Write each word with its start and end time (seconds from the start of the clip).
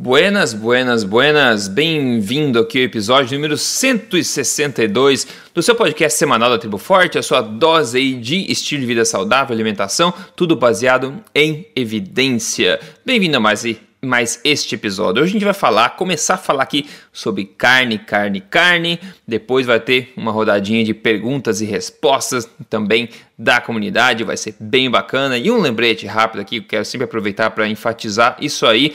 Buenas, 0.00 0.54
buenas, 0.54 1.02
buenas. 1.02 1.66
Bem-vindo 1.66 2.60
aqui 2.60 2.78
ao 2.78 2.84
episódio 2.84 3.36
número 3.36 3.58
162 3.58 5.26
do 5.52 5.60
seu 5.60 5.74
podcast 5.74 6.16
semanal 6.16 6.50
da 6.50 6.56
Tribo 6.56 6.78
Forte, 6.78 7.18
a 7.18 7.22
sua 7.22 7.40
dose 7.40 7.98
aí 7.98 8.14
de 8.14 8.48
estilo 8.48 8.82
de 8.82 8.86
vida 8.86 9.04
saudável, 9.04 9.52
alimentação, 9.52 10.14
tudo 10.36 10.54
baseado 10.54 11.20
em 11.34 11.66
evidência. 11.74 12.78
Bem-vindo 13.04 13.38
a 13.38 13.40
mais, 13.40 13.64
mais 14.00 14.40
este 14.44 14.76
episódio. 14.76 15.20
Hoje 15.20 15.30
a 15.30 15.32
gente 15.32 15.44
vai 15.44 15.52
falar, 15.52 15.96
começar 15.96 16.34
a 16.34 16.38
falar 16.38 16.62
aqui 16.62 16.88
sobre 17.12 17.44
carne, 17.44 17.98
carne, 17.98 18.40
carne. 18.40 19.00
Depois 19.26 19.66
vai 19.66 19.80
ter 19.80 20.12
uma 20.16 20.30
rodadinha 20.30 20.84
de 20.84 20.94
perguntas 20.94 21.60
e 21.60 21.64
respostas 21.64 22.48
também 22.70 23.08
da 23.36 23.60
comunidade, 23.60 24.22
vai 24.22 24.36
ser 24.36 24.54
bem 24.60 24.88
bacana. 24.88 25.36
E 25.36 25.50
um 25.50 25.60
lembrete 25.60 26.06
rápido 26.06 26.40
aqui, 26.40 26.60
quero 26.60 26.84
sempre 26.84 27.04
aproveitar 27.06 27.50
para 27.50 27.66
enfatizar 27.66 28.36
isso 28.40 28.64
aí. 28.64 28.94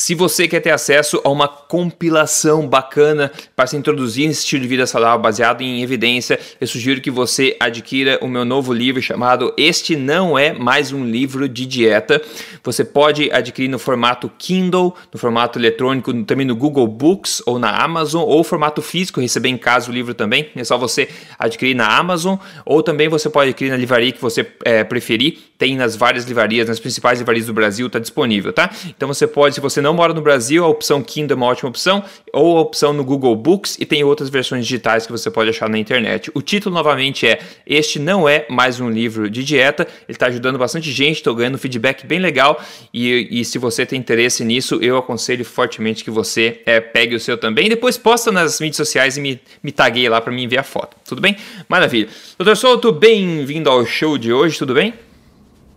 Se 0.00 0.14
você 0.14 0.46
quer 0.46 0.60
ter 0.60 0.70
acesso 0.70 1.20
a 1.24 1.28
uma 1.28 1.48
compilação 1.48 2.68
bacana 2.68 3.32
para 3.56 3.66
se 3.66 3.76
introduzir 3.76 4.28
nesse 4.28 4.42
estilo 4.42 4.62
de 4.62 4.68
vida 4.68 4.86
saudável 4.86 5.18
baseado 5.18 5.60
em 5.60 5.82
evidência, 5.82 6.38
eu 6.60 6.68
sugiro 6.68 7.00
que 7.00 7.10
você 7.10 7.56
adquira 7.58 8.16
o 8.22 8.28
meu 8.28 8.44
novo 8.44 8.72
livro 8.72 9.02
chamado 9.02 9.52
Este 9.58 9.96
Não 9.96 10.38
É 10.38 10.52
Mais 10.52 10.92
Um 10.92 11.04
Livro 11.04 11.48
de 11.48 11.66
Dieta. 11.66 12.22
Você 12.62 12.84
pode 12.84 13.28
adquirir 13.32 13.66
no 13.66 13.76
formato 13.76 14.30
Kindle, 14.38 14.94
no 15.12 15.18
formato 15.18 15.58
eletrônico, 15.58 16.14
também 16.22 16.46
no 16.46 16.54
Google 16.54 16.86
Books 16.86 17.42
ou 17.44 17.58
na 17.58 17.82
Amazon, 17.82 18.22
ou 18.22 18.44
formato 18.44 18.80
físico, 18.80 19.20
receber 19.20 19.48
em 19.48 19.58
casa 19.58 19.90
o 19.90 19.92
livro 19.92 20.14
também. 20.14 20.48
É 20.54 20.62
só 20.62 20.78
você 20.78 21.08
adquirir 21.36 21.74
na 21.74 21.98
Amazon, 21.98 22.36
ou 22.64 22.84
também 22.84 23.08
você 23.08 23.28
pode 23.28 23.50
adquirir 23.50 23.70
na 23.70 23.76
livraria 23.76 24.12
que 24.12 24.22
você 24.22 24.46
é, 24.64 24.84
preferir. 24.84 25.38
Tem 25.58 25.76
nas 25.76 25.96
várias 25.96 26.24
livrarias, 26.24 26.68
nas 26.68 26.78
principais 26.78 27.18
livrarias 27.18 27.46
do 27.46 27.52
Brasil, 27.52 27.88
está 27.88 27.98
disponível, 27.98 28.52
tá? 28.52 28.70
Então 28.86 29.08
você 29.08 29.26
pode, 29.26 29.56
se 29.56 29.60
você 29.60 29.80
não 29.80 29.87
não 29.88 29.94
mora 29.94 30.12
no 30.12 30.20
Brasil, 30.20 30.62
a 30.62 30.68
opção 30.68 31.02
Kindle 31.02 31.34
é 31.34 31.36
uma 31.36 31.46
ótima 31.46 31.70
opção, 31.70 32.04
ou 32.30 32.58
a 32.58 32.60
opção 32.60 32.92
no 32.92 33.02
Google 33.02 33.34
Books 33.34 33.78
e 33.80 33.86
tem 33.86 34.04
outras 34.04 34.28
versões 34.28 34.66
digitais 34.66 35.06
que 35.06 35.12
você 35.12 35.30
pode 35.30 35.48
achar 35.48 35.66
na 35.66 35.78
internet. 35.78 36.30
O 36.34 36.42
título 36.42 36.74
novamente 36.74 37.26
é 37.26 37.38
Este 37.66 37.98
não 37.98 38.28
é 38.28 38.44
mais 38.50 38.80
um 38.80 38.90
livro 38.90 39.30
de 39.30 39.42
dieta. 39.42 39.84
Ele 40.06 40.14
está 40.14 40.26
ajudando 40.26 40.58
bastante 40.58 40.92
gente, 40.92 41.16
estou 41.16 41.34
ganhando 41.34 41.56
feedback 41.56 42.06
bem 42.06 42.18
legal 42.18 42.62
e, 42.92 43.40
e, 43.40 43.44
se 43.46 43.56
você 43.56 43.86
tem 43.86 43.98
interesse 43.98 44.44
nisso, 44.44 44.78
eu 44.82 44.98
aconselho 44.98 45.42
fortemente 45.42 46.04
que 46.04 46.10
você 46.10 46.60
é, 46.66 46.80
pegue 46.80 47.14
o 47.14 47.20
seu 47.20 47.38
também. 47.38 47.70
Depois 47.70 47.96
posta 47.96 48.30
nas 48.30 48.60
mídias 48.60 48.76
sociais 48.76 49.16
e 49.16 49.22
me, 49.22 49.40
me 49.62 49.72
lá 50.10 50.20
para 50.20 50.36
ver 50.46 50.58
a 50.58 50.62
foto. 50.62 50.98
Tudo 51.06 51.22
bem? 51.22 51.34
Maravilha. 51.66 52.08
Doutor 52.36 52.58
Souto, 52.58 52.92
bem-vindo 52.92 53.70
ao 53.70 53.86
show 53.86 54.18
de 54.18 54.34
hoje, 54.34 54.58
tudo 54.58 54.74
bem? 54.74 54.92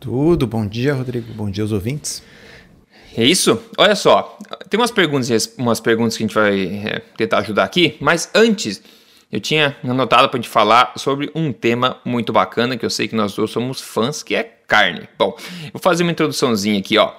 Tudo, 0.01 0.45
bom 0.45 0.67
dia, 0.67 0.93
Rodrigo. 0.93 1.31
Bom 1.33 1.49
dia 1.49 1.63
aos 1.63 1.71
ouvintes. 1.71 2.21
É 3.15 3.23
isso? 3.23 3.61
Olha 3.77 3.95
só, 3.95 4.37
tem 4.69 4.79
umas 4.79 4.91
perguntas, 4.91 5.53
umas 5.57 5.79
perguntas 5.79 6.15
que 6.15 6.23
a 6.23 6.27
gente 6.27 6.35
vai 6.35 6.63
é, 6.85 7.01
tentar 7.17 7.39
ajudar 7.39 7.63
aqui, 7.63 7.97
mas 7.99 8.29
antes 8.33 8.81
eu 9.31 9.39
tinha 9.39 9.75
anotado 9.83 10.27
para 10.29 10.37
a 10.37 10.41
gente 10.41 10.49
falar 10.49 10.93
sobre 10.97 11.31
um 11.33 11.53
tema 11.53 11.97
muito 12.03 12.33
bacana 12.33 12.75
que 12.77 12.85
eu 12.85 12.89
sei 12.89 13.07
que 13.07 13.15
nós 13.15 13.33
dois 13.33 13.51
somos 13.51 13.79
fãs, 13.79 14.21
que 14.23 14.35
é 14.35 14.43
carne. 14.67 15.07
Bom, 15.17 15.35
vou 15.71 15.81
fazer 15.81 16.03
uma 16.03 16.11
introduçãozinha 16.11 16.79
aqui, 16.79 16.97
ó. 16.97 17.13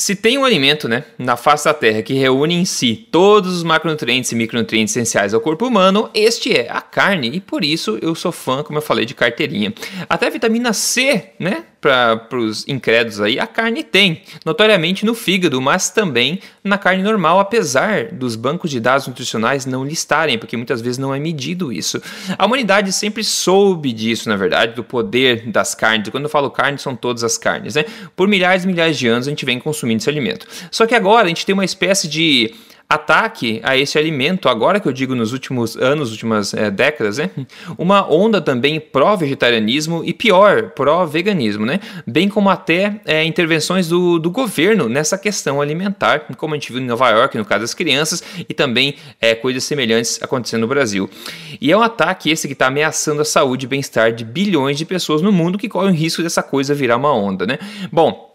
Se 0.00 0.16
tem 0.16 0.38
um 0.38 0.46
alimento 0.46 0.88
né, 0.88 1.04
na 1.18 1.36
face 1.36 1.66
da 1.66 1.74
Terra 1.74 2.00
que 2.00 2.14
reúne 2.14 2.54
em 2.54 2.64
si 2.64 3.06
todos 3.12 3.54
os 3.54 3.62
macronutrientes 3.62 4.32
e 4.32 4.34
micronutrientes 4.34 4.96
essenciais 4.96 5.34
ao 5.34 5.42
corpo 5.42 5.66
humano, 5.66 6.08
este 6.14 6.56
é 6.56 6.70
a 6.70 6.80
carne. 6.80 7.28
E 7.34 7.38
por 7.38 7.62
isso 7.62 7.98
eu 8.00 8.14
sou 8.14 8.32
fã, 8.32 8.62
como 8.62 8.78
eu 8.78 8.82
falei, 8.82 9.04
de 9.04 9.12
carteirinha. 9.12 9.74
Até 10.08 10.28
a 10.28 10.30
vitamina 10.30 10.72
C, 10.72 11.32
né? 11.38 11.64
Para 11.80 12.26
os 12.32 12.68
incrédulos 12.68 13.22
aí, 13.22 13.38
a 13.38 13.46
carne 13.46 13.82
tem, 13.82 14.20
notoriamente 14.44 15.06
no 15.06 15.14
fígado, 15.14 15.62
mas 15.62 15.88
também 15.88 16.40
na 16.62 16.76
carne 16.76 17.02
normal, 17.02 17.40
apesar 17.40 18.08
dos 18.12 18.36
bancos 18.36 18.70
de 18.70 18.78
dados 18.78 19.06
nutricionais 19.06 19.64
não 19.64 19.82
listarem, 19.82 20.36
porque 20.36 20.58
muitas 20.58 20.82
vezes 20.82 20.98
não 20.98 21.14
é 21.14 21.18
medido 21.18 21.72
isso. 21.72 22.02
A 22.36 22.44
humanidade 22.44 22.92
sempre 22.92 23.24
soube 23.24 23.94
disso, 23.94 24.28
na 24.28 24.36
verdade, 24.36 24.74
do 24.74 24.84
poder 24.84 25.46
das 25.46 25.74
carnes. 25.74 26.10
Quando 26.10 26.24
eu 26.24 26.30
falo 26.30 26.50
carne, 26.50 26.76
são 26.76 26.94
todas 26.94 27.24
as 27.24 27.38
carnes, 27.38 27.74
né? 27.74 27.86
Por 28.14 28.28
milhares 28.28 28.64
e 28.64 28.66
milhares 28.66 28.98
de 28.98 29.08
anos 29.08 29.26
a 29.26 29.30
gente 29.30 29.46
vem 29.46 29.58
consumindo 29.58 29.89
esse 29.98 30.08
alimento. 30.08 30.46
Só 30.70 30.86
que 30.86 30.94
agora 30.94 31.24
a 31.24 31.28
gente 31.28 31.44
tem 31.44 31.52
uma 31.52 31.64
espécie 31.64 32.08
de 32.08 32.54
ataque 32.90 33.60
a 33.62 33.76
esse 33.76 33.96
alimento, 33.96 34.48
agora 34.48 34.80
que 34.80 34.88
eu 34.88 34.92
digo 34.92 35.14
nos 35.14 35.32
últimos 35.32 35.76
anos, 35.76 36.10
últimas 36.10 36.52
é, 36.52 36.72
décadas, 36.72 37.18
né? 37.18 37.30
Uma 37.78 38.12
onda 38.12 38.40
também 38.40 38.80
pró-vegetarianismo 38.80 40.02
e 40.04 40.12
pior, 40.12 40.70
pró-veganismo, 40.70 41.64
né? 41.64 41.78
Bem 42.04 42.28
como 42.28 42.50
até 42.50 43.00
é, 43.06 43.24
intervenções 43.24 43.86
do, 43.86 44.18
do 44.18 44.28
governo 44.28 44.88
nessa 44.88 45.16
questão 45.16 45.60
alimentar, 45.60 46.26
como 46.36 46.52
a 46.52 46.56
gente 46.56 46.72
viu 46.72 46.82
em 46.82 46.86
Nova 46.86 47.08
York, 47.10 47.38
no 47.38 47.44
caso 47.44 47.60
das 47.60 47.74
crianças, 47.74 48.24
e 48.48 48.52
também 48.52 48.96
é, 49.20 49.36
coisas 49.36 49.62
semelhantes 49.62 50.20
acontecendo 50.20 50.62
no 50.62 50.66
Brasil. 50.66 51.08
E 51.60 51.70
é 51.70 51.76
um 51.76 51.82
ataque 51.82 52.28
esse 52.28 52.48
que 52.48 52.54
está 52.54 52.66
ameaçando 52.66 53.22
a 53.22 53.24
saúde 53.24 53.66
e 53.66 53.68
bem-estar 53.68 54.12
de 54.12 54.24
bilhões 54.24 54.76
de 54.76 54.84
pessoas 54.84 55.22
no 55.22 55.30
mundo 55.30 55.56
que 55.56 55.68
correm 55.68 55.92
o 55.92 55.94
risco 55.94 56.24
dessa 56.24 56.42
coisa 56.42 56.74
virar 56.74 56.96
uma 56.96 57.14
onda, 57.14 57.46
né? 57.46 57.56
Bom, 57.92 58.29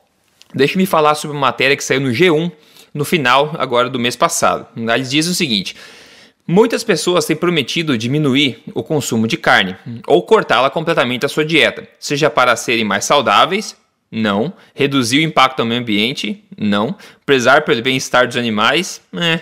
deixe-me 0.56 0.86
falar 0.86 1.16
sobre 1.16 1.36
uma 1.36 1.48
matéria 1.48 1.76
que 1.76 1.84
saiu 1.84 2.00
no 2.00 2.10
G1 2.10 2.52
no 2.94 3.04
final 3.04 3.54
agora 3.60 3.90
do 3.90 4.00
mês 4.00 4.16
passado. 4.16 4.66
Eles 4.76 5.12
dizem 5.12 5.32
o 5.32 5.36
seguinte: 5.36 5.76
Muitas 6.48 6.84
pessoas 6.84 7.26
têm 7.26 7.36
prometido 7.36 7.98
diminuir 7.98 8.64
o 8.74 8.82
consumo 8.82 9.28
de 9.28 9.36
carne 9.36 9.76
ou 10.08 10.24
cortá-la 10.24 10.70
completamente 10.70 11.22
da 11.22 11.28
sua 11.28 11.44
dieta, 11.44 11.88
seja 12.00 12.30
para 12.30 12.56
serem 12.56 12.86
mais 12.86 13.04
saudáveis 13.04 13.76
não. 14.12 14.54
Reduzir 14.74 15.20
o 15.20 15.24
impacto 15.24 15.60
ao 15.60 15.66
meio 15.66 15.82
ambiente? 15.82 16.44
Não. 16.58 16.96
Prezar 17.26 17.66
pelo 17.66 17.82
bem-estar 17.82 18.28
dos 18.28 18.38
animais? 18.38 19.02
É. 19.14 19.42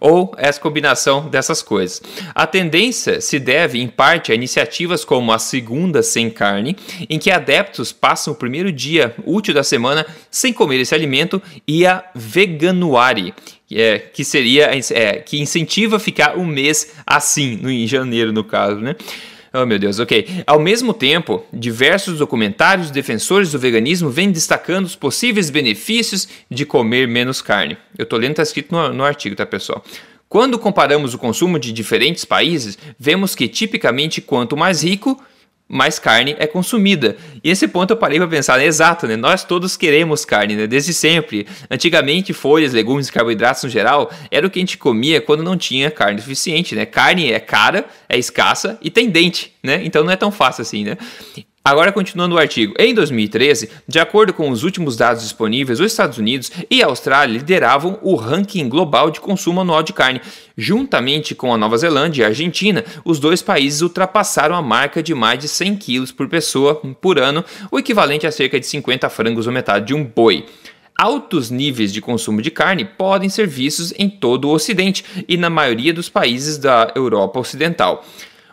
Ou 0.00 0.34
essa 0.38 0.60
combinação 0.60 1.28
dessas 1.28 1.62
coisas. 1.62 2.00
A 2.34 2.46
tendência 2.46 3.20
se 3.20 3.38
deve, 3.38 3.80
em 3.80 3.88
parte, 3.88 4.32
a 4.32 4.34
iniciativas 4.34 5.04
como 5.04 5.32
a 5.32 5.38
Segunda 5.38 6.02
Sem 6.02 6.30
Carne, 6.30 6.76
em 7.08 7.18
que 7.18 7.30
adeptos 7.30 7.92
passam 7.92 8.32
o 8.32 8.36
primeiro 8.36 8.72
dia 8.72 9.14
útil 9.26 9.52
da 9.52 9.62
semana 9.62 10.06
sem 10.30 10.52
comer 10.52 10.80
esse 10.80 10.94
alimento, 10.94 11.42
e 11.66 11.84
a 11.86 12.04
Veganuari, 12.14 13.34
é, 13.70 13.98
que 13.98 14.24
seria 14.24 14.70
é, 14.92 15.14
que 15.18 15.40
incentiva 15.40 15.98
ficar 15.98 16.38
um 16.38 16.46
mês 16.46 16.94
assim, 17.06 17.58
no, 17.60 17.70
em 17.70 17.86
janeiro, 17.86 18.32
no 18.32 18.44
caso, 18.44 18.76
né? 18.76 18.94
Oh, 19.56 19.64
meu 19.64 19.78
Deus, 19.78 20.00
ok. 20.00 20.42
Ao 20.44 20.58
mesmo 20.58 20.92
tempo, 20.92 21.44
diversos 21.52 22.18
documentários 22.18 22.90
defensores 22.90 23.52
do 23.52 23.58
veganismo 23.58 24.10
vêm 24.10 24.32
destacando 24.32 24.84
os 24.84 24.96
possíveis 24.96 25.48
benefícios 25.48 26.26
de 26.50 26.66
comer 26.66 27.06
menos 27.06 27.40
carne. 27.40 27.78
Eu 27.96 28.04
tô 28.04 28.16
lendo, 28.16 28.32
está 28.32 28.42
escrito 28.42 28.74
no, 28.74 28.92
no 28.92 29.04
artigo, 29.04 29.36
tá, 29.36 29.46
pessoal? 29.46 29.84
Quando 30.28 30.58
comparamos 30.58 31.14
o 31.14 31.18
consumo 31.18 31.56
de 31.56 31.72
diferentes 31.72 32.24
países, 32.24 32.76
vemos 32.98 33.36
que 33.36 33.46
tipicamente 33.46 34.20
quanto 34.20 34.56
mais 34.56 34.82
rico, 34.82 35.22
mais 35.68 35.98
carne 35.98 36.36
é 36.38 36.46
consumida. 36.46 37.16
E 37.42 37.50
esse 37.50 37.66
ponto 37.66 37.92
eu 37.92 37.96
parei 37.96 38.18
para 38.18 38.28
pensar, 38.28 38.58
né? 38.58 38.66
exato, 38.66 39.06
né? 39.06 39.16
Nós 39.16 39.44
todos 39.44 39.76
queremos 39.76 40.24
carne, 40.24 40.54
né? 40.56 40.66
Desde 40.66 40.92
sempre. 40.92 41.46
Antigamente, 41.70 42.32
folhas, 42.32 42.72
legumes 42.72 43.10
carboidratos 43.10 43.64
no 43.64 43.70
geral 43.70 44.10
era 44.30 44.46
o 44.46 44.50
que 44.50 44.58
a 44.58 44.62
gente 44.62 44.76
comia 44.76 45.20
quando 45.20 45.42
não 45.42 45.56
tinha 45.56 45.90
carne 45.90 46.20
suficiente, 46.20 46.74
né? 46.74 46.84
Carne 46.84 47.32
é 47.32 47.40
cara, 47.40 47.86
é 48.08 48.18
escassa 48.18 48.78
e 48.82 48.90
tem 48.90 49.08
dente, 49.08 49.52
né? 49.62 49.80
Então 49.84 50.04
não 50.04 50.12
é 50.12 50.16
tão 50.16 50.30
fácil 50.30 50.62
assim, 50.62 50.84
né? 50.84 50.98
Agora, 51.66 51.90
continuando 51.92 52.34
o 52.34 52.38
artigo. 52.38 52.74
Em 52.78 52.92
2013, 52.92 53.70
de 53.88 53.98
acordo 53.98 54.34
com 54.34 54.50
os 54.50 54.64
últimos 54.64 54.98
dados 54.98 55.22
disponíveis, 55.22 55.80
os 55.80 55.90
Estados 55.90 56.18
Unidos 56.18 56.52
e 56.70 56.82
a 56.82 56.86
Austrália 56.88 57.38
lideravam 57.38 57.98
o 58.02 58.16
ranking 58.16 58.68
global 58.68 59.10
de 59.10 59.18
consumo 59.18 59.62
anual 59.62 59.82
de 59.82 59.94
carne. 59.94 60.20
Juntamente 60.58 61.34
com 61.34 61.54
a 61.54 61.56
Nova 61.56 61.78
Zelândia 61.78 62.20
e 62.20 62.24
a 62.26 62.28
Argentina, 62.28 62.84
os 63.02 63.18
dois 63.18 63.40
países 63.40 63.80
ultrapassaram 63.80 64.54
a 64.54 64.60
marca 64.60 65.02
de 65.02 65.14
mais 65.14 65.38
de 65.38 65.48
100 65.48 65.76
quilos 65.76 66.12
por 66.12 66.28
pessoa 66.28 66.74
por 67.00 67.18
ano, 67.18 67.42
o 67.70 67.78
equivalente 67.78 68.26
a 68.26 68.30
cerca 68.30 68.60
de 68.60 68.66
50 68.66 69.08
frangos 69.08 69.46
ou 69.46 69.52
metade 69.54 69.86
de 69.86 69.94
um 69.94 70.04
boi. 70.04 70.44
Altos 70.98 71.50
níveis 71.50 71.94
de 71.94 72.02
consumo 72.02 72.42
de 72.42 72.50
carne 72.50 72.84
podem 72.84 73.30
ser 73.30 73.46
vistos 73.46 73.90
em 73.98 74.10
todo 74.10 74.48
o 74.48 74.52
Ocidente 74.52 75.02
e 75.26 75.38
na 75.38 75.48
maioria 75.48 75.94
dos 75.94 76.10
países 76.10 76.58
da 76.58 76.92
Europa 76.94 77.40
Ocidental. 77.40 78.04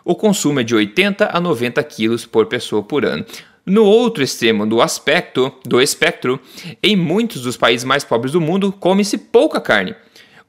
O 0.04 0.16
consumo 0.16 0.60
é 0.60 0.64
de 0.64 0.76
80 0.76 1.30
a 1.32 1.40
90 1.40 1.84
quilos 1.84 2.26
por 2.26 2.48
pessoa 2.48 2.82
por 2.82 3.06
ano. 3.06 3.26
No 3.66 3.86
outro 3.86 4.24
extremo 4.24 4.66
do 4.66 4.82
aspecto 4.82 5.54
do 5.66 5.80
espectro, 5.80 6.40
em 6.82 6.96
muitos 6.96 7.44
dos 7.44 7.56
países 7.56 7.84
mais 7.84 8.04
pobres 8.04 8.32
do 8.34 8.42
mundo, 8.42 8.72
come-se 8.72 9.18
pouca 9.18 9.62
carne. 9.62 9.96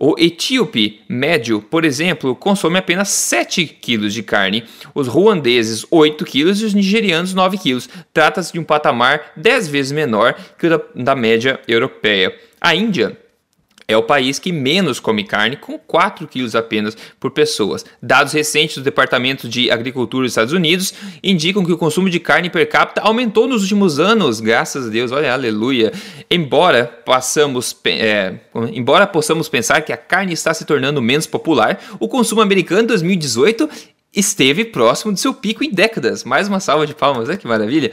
O 0.05 0.17
etíope 0.19 1.01
médio, 1.09 1.63
por 1.63 1.85
exemplo, 1.85 2.35
consome 2.35 2.77
apenas 2.77 3.09
7 3.11 3.67
quilos 3.67 4.13
de 4.13 4.23
carne, 4.23 4.65
os 4.93 5.07
ruandeses 5.07 5.87
8 5.91 6.25
quilos 6.25 6.61
e 6.61 6.65
os 6.65 6.75
nigerianos 6.75 7.35
9 7.35 7.57
quilos. 7.59 7.89
Trata-se 8.13 8.53
de 8.53 8.59
um 8.59 8.65
patamar 8.65 9.33
10 9.37 9.69
vezes 9.69 9.93
menor 9.93 10.35
que 10.59 10.67
o 10.67 10.71
da, 10.71 10.81
da 10.97 11.15
média 11.15 11.61
europeia. 11.69 12.35
A 12.61 12.75
Índia 12.75 13.17
é 13.87 13.97
o 13.97 14.03
país 14.03 14.39
que 14.39 14.53
menos 14.53 15.01
come 15.01 15.25
carne, 15.25 15.57
com 15.57 15.79
4 15.79 16.27
quilos 16.27 16.55
apenas 16.55 16.97
por 17.19 17.31
pessoas. 17.31 17.85
Dados 18.03 18.33
recentes 18.33 18.77
do 18.77 18.83
Departamento 18.83 19.49
de 19.49 19.71
Agricultura 19.71 20.25
dos 20.25 20.33
Estados 20.33 20.53
Unidos 20.53 20.95
indicam 21.23 21.65
que 21.65 21.73
o 21.73 21.79
consumo 21.79 22.09
de 22.09 22.21
carne 22.21 22.51
per 22.51 22.69
capita 22.69 23.01
aumentou 23.03 23.47
nos 23.47 23.63
últimos 23.63 23.99
anos, 23.99 24.41
graças 24.41 24.87
a 24.87 24.91
Deus, 24.91 25.13
olha, 25.13 25.33
aleluia. 25.33 25.93
Embora, 26.31 26.85
passamos, 27.05 27.77
é, 27.85 28.35
embora 28.73 29.07
possamos 29.07 29.49
pensar 29.49 29.81
que 29.83 29.93
a 29.93 29.97
carne 29.97 30.33
está 30.33 30.55
se 30.55 30.65
tornando 30.65 31.03
menos 31.03 31.27
popular, 31.27 31.81
o 31.99 32.09
consumo 32.09 32.41
americano 32.41 32.83
em 32.83 32.87
2018 32.87 33.69
esteve 34.15 34.65
próximo 34.65 35.13
de 35.13 35.21
seu 35.21 35.33
pico 35.33 35.65
em 35.65 35.71
décadas. 35.71 36.23
Mais 36.23 36.47
uma 36.47 36.61
salva 36.61 36.87
de 36.87 36.95
palmas, 36.95 37.29
né? 37.29 37.37
Que 37.37 37.47
maravilha. 37.47 37.93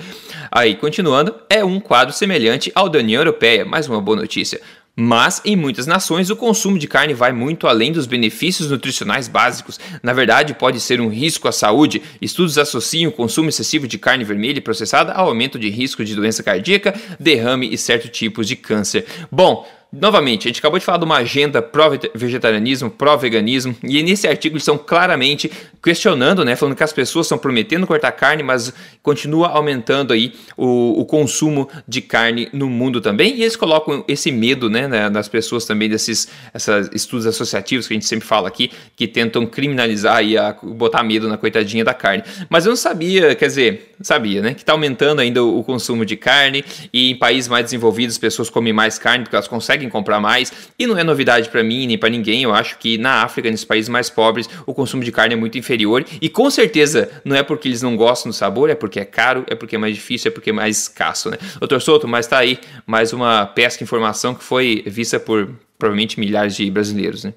Aí, 0.51 0.75
continuando, 0.75 1.33
é 1.49 1.63
um 1.63 1.79
quadro 1.79 2.13
semelhante 2.13 2.71
ao 2.75 2.89
da 2.89 2.99
União 2.99 3.21
Europeia. 3.21 3.63
Mais 3.63 3.87
uma 3.87 4.01
boa 4.01 4.17
notícia. 4.17 4.59
Mas 5.01 5.41
em 5.45 5.55
muitas 5.55 5.87
nações 5.87 6.29
o 6.29 6.35
consumo 6.35 6.77
de 6.77 6.85
carne 6.85 7.13
vai 7.13 7.31
muito 7.31 7.67
além 7.67 7.93
dos 7.93 8.05
benefícios 8.05 8.69
nutricionais 8.69 9.29
básicos. 9.29 9.79
Na 10.03 10.11
verdade, 10.11 10.53
pode 10.53 10.81
ser 10.81 10.99
um 10.99 11.07
risco 11.07 11.47
à 11.47 11.53
saúde. 11.53 12.01
Estudos 12.21 12.57
associam 12.57 13.09
o 13.09 13.13
consumo 13.13 13.47
excessivo 13.47 13.87
de 13.87 13.97
carne 13.97 14.25
vermelha 14.25 14.57
e 14.57 14.61
processada 14.61 15.13
ao 15.13 15.29
aumento 15.29 15.57
de 15.57 15.69
risco 15.69 16.03
de 16.03 16.13
doença 16.13 16.43
cardíaca, 16.43 16.93
derrame 17.17 17.73
e 17.73 17.77
certos 17.77 18.09
tipos 18.09 18.45
de 18.45 18.57
câncer. 18.57 19.05
Bom, 19.31 19.65
Novamente, 19.91 20.47
a 20.47 20.49
gente 20.49 20.59
acabou 20.59 20.77
de 20.77 20.85
falar 20.85 20.99
de 20.99 21.05
uma 21.05 21.17
agenda 21.17 21.63
pró-vegetarianismo, 21.63 22.91
pró-veganismo, 22.91 23.75
e 23.83 24.03
nesse 24.03 24.27
artigo 24.27 24.53
eles 24.53 24.61
estão 24.61 24.77
claramente 24.77 25.51
questionando, 25.81 26.45
né, 26.45 26.55
falando 26.55 26.75
que 26.75 26.83
as 26.83 26.93
pessoas 26.93 27.25
estão 27.25 27.39
prometendo 27.39 27.87
cortar 27.87 28.11
carne, 28.11 28.43
mas 28.43 28.71
continua 29.01 29.47
aumentando 29.47 30.13
aí 30.13 30.33
o, 30.55 31.01
o 31.01 31.05
consumo 31.05 31.67
de 31.87 32.01
carne 32.01 32.49
no 32.53 32.69
mundo 32.69 33.01
também, 33.01 33.37
e 33.37 33.41
eles 33.41 33.55
colocam 33.55 34.05
esse 34.07 34.31
medo, 34.31 34.69
né, 34.69 35.09
nas 35.09 35.27
pessoas 35.27 35.65
também 35.65 35.89
desses 35.89 36.29
esses 36.53 36.89
estudos 36.93 37.25
associativos 37.25 37.87
que 37.87 37.93
a 37.93 37.95
gente 37.95 38.05
sempre 38.05 38.27
fala 38.27 38.47
aqui, 38.47 38.69
que 38.95 39.07
tentam 39.07 39.43
criminalizar 39.47 40.23
e 40.23 40.37
a, 40.37 40.55
botar 40.61 41.01
medo 41.01 41.27
na 41.27 41.37
coitadinha 41.37 41.83
da 41.83 41.95
carne. 41.95 42.23
Mas 42.47 42.65
eu 42.65 42.69
não 42.69 42.77
sabia, 42.77 43.33
quer 43.33 43.47
dizer, 43.47 43.95
sabia, 44.01 44.39
né, 44.39 44.53
que 44.53 44.61
está 44.61 44.73
aumentando 44.73 45.19
ainda 45.19 45.43
o, 45.43 45.57
o 45.57 45.63
consumo 45.63 46.05
de 46.05 46.15
carne, 46.15 46.63
e 46.93 47.09
em 47.09 47.15
países 47.15 47.47
mais 47.47 47.63
desenvolvidos 47.63 48.13
as 48.13 48.19
pessoas 48.19 48.51
comem 48.51 48.71
mais 48.71 48.99
carne 48.99 49.23
porque 49.23 49.35
elas 49.35 49.47
conseguem 49.47 49.78
conseguem 49.79 49.89
comprar 49.89 50.19
mais. 50.19 50.51
E 50.77 50.85
não 50.85 50.97
é 50.97 51.03
novidade 51.03 51.49
para 51.49 51.63
mim 51.63 51.87
nem 51.87 51.97
para 51.97 52.09
ninguém. 52.09 52.43
Eu 52.43 52.53
acho 52.53 52.77
que 52.77 52.97
na 52.97 53.23
África, 53.23 53.49
nesses 53.49 53.65
países 53.65 53.87
mais 53.87 54.09
pobres, 54.09 54.49
o 54.65 54.73
consumo 54.73 55.03
de 55.03 55.11
carne 55.11 55.33
é 55.33 55.37
muito 55.37 55.57
inferior. 55.57 56.05
E 56.21 56.29
com 56.29 56.49
certeza 56.49 57.09
não 57.23 57.35
é 57.35 57.43
porque 57.43 57.67
eles 57.67 57.81
não 57.81 57.95
gostam 57.95 58.29
do 58.29 58.35
sabor, 58.35 58.69
é 58.69 58.75
porque 58.75 58.99
é 58.99 59.05
caro, 59.05 59.45
é 59.47 59.55
porque 59.55 59.75
é 59.75 59.79
mais 59.79 59.95
difícil, 59.95 60.29
é 60.29 60.33
porque 60.33 60.49
é 60.49 60.53
mais 60.53 60.81
escasso, 60.83 61.29
né? 61.29 61.37
Doutor 61.59 61.81
Souto, 61.81 62.07
mas 62.07 62.27
tá 62.27 62.37
aí 62.37 62.59
mais 62.85 63.13
uma 63.13 63.45
pesca 63.45 63.83
informação 63.83 64.35
que 64.35 64.43
foi 64.43 64.83
vista 64.85 65.19
por 65.19 65.49
provavelmente 65.77 66.19
milhares 66.19 66.55
de 66.55 66.69
brasileiros, 66.69 67.23
né? 67.23 67.33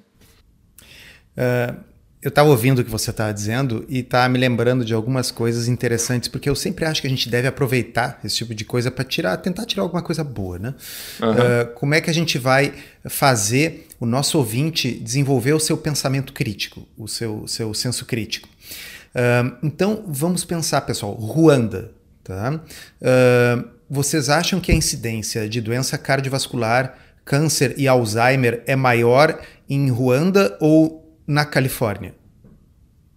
Uh, 1.37 1.92
eu 2.23 2.29
estava 2.29 2.49
ouvindo 2.49 2.79
o 2.79 2.85
que 2.85 2.91
você 2.91 3.11
estava 3.11 3.35
dizendo 3.35 3.85
e 3.89 3.99
está 3.99 4.29
me 4.29 4.39
lembrando 4.39 4.85
de 4.85 4.95
algumas 4.95 5.33
coisas 5.33 5.67
interessantes, 5.67 6.29
porque 6.29 6.49
eu 6.49 6.55
sempre 6.55 6.85
acho 6.85 7.01
que 7.01 7.07
a 7.09 7.11
gente 7.11 7.29
deve 7.29 7.49
aproveitar 7.49 8.21
esse 8.25 8.37
tipo 8.37 8.55
de 8.55 8.65
coisa 8.65 8.93
para 8.93 9.05
tirar, 9.05 9.37
tentar 9.39 9.67
tirar 9.67 9.83
alguma 9.83 10.03
coisa 10.03 10.23
boa, 10.23 10.57
né? 10.57 10.75
Uhum. 11.21 11.31
Uh, 11.31 11.75
como 11.75 11.95
é 11.95 12.01
que 12.01 12.09
a 12.09 12.15
gente 12.15 12.39
vai 12.39 12.75
fazer 13.07 13.89
o 13.99 14.07
nosso 14.07 14.39
ouvinte 14.39 14.93
desenvolver 14.93 15.53
o 15.53 15.59
seu 15.59 15.77
pensamento 15.77 16.33
crítico, 16.33 16.87
o 16.97 17.09
seu, 17.09 17.45
seu 17.49 17.75
senso 17.75 18.07
crítico? 18.07 18.49
Uh, 18.49 19.57
então, 19.61 20.05
vamos 20.07 20.45
pensar, 20.45 20.83
pessoal, 20.83 21.15
Ruanda, 21.15 21.91
tá? 22.23 22.53
Uh, 23.01 23.69
vocês 23.91 24.29
acham 24.29 24.61
que 24.61 24.71
a 24.71 24.75
incidência 24.77 25.49
de 25.49 25.61
doença 25.61 25.99
cardiovascular, 25.99 26.97
câncer 27.25 27.75
e 27.77 27.89
Alzheimer 27.89 28.63
é 28.65 28.77
maior 28.77 29.41
em 29.69 29.91
Ruanda 29.91 30.57
ou 30.61 31.02
na 31.27 31.45
Califórnia? 31.45 32.15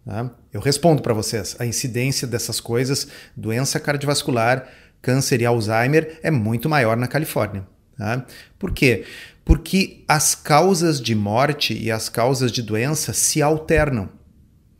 Tá? 0.05 0.31
Eu 0.53 0.61
respondo 0.61 1.01
para 1.01 1.13
vocês: 1.13 1.55
a 1.59 1.65
incidência 1.65 2.27
dessas 2.27 2.59
coisas, 2.59 3.07
doença 3.35 3.79
cardiovascular, 3.79 4.67
câncer 5.01 5.41
e 5.41 5.45
Alzheimer, 5.45 6.19
é 6.21 6.29
muito 6.29 6.69
maior 6.69 6.95
na 6.95 7.07
Califórnia. 7.07 7.65
Tá? 7.97 8.25
Por 8.59 8.71
quê? 8.71 9.05
Porque 9.43 10.03
as 10.07 10.35
causas 10.35 10.99
de 10.99 11.13
morte 11.13 11.77
e 11.77 11.91
as 11.91 12.09
causas 12.09 12.51
de 12.51 12.61
doença 12.61 13.13
se 13.13 13.41
alternam. 13.41 14.09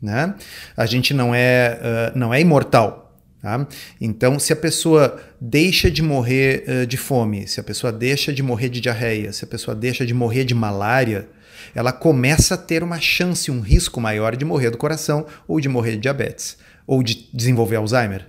Né? 0.00 0.34
A 0.76 0.86
gente 0.86 1.14
não 1.14 1.34
é, 1.34 1.80
uh, 2.14 2.18
não 2.18 2.34
é 2.34 2.40
imortal. 2.40 3.16
Tá? 3.40 3.66
Então, 4.00 4.38
se 4.38 4.52
a 4.52 4.56
pessoa 4.56 5.20
deixa 5.40 5.90
de 5.90 6.02
morrer 6.02 6.64
uh, 6.68 6.86
de 6.86 6.96
fome, 6.96 7.46
se 7.46 7.60
a 7.60 7.62
pessoa 7.62 7.92
deixa 7.92 8.32
de 8.32 8.42
morrer 8.42 8.68
de 8.68 8.80
diarreia, 8.80 9.32
se 9.32 9.44
a 9.44 9.46
pessoa 9.46 9.74
deixa 9.74 10.04
de 10.04 10.12
morrer 10.12 10.44
de 10.44 10.54
malária, 10.54 11.28
ela 11.74 11.92
começa 11.92 12.54
a 12.54 12.58
ter 12.58 12.82
uma 12.82 13.00
chance, 13.00 13.50
um 13.50 13.60
risco 13.60 14.00
maior 14.00 14.36
de 14.36 14.44
morrer 14.44 14.70
do 14.70 14.78
coração 14.78 15.26
ou 15.46 15.60
de 15.60 15.68
morrer 15.68 15.92
de 15.92 15.98
diabetes 15.98 16.56
ou 16.86 17.02
de 17.02 17.28
desenvolver 17.32 17.76
Alzheimer. 17.76 18.26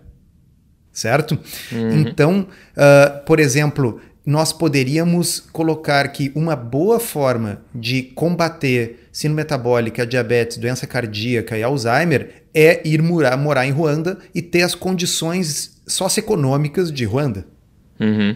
Certo? 0.91 1.37
Uhum. 1.71 1.99
Então, 1.99 2.47
uh, 2.75 3.23
por 3.25 3.39
exemplo, 3.39 4.01
nós 4.25 4.51
poderíamos 4.51 5.39
colocar 5.39 6.07
que 6.09 6.31
uma 6.35 6.55
boa 6.55 6.99
forma 6.99 7.61
de 7.73 8.03
combater 8.03 9.07
síndrome 9.11 9.37
metabólica, 9.37 10.05
diabetes, 10.05 10.57
doença 10.57 10.85
cardíaca 10.85 11.57
e 11.57 11.63
Alzheimer 11.63 12.43
é 12.53 12.85
ir 12.87 13.01
morar, 13.01 13.37
morar 13.37 13.65
em 13.65 13.71
Ruanda 13.71 14.17
e 14.35 14.41
ter 14.41 14.63
as 14.63 14.75
condições 14.75 15.81
socioeconômicas 15.87 16.91
de 16.91 17.05
Ruanda. 17.05 17.45
Uhum. 17.99 18.35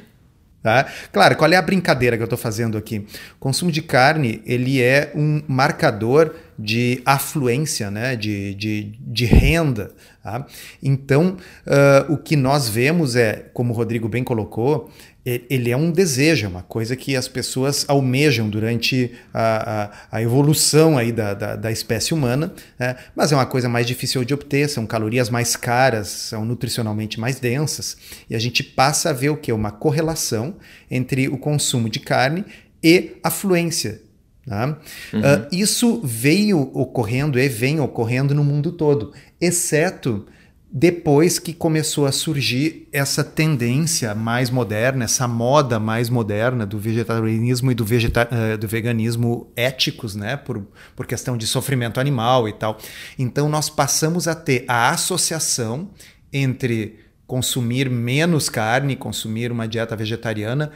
Tá? 0.61 0.85
Claro, 1.11 1.35
qual 1.35 1.51
é 1.51 1.55
a 1.55 1.61
brincadeira 1.61 2.15
que 2.15 2.21
eu 2.21 2.25
estou 2.25 2.37
fazendo 2.37 2.77
aqui? 2.77 2.99
O 3.35 3.39
consumo 3.39 3.71
de 3.71 3.81
carne 3.81 4.43
ele 4.45 4.79
é 4.79 5.11
um 5.15 5.41
marcador 5.47 6.35
de 6.57 7.01
afluência, 7.03 7.89
né? 7.89 8.15
de, 8.15 8.53
de, 8.53 8.93
de 8.99 9.25
renda. 9.25 9.91
Tá? 10.21 10.45
Então, 10.83 11.35
uh, 11.65 12.13
o 12.13 12.17
que 12.17 12.35
nós 12.35 12.69
vemos 12.69 13.15
é, 13.15 13.49
como 13.53 13.73
o 13.73 13.75
Rodrigo 13.75 14.07
bem 14.07 14.23
colocou, 14.23 14.91
ele 15.23 15.69
é 15.69 15.77
um 15.77 15.91
desejo, 15.91 16.45
é 16.45 16.49
uma 16.49 16.63
coisa 16.63 16.95
que 16.95 17.15
as 17.15 17.27
pessoas 17.27 17.85
almejam 17.87 18.49
durante 18.49 19.11
a, 19.31 19.83
a, 19.83 20.17
a 20.17 20.21
evolução 20.21 20.97
aí 20.97 21.11
da, 21.11 21.35
da, 21.35 21.55
da 21.55 21.71
espécie 21.71 22.13
humana, 22.13 22.51
né? 22.79 22.95
mas 23.15 23.31
é 23.31 23.35
uma 23.35 23.45
coisa 23.45 23.69
mais 23.69 23.85
difícil 23.85 24.23
de 24.25 24.33
obter, 24.33 24.67
são 24.67 24.87
calorias 24.87 25.29
mais 25.29 25.55
caras, 25.55 26.07
são 26.07 26.43
nutricionalmente 26.43 27.19
mais 27.19 27.39
densas, 27.39 27.97
e 28.27 28.35
a 28.35 28.39
gente 28.39 28.63
passa 28.63 29.11
a 29.11 29.13
ver 29.13 29.29
o 29.29 29.37
que? 29.37 29.51
Uma 29.51 29.71
correlação 29.71 30.55
entre 30.89 31.27
o 31.27 31.37
consumo 31.37 31.87
de 31.87 31.99
carne 31.99 32.43
e 32.83 33.17
a 33.23 33.29
fluência. 33.29 34.01
Tá? 34.47 34.79
Uhum. 35.13 35.19
Uh, 35.19 35.47
isso 35.51 36.01
veio 36.03 36.71
ocorrendo 36.73 37.39
e 37.39 37.47
vem 37.47 37.79
ocorrendo 37.79 38.33
no 38.33 38.43
mundo 38.43 38.71
todo, 38.71 39.13
exceto 39.39 40.25
depois 40.73 41.37
que 41.37 41.53
começou 41.53 42.05
a 42.05 42.13
surgir 42.13 42.87
essa 42.93 43.25
tendência 43.25 44.15
mais 44.15 44.49
moderna, 44.49 45.03
essa 45.03 45.27
moda 45.27 45.77
mais 45.77 46.09
moderna 46.09 46.65
do 46.65 46.79
vegetarianismo 46.79 47.71
e 47.71 47.75
do, 47.75 47.83
vegeta 47.83 48.29
uh, 48.31 48.57
do 48.57 48.69
veganismo 48.69 49.51
éticos, 49.53 50.15
né, 50.15 50.37
por, 50.37 50.65
por 50.95 51.05
questão 51.05 51.35
de 51.35 51.45
sofrimento 51.45 51.99
animal 51.99 52.47
e 52.47 52.53
tal. 52.53 52.77
Então 53.19 53.49
nós 53.49 53.69
passamos 53.69 54.29
a 54.29 54.35
ter 54.35 54.63
a 54.65 54.91
associação 54.91 55.89
entre 56.31 56.99
consumir 57.27 57.89
menos 57.89 58.47
carne, 58.47 58.95
consumir 58.95 59.51
uma 59.51 59.67
dieta 59.67 59.93
vegetariana, 59.95 60.71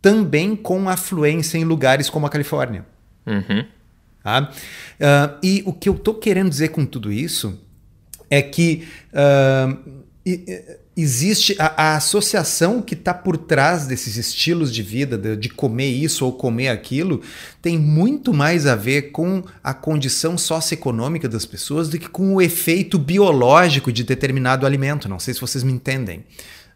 também 0.00 0.56
com 0.56 0.88
afluência 0.88 1.58
em 1.58 1.64
lugares 1.64 2.08
como 2.08 2.26
a 2.26 2.30
Califórnia. 2.30 2.86
Uhum. 3.26 3.66
Tá? 4.22 4.50
Uh, 4.50 5.38
e 5.42 5.62
o 5.66 5.72
que 5.74 5.86
eu 5.86 5.94
estou 5.94 6.14
querendo 6.14 6.48
dizer 6.48 6.68
com 6.68 6.86
tudo 6.86 7.12
isso 7.12 7.62
é 8.30 8.42
que 8.42 8.86
uh, 9.12 9.76
existe 10.96 11.56
a, 11.58 11.66
a, 11.76 11.96
associação 11.96 12.80
que 12.80 12.94
está 12.94 13.12
por 13.12 13.36
trás 13.36 13.86
desses 13.86 14.16
estilos 14.16 14.72
de 14.72 14.82
vida, 14.82 15.18
de, 15.18 15.36
de, 15.36 15.48
comer 15.48 15.88
isso 15.88 16.24
ou 16.24 16.32
comer 16.32 16.68
aquilo, 16.68 17.20
tem 17.60 17.78
muito 17.78 18.32
mais 18.32 18.66
a 18.66 18.76
ver 18.76 19.10
com 19.10 19.42
a 19.62 19.74
condição 19.74 20.38
socioeconômica 20.38 21.28
das 21.28 21.44
pessoas 21.44 21.88
do 21.88 21.98
que 21.98 22.08
com 22.08 22.34
o 22.34 22.42
efeito 22.42 22.98
biológico 22.98 23.92
de 23.92 24.04
determinado 24.04 24.64
alimento. 24.64 25.08
Não 25.08 25.18
sei 25.18 25.34
se 25.34 25.40
vocês 25.40 25.64
me 25.64 25.72
entendem. 25.72 26.24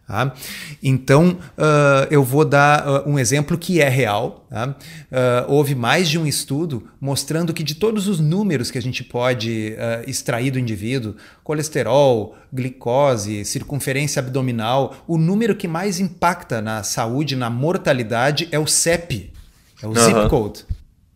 Tá? 0.09 0.33
Então, 0.81 1.37
uh, 1.55 2.07
eu 2.09 2.23
vou 2.23 2.43
dar 2.43 3.05
uh, 3.05 3.07
um 3.07 3.19
exemplo 3.19 3.55
que 3.55 3.79
é 3.79 3.87
real. 3.87 4.43
Tá? 4.49 4.69
Uh, 4.69 4.75
houve 5.47 5.75
mais 5.75 6.09
de 6.09 6.17
um 6.17 6.25
estudo 6.25 6.87
mostrando 6.99 7.53
que 7.53 7.61
de 7.61 7.75
todos 7.75 8.07
os 8.07 8.19
números 8.19 8.71
que 8.71 8.79
a 8.79 8.81
gente 8.81 9.03
pode 9.03 9.75
extrair 10.07 10.49
do 10.49 10.57
indivíduo, 10.57 11.15
colesterol, 11.43 12.35
glicose, 12.51 13.45
circunferência 13.45 14.19
abdominal, 14.19 14.95
o 15.07 15.15
número 15.15 15.55
que 15.55 15.67
mais 15.67 15.99
impacta 15.99 16.59
na 16.59 16.81
saúde, 16.81 17.35
na 17.35 17.51
mortalidade, 17.51 18.49
é 18.51 18.57
o 18.57 18.65
CEP, 18.65 19.31
é 19.79 19.85
o 19.85 19.89
uhum. 19.89 19.95
zip 19.95 20.27
code. 20.27 20.65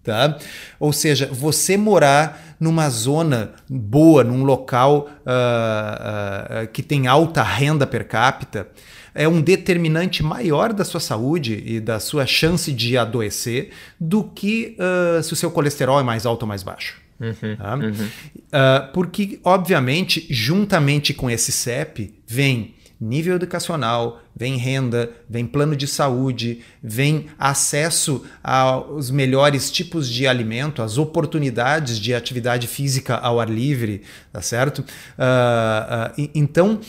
Tá? 0.03 0.37
Ou 0.79 0.91
seja, 0.91 1.29
você 1.31 1.77
morar 1.77 2.55
numa 2.59 2.89
zona 2.89 3.51
boa, 3.69 4.23
num 4.23 4.43
local 4.43 5.09
uh, 5.19 6.63
uh, 6.63 6.67
que 6.67 6.83
tem 6.83 7.07
alta 7.07 7.41
renda 7.41 7.87
per 7.87 8.05
capita, 8.07 8.67
é 9.15 9.27
um 9.27 9.41
determinante 9.41 10.23
maior 10.23 10.73
da 10.73 10.83
sua 10.83 10.99
saúde 10.99 11.61
e 11.65 11.79
da 11.79 11.99
sua 11.99 12.25
chance 12.25 12.71
de 12.71 12.97
adoecer 12.97 13.69
do 13.99 14.23
que 14.23 14.75
uh, 14.79 15.21
se 15.21 15.33
o 15.33 15.35
seu 15.35 15.51
colesterol 15.51 15.99
é 15.99 16.03
mais 16.03 16.25
alto 16.25 16.43
ou 16.43 16.47
mais 16.47 16.63
baixo. 16.63 17.01
Uhum, 17.19 17.55
tá? 17.55 17.75
uhum. 17.75 17.91
Uh, 17.91 18.91
porque, 18.93 19.39
obviamente, 19.43 20.25
juntamente 20.29 21.13
com 21.13 21.29
esse 21.29 21.51
CEP, 21.51 22.13
vem 22.27 22.73
nível 23.03 23.35
educacional, 23.35 24.21
vem 24.35 24.57
renda, 24.57 25.11
vem 25.29 25.45
plano 25.45 25.75
de 25.75 25.87
saúde, 25.87 26.61
vem 26.81 27.27
acesso 27.37 28.23
aos 28.43 29.11
melhores 29.11 29.69
tipos 29.69 30.09
de 30.09 30.25
alimento, 30.25 30.81
as 30.81 30.97
oportunidades 30.97 31.99
de 31.99 32.13
atividade 32.13 32.67
física 32.67 33.15
ao 33.15 33.39
ar 33.39 33.49
livre, 33.49 34.03
tá 34.31 34.41
certo? 34.41 34.79
Uh, 34.79 34.83
uh, 36.21 36.29
então, 36.33 36.79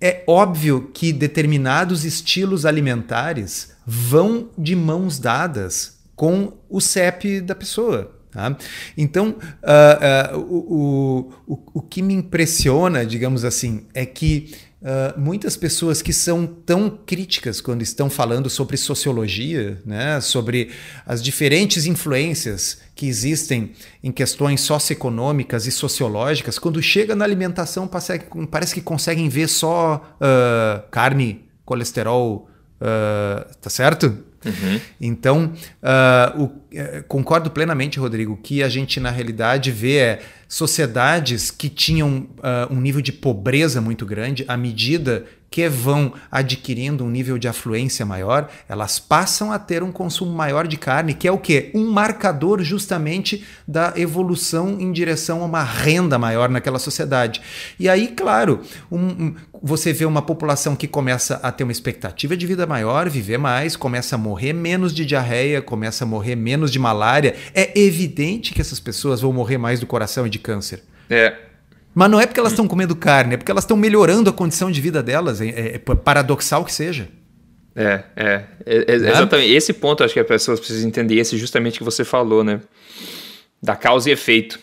é 0.00 0.22
óbvio 0.26 0.90
que 0.92 1.12
determinados 1.12 2.04
estilos 2.04 2.64
alimentares 2.66 3.72
vão 3.86 4.50
de 4.56 4.76
mãos 4.76 5.18
dadas 5.18 5.98
com 6.14 6.52
o 6.68 6.80
CEP 6.80 7.40
da 7.40 7.54
pessoa. 7.54 8.12
Tá? 8.30 8.56
Então, 8.96 9.36
uh, 9.62 10.38
o, 10.38 11.32
o, 11.46 11.62
o 11.74 11.82
que 11.82 12.02
me 12.02 12.14
impressiona, 12.14 13.04
digamos 13.06 13.44
assim, 13.44 13.86
é 13.94 14.04
que 14.04 14.52
Uh, 14.80 15.18
muitas 15.18 15.56
pessoas 15.56 16.00
que 16.00 16.12
são 16.12 16.46
tão 16.46 16.88
críticas 16.88 17.60
quando 17.60 17.82
estão 17.82 18.08
falando 18.08 18.48
sobre 18.48 18.76
sociologia, 18.76 19.82
né, 19.84 20.20
sobre 20.20 20.70
as 21.04 21.20
diferentes 21.20 21.84
influências 21.84 22.78
que 22.94 23.08
existem 23.08 23.72
em 24.04 24.12
questões 24.12 24.60
socioeconômicas 24.60 25.66
e 25.66 25.72
sociológicas, 25.72 26.60
quando 26.60 26.80
chega 26.80 27.16
na 27.16 27.24
alimentação 27.24 27.90
parece 28.48 28.72
que 28.72 28.80
conseguem 28.80 29.28
ver 29.28 29.48
só 29.48 30.14
uh, 30.14 30.88
carne, 30.92 31.44
colesterol, 31.64 32.48
uh, 32.80 33.52
tá 33.60 33.68
certo? 33.68 34.27
Uhum. 34.48 34.80
Então, 35.00 35.52
uh, 35.82 36.42
o, 36.42 36.50
eh, 36.72 37.04
concordo 37.06 37.50
plenamente, 37.50 37.98
Rodrigo, 37.98 38.36
que 38.36 38.62
a 38.62 38.68
gente 38.68 38.98
na 39.00 39.10
realidade 39.10 39.70
vê 39.70 39.96
é, 39.96 40.22
sociedades 40.48 41.50
que 41.50 41.68
tinham 41.68 42.28
uh, 42.38 42.72
um 42.72 42.80
nível 42.80 43.00
de 43.00 43.12
pobreza 43.12 43.80
muito 43.80 44.06
grande, 44.06 44.44
à 44.48 44.56
medida 44.56 45.24
que 45.50 45.68
vão 45.68 46.12
adquirindo 46.30 47.04
um 47.04 47.10
nível 47.10 47.38
de 47.38 47.48
afluência 47.48 48.04
maior, 48.04 48.50
elas 48.68 48.98
passam 48.98 49.50
a 49.50 49.58
ter 49.58 49.82
um 49.82 49.90
consumo 49.90 50.30
maior 50.32 50.66
de 50.66 50.76
carne, 50.76 51.14
que 51.14 51.26
é 51.26 51.32
o 51.32 51.38
quê? 51.38 51.70
Um 51.74 51.90
marcador 51.90 52.62
justamente 52.62 53.44
da 53.66 53.94
evolução 53.96 54.76
em 54.78 54.92
direção 54.92 55.42
a 55.42 55.46
uma 55.46 55.62
renda 55.62 56.18
maior 56.18 56.48
naquela 56.48 56.78
sociedade. 56.78 57.40
E 57.78 57.88
aí, 57.88 58.08
claro, 58.08 58.60
um, 58.90 58.98
um, 58.98 59.34
você 59.62 59.92
vê 59.92 60.04
uma 60.04 60.22
população 60.22 60.76
que 60.76 60.86
começa 60.86 61.36
a 61.42 61.50
ter 61.50 61.64
uma 61.64 61.72
expectativa 61.72 62.36
de 62.36 62.46
vida 62.46 62.66
maior, 62.66 63.08
viver 63.08 63.38
mais, 63.38 63.74
começa 63.74 64.16
a 64.16 64.18
morrer 64.18 64.52
menos 64.52 64.94
de 64.94 65.04
diarreia, 65.04 65.62
começa 65.62 66.04
a 66.04 66.06
morrer 66.06 66.36
menos 66.36 66.70
de 66.70 66.78
malária. 66.78 67.34
É 67.54 67.78
evidente 67.78 68.52
que 68.52 68.60
essas 68.60 68.80
pessoas 68.80 69.20
vão 69.20 69.32
morrer 69.32 69.58
mais 69.58 69.80
do 69.80 69.86
coração 69.86 70.26
e 70.26 70.30
de 70.30 70.38
câncer. 70.38 70.82
É, 71.10 71.47
mas 71.98 72.08
não 72.12 72.20
é 72.20 72.26
porque 72.28 72.38
elas 72.38 72.52
estão 72.52 72.68
comendo 72.68 72.94
carne, 72.94 73.34
é 73.34 73.36
porque 73.36 73.50
elas 73.50 73.64
estão 73.64 73.76
melhorando 73.76 74.30
a 74.30 74.32
condição 74.32 74.70
de 74.70 74.80
vida 74.80 75.02
delas. 75.02 75.40
É, 75.40 75.48
é, 75.48 75.78
paradoxal 75.78 76.64
que 76.64 76.72
seja. 76.72 77.08
É, 77.74 78.04
é, 78.14 78.44
é, 78.64 78.84
é 78.86 78.94
exatamente. 78.94 79.52
Esse 79.52 79.72
ponto 79.72 80.04
acho 80.04 80.14
que 80.14 80.20
as 80.20 80.26
pessoas 80.26 80.60
precisam 80.60 80.86
entender, 80.86 81.16
esse 81.16 81.36
justamente 81.36 81.76
que 81.76 81.82
você 81.82 82.04
falou, 82.04 82.44
né? 82.44 82.60
Da 83.60 83.74
causa 83.74 84.08
e 84.08 84.12
efeito. 84.12 84.60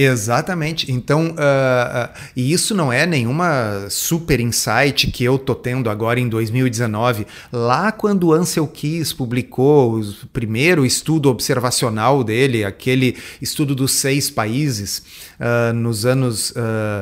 Exatamente. 0.00 0.92
Então, 0.92 1.30
uh, 1.30 1.32
uh, 1.32 2.08
e 2.36 2.52
isso 2.52 2.72
não 2.72 2.92
é 2.92 3.04
nenhuma 3.04 3.88
super 3.90 4.38
insight 4.38 5.10
que 5.10 5.24
eu 5.24 5.36
tô 5.36 5.56
tendo 5.56 5.90
agora 5.90 6.20
em 6.20 6.28
2019. 6.28 7.26
Lá 7.52 7.90
quando 7.90 8.32
Ansel 8.32 8.68
Keys 8.68 9.12
publicou 9.12 9.98
o 9.98 10.26
primeiro 10.32 10.86
estudo 10.86 11.28
observacional 11.28 12.22
dele, 12.22 12.64
aquele 12.64 13.16
estudo 13.42 13.74
dos 13.74 13.90
seis 13.90 14.30
países, 14.30 15.02
uh, 15.40 15.72
nos 15.72 16.06
anos, 16.06 16.54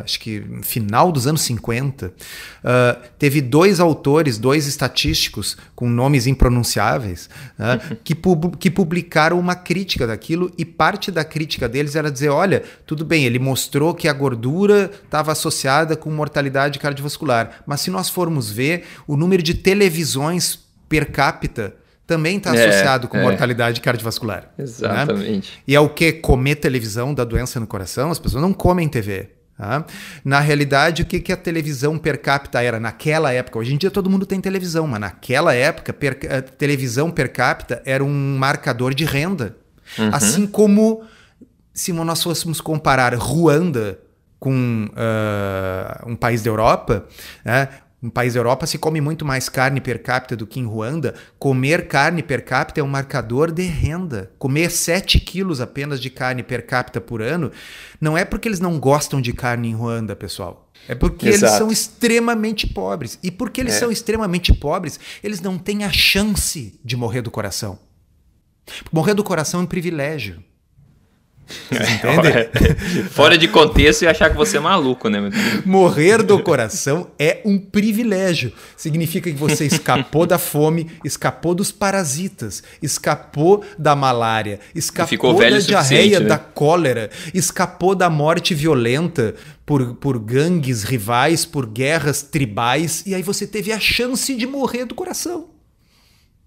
acho 0.03 0.19
que 0.19 0.43
final 0.63 1.13
dos 1.13 1.27
anos 1.27 1.43
50, 1.43 2.15
teve 3.19 3.43
dois 3.43 3.79
autores, 3.79 4.39
dois 4.39 4.67
estatísticos 4.67 5.57
com 5.77 5.89
nomes 5.89 6.27
impronunciáveis, 6.27 7.29
né, 7.57 7.79
que, 8.03 8.15
pub 8.15 8.57
que 8.57 8.71
publicaram 8.71 9.39
uma 9.39 9.55
crítica 9.55 10.07
daquilo 10.07 10.51
e 10.57 10.65
parte 10.65 11.11
da 11.11 11.23
crítica 11.23 11.69
deles 11.69 11.95
era 11.95 12.11
dizer, 12.11 12.31
olha, 12.31 12.63
tudo 12.87 13.05
bem, 13.05 13.27
ele 13.27 13.39
mostrou 13.39 13.95
que 13.95 14.09
a 14.09 14.13
gordura 14.13 14.91
estava 15.05 15.31
associada 15.31 15.95
com 15.95 16.11
mortalidade 16.11 16.79
cardiovascular, 16.79 17.63
mas 17.67 17.83
se 17.83 17.91
nós 17.91 18.09
formos 18.09 18.51
ver, 18.51 18.85
o 19.07 19.17
número 19.17 19.43
de 19.43 19.53
televisões 19.53 20.59
per 20.89 21.13
capita 21.13 21.75
também 22.07 22.39
está 22.39 22.57
é, 22.57 22.69
associado 22.69 23.09
com 23.09 23.19
é. 23.19 23.23
mortalidade 23.23 23.81
cardiovascular. 23.81 24.53
Né? 24.57 24.65
Exatamente. 24.65 25.53
Né? 25.57 25.63
E 25.67 25.75
é 25.75 25.81
o 25.81 25.89
que? 25.89 26.13
Comer 26.13 26.55
televisão 26.57 27.13
da 27.13 27.25
doença 27.25 27.59
no 27.61 27.67
coração? 27.67 28.11
As 28.11 28.19
pessoas 28.19 28.41
não 28.41 28.53
comem 28.53 28.89
TV. 28.89 29.36
Tá? 29.57 29.87
Na 30.23 30.39
realidade, 30.39 31.03
o 31.03 31.07
que, 31.07 31.19
que 31.19 31.33
a 31.33 31.37
televisão 31.37 31.97
per 31.97 32.21
capita 32.21 32.63
era 32.63 32.79
naquela 32.79 33.33
época? 33.33 33.59
Hoje 33.59 33.73
em 33.73 33.79
dia 33.79 33.91
todo 33.91 34.11
mundo 34.11 34.27
tem 34.27 34.41
televisão, 34.41 34.87
mas 34.87 35.01
naquela 35.01 35.55
época, 35.55 35.93
per, 35.93 36.19
a 36.31 36.43
televisão 36.43 37.11
per 37.11 37.33
capita 37.33 37.81
era 37.85 38.05
um 38.05 38.37
marcador 38.37 38.95
de 38.95 39.05
renda. 39.05 39.57
Uhum. 39.99 40.11
Assim 40.13 40.47
como 40.47 41.05
se 41.73 41.93
nós 41.93 42.23
fôssemos 42.23 42.61
comparar 42.61 43.15
Ruanda 43.15 43.99
com 44.39 44.89
uh, 44.91 46.11
um 46.11 46.15
país 46.15 46.43
da 46.43 46.51
Europa, 46.51 47.07
né? 47.45 47.69
Um 48.07 48.11
país 48.11 48.35
da 48.35 48.39
Europa 48.39 48.67
se 48.67 48.79
come 48.79 49.01
muito 49.01 49.25
mais 49.25 49.49
carne 49.49 49.81
per 49.81 50.01
capita 50.01 50.37
do 50.37 50.47
que 50.47 50.61
em 50.61 50.65
Ruanda. 50.65 51.13
Comer 51.41 51.89
carne 51.89 52.23
per 52.23 52.45
capita 52.45 52.79
é 52.79 52.85
um 52.85 52.89
marcador 52.89 53.51
de 53.51 53.65
renda. 53.65 54.31
Comer 54.39 54.71
7 54.71 55.19
quilos 55.19 55.61
apenas 55.61 56.01
de 56.01 56.09
carne 56.09 56.45
per 56.45 56.65
capita 56.65 57.01
por 57.01 57.21
ano 57.21 57.51
não 58.01 58.17
é 58.17 58.25
porque 58.25 58.47
eles 58.47 58.61
não 58.61 58.79
gostam 58.79 59.21
de 59.21 59.33
carne 59.33 59.71
em 59.71 59.75
Ruanda, 59.75 60.15
pessoal. 60.15 60.71
É 60.87 60.95
porque 60.95 61.29
Exato. 61.29 61.47
eles 61.47 61.59
são 61.59 61.73
extremamente 61.73 62.65
pobres. 62.69 63.19
E 63.25 63.31
porque 63.31 63.61
eles 63.61 63.75
é. 63.75 63.81
são 63.81 63.91
extremamente 63.91 64.55
pobres, 64.55 65.01
eles 65.21 65.41
não 65.41 65.59
têm 65.59 65.83
a 65.83 65.91
chance 65.91 66.79
de 66.85 66.97
morrer 66.97 67.23
do 67.23 67.31
coração. 67.31 67.77
Morrer 68.93 69.15
do 69.15 69.25
coração 69.25 69.61
é 69.61 69.63
um 69.65 69.67
privilégio. 69.67 70.45
É, 71.71 73.05
fora 73.11 73.39
de 73.39 73.47
contexto 73.47 74.03
e 74.03 74.07
achar 74.07 74.31
que 74.31 74.37
você 74.37 74.57
é 74.57 74.61
maluco, 74.61 75.09
né? 75.09 75.31
Morrer 75.65 76.23
do 76.23 76.43
coração 76.43 77.11
é 77.19 77.41
um 77.45 77.59
privilégio. 77.59 78.53
Significa 78.77 79.31
que 79.31 79.37
você 79.37 79.65
escapou 79.67 80.27
da 80.27 80.39
fome, 80.39 80.91
escapou 81.05 81.55
dos 81.55 81.71
parasitas, 81.71 82.63
escapou 82.83 83.65
da 83.79 83.95
malária, 83.95 84.59
escapou 84.75 85.39
da 85.39 85.59
diarreia, 85.59 86.21
né? 86.21 86.27
da 86.27 86.39
cólera, 86.39 87.11
escapou 87.33 87.95
da 87.95 88.11
morte 88.11 88.55
violenta 88.55 89.35
por, 89.65 89.95
por 89.95 90.19
gangues 90.19 90.83
rivais, 90.83 91.45
por 91.45 91.67
guerras 91.67 92.23
tribais, 92.23 93.05
e 93.07 93.15
aí 93.15 93.23
você 93.23 93.47
teve 93.47 93.73
a 93.73 93.81
chance 93.81 94.35
de 94.35 94.47
morrer 94.47 94.85
do 94.85 94.95
coração. 94.95 95.51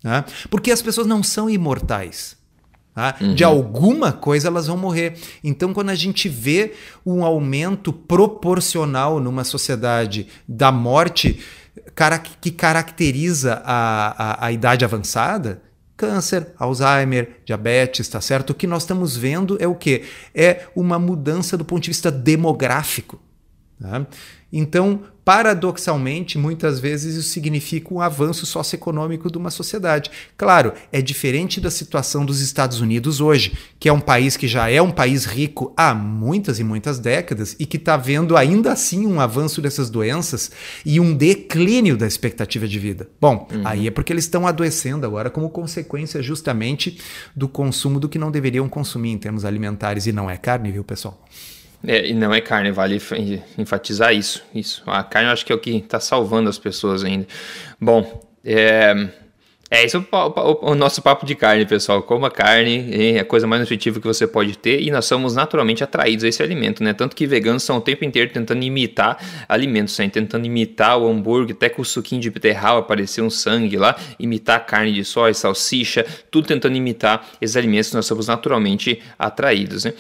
Né? 0.03 0.23
Porque 0.49 0.71
as 0.71 0.81
pessoas 0.81 1.07
não 1.07 1.21
são 1.21 1.49
imortais. 1.49 2.38
Tá? 2.99 3.15
Uhum. 3.21 3.33
De 3.33 3.45
alguma 3.45 4.11
coisa 4.11 4.49
elas 4.49 4.67
vão 4.67 4.75
morrer. 4.75 5.13
Então, 5.41 5.73
quando 5.73 5.89
a 5.89 5.95
gente 5.95 6.27
vê 6.27 6.73
um 7.05 7.23
aumento 7.23 7.93
proporcional 7.93 9.21
numa 9.21 9.45
sociedade 9.45 10.27
da 10.45 10.69
morte 10.69 11.39
que 12.41 12.51
caracteriza 12.51 13.61
a, 13.63 14.43
a, 14.43 14.45
a 14.47 14.51
idade 14.51 14.83
avançada, 14.83 15.61
câncer, 15.95 16.47
Alzheimer, 16.59 17.37
diabetes, 17.45 18.09
tá 18.09 18.19
certo? 18.19 18.49
O 18.49 18.53
que 18.53 18.67
nós 18.67 18.83
estamos 18.83 19.15
vendo 19.15 19.57
é 19.61 19.67
o 19.67 19.75
que? 19.75 20.03
É 20.35 20.65
uma 20.75 20.99
mudança 20.99 21.57
do 21.57 21.63
ponto 21.63 21.83
de 21.83 21.91
vista 21.91 22.11
demográfico. 22.11 23.17
Tá? 23.81 24.05
Então, 24.51 25.01
paradoxalmente, 25.29 26.39
muitas 26.39 26.79
vezes 26.79 27.15
isso 27.15 27.29
significa 27.29 27.93
um 27.93 28.01
avanço 28.01 28.47
socioeconômico 28.47 29.31
de 29.31 29.37
uma 29.37 29.51
sociedade. 29.51 30.09
Claro, 30.35 30.73
é 30.91 31.03
diferente 31.03 31.61
da 31.61 31.69
situação 31.69 32.25
dos 32.25 32.41
Estados 32.41 32.81
Unidos 32.81 33.21
hoje, 33.21 33.55
que 33.79 33.87
é 33.87 33.93
um 33.93 33.99
país 33.99 34.35
que 34.35 34.47
já 34.47 34.71
é 34.71 34.81
um 34.81 34.89
país 34.89 35.25
rico 35.25 35.71
há 35.77 35.93
muitas 35.93 36.59
e 36.59 36.63
muitas 36.63 36.97
décadas 36.97 37.55
e 37.59 37.67
que 37.67 37.77
está 37.77 37.95
vendo 37.95 38.35
ainda 38.35 38.71
assim 38.71 39.05
um 39.05 39.21
avanço 39.21 39.61
dessas 39.61 39.87
doenças 39.91 40.49
e 40.83 40.99
um 40.99 41.13
declínio 41.13 41.95
da 41.95 42.07
expectativa 42.07 42.67
de 42.67 42.79
vida. 42.79 43.07
Bom, 43.21 43.47
uhum. 43.51 43.61
aí 43.67 43.87
é 43.87 43.91
porque 43.91 44.11
eles 44.11 44.23
estão 44.23 44.47
adoecendo 44.47 45.05
agora 45.05 45.29
como 45.29 45.47
consequência 45.51 46.23
justamente 46.23 46.99
do 47.35 47.47
consumo 47.47 47.99
do 47.99 48.09
que 48.09 48.17
não 48.17 48.31
deveriam 48.31 48.67
consumir 48.67 49.11
em 49.11 49.17
termos 49.19 49.45
alimentares 49.45 50.07
e 50.07 50.11
não 50.11 50.27
é 50.27 50.37
carne, 50.37 50.71
viu, 50.71 50.83
pessoal? 50.83 51.23
É, 51.85 52.07
e 52.07 52.13
não 52.13 52.33
é 52.33 52.41
carne, 52.41 52.71
vale 52.71 53.01
enfatizar 53.57 54.13
isso. 54.13 54.43
Isso. 54.53 54.83
A 54.85 55.03
carne 55.03 55.29
eu 55.29 55.33
acho 55.33 55.45
que 55.45 55.51
é 55.51 55.55
o 55.55 55.59
que 55.59 55.77
está 55.77 55.99
salvando 55.99 56.49
as 56.49 56.59
pessoas 56.59 57.03
ainda. 57.03 57.25
Bom, 57.79 58.21
é, 58.43 59.09
É, 59.71 59.85
isso 59.85 59.97
é 59.97 59.99
o, 59.99 60.17
o, 60.17 60.71
o, 60.71 60.75
nosso 60.75 60.99
papo 60.99 61.27
de 61.27 61.35
carne, 61.35 61.63
pessoal. 61.63 62.01
Coma 62.01 62.31
carne, 62.31 62.89
é 62.91 63.19
a 63.19 63.25
coisa 63.25 63.45
mais 63.45 63.61
nutritiva 63.61 63.99
que 63.99 64.07
você 64.07 64.25
pode 64.25 64.57
ter 64.57 64.81
e 64.81 64.89
nós 64.89 65.05
somos 65.05 65.35
naturalmente 65.35 65.83
atraídos 65.83 66.23
a 66.23 66.27
esse 66.27 66.41
alimento, 66.41 66.83
né? 66.83 66.91
Tanto 66.91 67.15
que 67.15 67.27
veganos 67.27 67.61
são 67.61 67.77
o 67.77 67.81
tempo 67.81 68.03
inteiro 68.03 68.31
tentando 68.33 68.63
imitar 68.63 69.45
alimentos, 69.47 69.97
né? 69.99 70.09
tentando 70.09 70.47
imitar 70.47 70.97
o 70.97 71.07
hambúrguer, 71.07 71.55
até 71.55 71.69
com 71.69 71.83
o 71.83 71.85
suquinho 71.85 72.19
de 72.19 72.31
beterraba 72.31 72.79
aparecer 72.79 73.21
um 73.21 73.29
sangue 73.29 73.77
lá, 73.77 73.95
imitar 74.17 74.65
carne 74.65 74.91
de 74.91 75.05
soja, 75.05 75.35
salsicha, 75.35 76.03
tudo 76.31 76.47
tentando 76.47 76.75
imitar 76.75 77.27
esses 77.39 77.55
alimentos 77.55 77.93
nós 77.93 78.07
somos 78.07 78.27
naturalmente 78.27 78.99
atraídos, 79.19 79.85
né? 79.85 79.93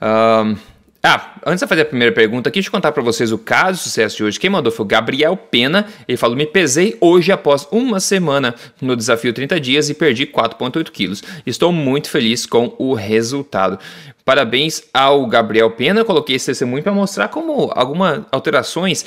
Um, 0.00 0.77
ah, 1.00 1.36
antes 1.46 1.60
de 1.60 1.68
fazer 1.68 1.82
a 1.82 1.84
primeira 1.84 2.12
pergunta 2.12 2.50
deixa 2.50 2.68
eu 2.68 2.72
contar 2.72 2.90
para 2.90 3.02
vocês 3.02 3.30
o 3.30 3.38
caso 3.38 3.78
de 3.78 3.84
sucesso 3.84 4.16
de 4.16 4.24
hoje. 4.24 4.40
Quem 4.40 4.50
mandou 4.50 4.72
foi 4.72 4.84
o 4.84 4.88
Gabriel 4.88 5.36
Pena. 5.36 5.86
Ele 6.08 6.18
falou: 6.18 6.36
Me 6.36 6.44
pesei 6.44 6.96
hoje 7.00 7.30
após 7.30 7.68
uma 7.70 8.00
semana 8.00 8.54
no 8.80 8.96
desafio 8.96 9.32
30 9.32 9.60
dias 9.60 9.88
e 9.88 9.94
perdi 9.94 10.26
4,8 10.26 10.90
quilos. 10.90 11.22
Estou 11.46 11.72
muito 11.72 12.10
feliz 12.10 12.46
com 12.46 12.74
o 12.78 12.94
resultado. 12.94 13.78
Parabéns 14.24 14.82
ao 14.92 15.24
Gabriel 15.26 15.70
Pena. 15.70 16.00
Eu 16.00 16.04
coloquei 16.04 16.34
esse 16.34 16.46
testemunho 16.46 16.82
para 16.82 16.92
mostrar 16.92 17.28
como 17.28 17.70
algumas 17.74 18.24
alterações 18.32 19.06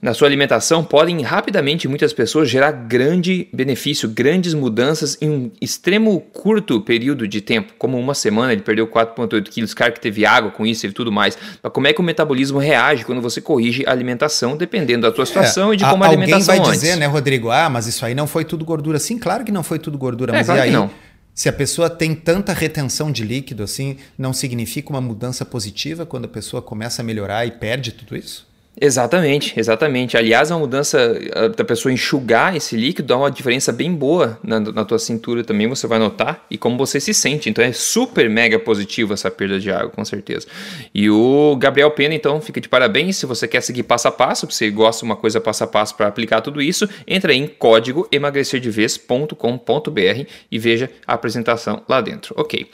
na 0.00 0.14
sua 0.14 0.28
alimentação 0.28 0.84
podem 0.84 1.20
rapidamente 1.22 1.88
muitas 1.88 2.12
pessoas 2.12 2.48
gerar 2.48 2.70
grande 2.70 3.48
benefício, 3.52 4.08
grandes 4.08 4.54
mudanças 4.54 5.18
em 5.20 5.28
um 5.28 5.50
extremo 5.60 6.20
curto 6.20 6.80
período 6.80 7.26
de 7.26 7.40
tempo, 7.40 7.72
como 7.76 7.98
uma 7.98 8.14
semana 8.14 8.52
ele 8.52 8.62
perdeu 8.62 8.86
4,8 8.86 9.48
quilos, 9.48 9.74
cara 9.74 9.90
que 9.90 10.00
teve 10.00 10.24
água 10.24 10.52
com 10.52 10.64
isso 10.64 10.86
e 10.86 10.92
tudo 10.92 11.10
mais. 11.10 11.36
Mas 11.60 11.72
como 11.72 11.88
é 11.88 11.92
que 11.92 12.00
o 12.00 12.04
metabolismo 12.04 12.58
reage 12.58 13.04
quando 13.04 13.20
você 13.20 13.40
corrige 13.40 13.84
a 13.86 13.90
alimentação, 13.90 14.56
dependendo 14.56 15.02
da 15.02 15.12
tua 15.12 15.24
é, 15.24 15.26
situação 15.26 15.72
é, 15.72 15.74
e 15.74 15.76
de 15.76 15.84
como 15.84 16.04
a, 16.04 16.06
a 16.06 16.10
alimentação 16.10 16.54
Alguém 16.54 16.60
vai 16.62 16.68
antes. 16.68 16.80
dizer, 16.80 16.96
né, 16.96 17.06
Rodrigo, 17.06 17.50
ah, 17.50 17.68
mas 17.68 17.88
isso 17.88 18.06
aí 18.06 18.14
não 18.14 18.28
foi 18.28 18.44
tudo 18.44 18.64
gordura. 18.64 19.00
Sim, 19.00 19.18
claro 19.18 19.44
que 19.44 19.50
não 19.50 19.64
foi 19.64 19.80
tudo 19.80 19.98
gordura, 19.98 20.32
é, 20.32 20.36
mas 20.36 20.46
claro 20.46 20.60
e 20.60 20.62
aí? 20.62 20.70
não. 20.70 20.88
Se 21.34 21.48
a 21.48 21.52
pessoa 21.52 21.90
tem 21.90 22.14
tanta 22.14 22.52
retenção 22.52 23.10
de 23.10 23.24
líquido 23.24 23.62
assim, 23.62 23.96
não 24.16 24.32
significa 24.32 24.90
uma 24.90 25.00
mudança 25.00 25.44
positiva 25.44 26.06
quando 26.06 26.24
a 26.24 26.28
pessoa 26.28 26.60
começa 26.60 27.02
a 27.02 27.04
melhorar 27.04 27.46
e 27.46 27.52
perde 27.52 27.92
tudo 27.92 28.16
isso? 28.16 28.46
Exatamente, 28.80 29.58
exatamente. 29.58 30.16
Aliás, 30.16 30.52
a 30.52 30.58
mudança 30.58 31.18
da 31.56 31.64
pessoa 31.64 31.92
enxugar 31.92 32.54
esse 32.54 32.76
líquido 32.76 33.08
dá 33.08 33.16
uma 33.16 33.28
diferença 33.30 33.72
bem 33.72 33.92
boa 33.92 34.38
na, 34.42 34.60
na 34.60 34.84
tua 34.84 35.00
cintura 35.00 35.42
também, 35.42 35.66
você 35.66 35.88
vai 35.88 35.98
notar, 35.98 36.46
e 36.48 36.56
como 36.56 36.78
você 36.78 37.00
se 37.00 37.12
sente. 37.12 37.50
Então 37.50 37.64
é 37.64 37.72
super 37.72 38.30
mega 38.30 38.56
positivo 38.58 39.12
essa 39.12 39.30
perda 39.30 39.58
de 39.58 39.70
água, 39.70 39.90
com 39.90 40.04
certeza. 40.04 40.46
E 40.94 41.10
o 41.10 41.56
Gabriel 41.56 41.90
Pena, 41.90 42.14
então, 42.14 42.40
fica 42.40 42.60
de 42.60 42.68
parabéns. 42.68 43.16
Se 43.16 43.26
você 43.26 43.48
quer 43.48 43.62
seguir 43.62 43.82
passo 43.82 44.06
a 44.06 44.12
passo, 44.12 44.48
se 44.50 44.58
você 44.58 44.70
gosta 44.70 45.00
de 45.00 45.06
uma 45.06 45.16
coisa 45.16 45.40
passo 45.40 45.64
a 45.64 45.66
passo 45.66 45.96
para 45.96 46.06
aplicar 46.06 46.40
tudo 46.40 46.62
isso, 46.62 46.88
entra 47.06 47.34
em 47.34 47.48
código 47.48 48.06
emagrecerdevez.com.br 48.12 50.26
e 50.50 50.58
veja 50.58 50.90
a 51.06 51.14
apresentação 51.14 51.82
lá 51.88 52.00
dentro. 52.00 52.34
Ok. 52.36 52.68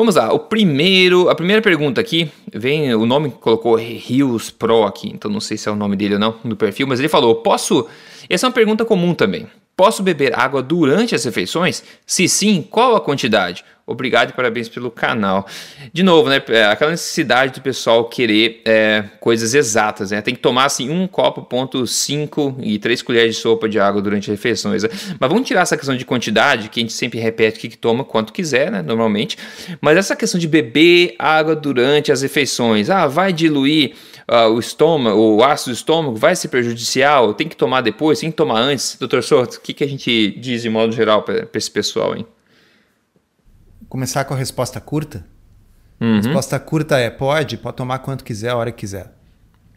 Vamos 0.00 0.14
lá, 0.14 0.32
o 0.32 0.38
primeiro, 0.38 1.28
a 1.28 1.34
primeira 1.34 1.60
pergunta 1.60 2.00
aqui, 2.00 2.30
vem 2.50 2.94
o 2.94 3.04
nome 3.04 3.30
que 3.30 3.36
colocou 3.36 3.74
Rios 3.76 4.48
Pro 4.48 4.84
aqui, 4.84 5.10
então 5.12 5.30
não 5.30 5.40
sei 5.40 5.58
se 5.58 5.68
é 5.68 5.72
o 5.72 5.76
nome 5.76 5.94
dele 5.94 6.14
ou 6.14 6.18
não 6.18 6.36
no 6.42 6.56
perfil, 6.56 6.86
mas 6.86 6.98
ele 6.98 7.08
falou: 7.10 7.34
"Posso?" 7.42 7.86
Essa 8.26 8.46
é 8.46 8.48
uma 8.48 8.54
pergunta 8.54 8.82
comum 8.82 9.12
também. 9.12 9.46
Posso 9.76 10.02
beber 10.02 10.34
água 10.38 10.62
durante 10.62 11.14
as 11.14 11.22
refeições? 11.22 11.84
Se 12.06 12.26
sim, 12.28 12.66
qual 12.70 12.96
a 12.96 13.00
quantidade? 13.02 13.62
Obrigado 13.90 14.30
e 14.30 14.32
parabéns 14.32 14.68
pelo 14.68 14.90
canal. 14.90 15.46
De 15.92 16.02
novo, 16.02 16.28
né? 16.28 16.40
É, 16.48 16.64
aquela 16.66 16.92
necessidade 16.92 17.54
do 17.54 17.60
pessoal 17.60 18.04
querer 18.04 18.62
é, 18.64 19.04
coisas 19.18 19.52
exatas, 19.52 20.12
né? 20.12 20.22
Tem 20.22 20.32
que 20.32 20.40
tomar 20.40 20.66
assim 20.66 20.88
um 20.90 21.08
copo, 21.08 21.42
ponto 21.42 21.84
cinco 21.88 22.56
e 22.60 22.78
três 22.78 23.02
colheres 23.02 23.34
de 23.34 23.42
sopa 23.42 23.68
de 23.68 23.80
água 23.80 24.00
durante 24.00 24.30
as 24.30 24.36
refeições. 24.36 24.84
Né? 24.84 24.88
Mas 25.18 25.28
vamos 25.28 25.46
tirar 25.46 25.62
essa 25.62 25.76
questão 25.76 25.96
de 25.96 26.04
quantidade, 26.04 26.68
que 26.68 26.78
a 26.78 26.82
gente 26.82 26.92
sempre 26.92 27.18
repete 27.18 27.58
que, 27.58 27.68
que 27.68 27.76
toma 27.76 28.04
quanto 28.04 28.32
quiser, 28.32 28.70
né? 28.70 28.80
Normalmente. 28.80 29.36
Mas 29.80 29.96
essa 29.96 30.14
questão 30.14 30.38
de 30.38 30.46
beber 30.46 31.16
água 31.18 31.56
durante 31.56 32.12
as 32.12 32.22
refeições, 32.22 32.90
ah, 32.90 33.08
vai 33.08 33.32
diluir 33.32 33.94
uh, 34.30 34.48
o 34.50 34.60
estômago, 34.60 35.18
o 35.18 35.42
ácido 35.42 35.72
do 35.72 35.76
estômago, 35.76 36.16
vai 36.16 36.36
ser 36.36 36.48
prejudicial? 36.48 37.34
Tem 37.34 37.48
que 37.48 37.56
tomar 37.56 37.80
depois? 37.80 38.20
Tem 38.20 38.30
que 38.30 38.36
tomar 38.36 38.60
antes? 38.60 38.96
Doutor 38.98 39.22
Soto, 39.24 39.56
o 39.56 39.60
que, 39.60 39.74
que 39.74 39.82
a 39.82 39.88
gente 39.88 40.30
diz 40.38 40.62
de 40.62 40.70
modo 40.70 40.92
geral 40.92 41.22
para 41.22 41.48
esse 41.54 41.70
pessoal, 41.70 42.16
hein? 42.16 42.24
Começar 43.90 44.24
com 44.24 44.32
a 44.32 44.36
resposta 44.36 44.80
curta. 44.80 45.26
Uhum. 46.00 46.14
A 46.14 46.16
resposta 46.16 46.58
curta 46.58 46.98
é: 46.98 47.10
pode, 47.10 47.58
pode 47.58 47.76
tomar 47.76 47.98
quanto 47.98 48.24
quiser, 48.24 48.48
a 48.48 48.56
hora 48.56 48.72
que 48.72 48.78
quiser. 48.78 49.12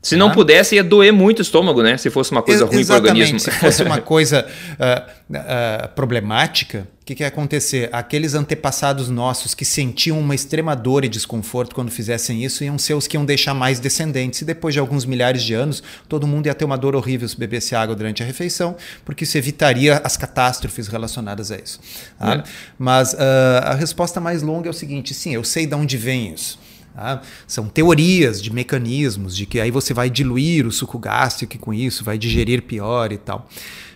Se 0.03 0.17
não 0.17 0.31
pudesse, 0.31 0.75
ia 0.75 0.83
doer 0.83 1.13
muito 1.13 1.39
o 1.39 1.41
estômago, 1.41 1.81
né? 1.81 1.97
Se 1.97 2.09
fosse 2.09 2.29
uma 2.31 2.43
coisa 2.43 2.65
ruim 2.65 2.85
para 2.85 2.95
o 2.95 2.97
organismo. 2.97 3.39
Se 3.39 3.49
fosse 3.51 3.81
uma 3.81 3.99
coisa 4.03 4.45
uh, 4.73 5.33
uh, 5.33 5.87
problemática, 5.95 6.85
o 7.01 7.05
que, 7.05 7.15
que 7.15 7.23
ia 7.23 7.27
acontecer? 7.27 7.89
Aqueles 7.91 8.33
antepassados 8.33 9.09
nossos 9.09 9.55
que 9.55 9.63
sentiam 9.63 10.19
uma 10.19 10.35
extrema 10.35 10.75
dor 10.75 11.05
e 11.05 11.09
desconforto 11.09 11.73
quando 11.73 11.89
fizessem 11.89 12.43
isso 12.43 12.65
iam 12.65 12.77
ser 12.77 12.95
os 12.95 13.07
que 13.07 13.15
iam 13.15 13.23
deixar 13.23 13.53
mais 13.53 13.79
descendentes. 13.79 14.41
E 14.41 14.45
depois 14.45 14.73
de 14.73 14.79
alguns 14.79 15.05
milhares 15.05 15.41
de 15.41 15.53
anos, 15.53 15.81
todo 16.09 16.27
mundo 16.27 16.47
ia 16.47 16.53
ter 16.53 16.65
uma 16.65 16.77
dor 16.77 16.95
horrível 16.97 17.27
se 17.27 17.39
bebesse 17.39 17.73
água 17.73 17.95
durante 17.95 18.21
a 18.21 18.25
refeição, 18.25 18.75
porque 19.05 19.23
isso 19.23 19.37
evitaria 19.37 20.01
as 20.03 20.17
catástrofes 20.17 20.89
relacionadas 20.89 21.49
a 21.49 21.55
isso. 21.55 21.79
Tá? 22.19 22.35
É. 22.35 22.43
Mas 22.77 23.13
uh, 23.13 23.17
a 23.63 23.73
resposta 23.73 24.19
mais 24.19 24.41
longa 24.41 24.67
é 24.67 24.71
o 24.71 24.73
seguinte: 24.73 25.13
sim, 25.13 25.33
eu 25.33 25.45
sei 25.45 25.65
de 25.65 25.75
onde 25.75 25.95
vem 25.95 26.33
isso. 26.33 26.59
Tá? 26.93 27.21
São 27.47 27.67
teorias 27.67 28.41
de 28.41 28.53
mecanismos, 28.53 29.35
de 29.35 29.45
que 29.45 29.59
aí 29.59 29.71
você 29.71 29.93
vai 29.93 30.09
diluir 30.09 30.67
o 30.67 30.71
suco 30.71 30.99
gástrico 30.99 31.57
com 31.57 31.73
isso, 31.73 32.03
vai 32.03 32.17
digerir 32.17 32.61
pior 32.63 33.11
e 33.11 33.17
tal. 33.17 33.49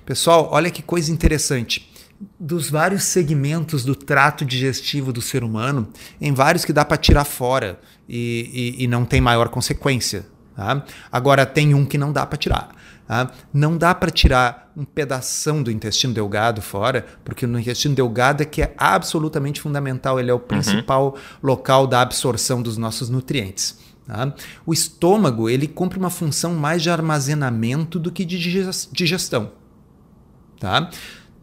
Pessoal, 0.06 0.50
olha 0.52 0.72
que 0.72 0.82
coisa 0.82 1.12
interessante. 1.12 1.92
Dos 2.40 2.70
vários 2.70 3.04
segmentos 3.04 3.86
do 3.86 3.94
trato 3.94 4.44
digestivo 4.44 5.14
do 5.14 5.22
ser 5.22 5.44
humano, 5.44 5.88
em 6.20 6.34
vários 6.34 6.66
que 6.66 6.74
dá 6.74 6.84
para 6.84 6.98
tirar 6.98 7.26
fora 7.26 7.80
e, 8.10 8.76
e, 8.80 8.84
e 8.84 8.88
não 8.88 9.06
tem 9.06 9.22
maior 9.22 9.50
consequência. 9.50 10.26
Tá? 10.56 10.84
Agora, 11.12 11.46
tem 11.46 11.76
um 11.76 11.86
que 11.86 11.98
não 11.98 12.12
dá 12.12 12.26
para 12.26 12.38
tirar. 12.38 12.76
Tá? 13.08 13.32
Não 13.54 13.78
dá 13.78 13.96
para 13.96 14.12
tirar 14.12 14.72
um 14.76 14.84
pedaço 14.84 15.64
do 15.64 15.72
intestino 15.72 16.14
delgado 16.14 16.62
fora, 16.62 17.06
porque 17.24 17.48
no 17.48 17.58
intestino 17.58 17.96
delgado 17.96 18.44
é 18.44 18.46
que 18.46 18.62
é 18.62 18.76
absolutamente 18.78 19.62
fundamental, 19.62 20.20
ele 20.20 20.30
é 20.30 20.34
o 20.34 20.38
uhum. 20.38 20.44
principal 20.44 21.06
uhum. 21.06 21.22
local 21.42 21.88
da 21.88 22.02
absorção 22.02 22.62
dos 22.62 22.78
nossos 22.78 23.10
nutrientes. 23.10 23.80
Tá? 24.06 24.34
O 24.66 24.74
estômago 24.74 25.50
ele 25.50 25.68
cumpre 25.68 25.98
uma 25.98 26.10
função 26.10 26.54
mais 26.54 26.84
de 26.84 26.90
armazenamento 26.90 27.98
do 27.98 28.12
que 28.12 28.26
de 28.26 28.38
digestão. 28.92 29.52
Tá? 30.60 30.90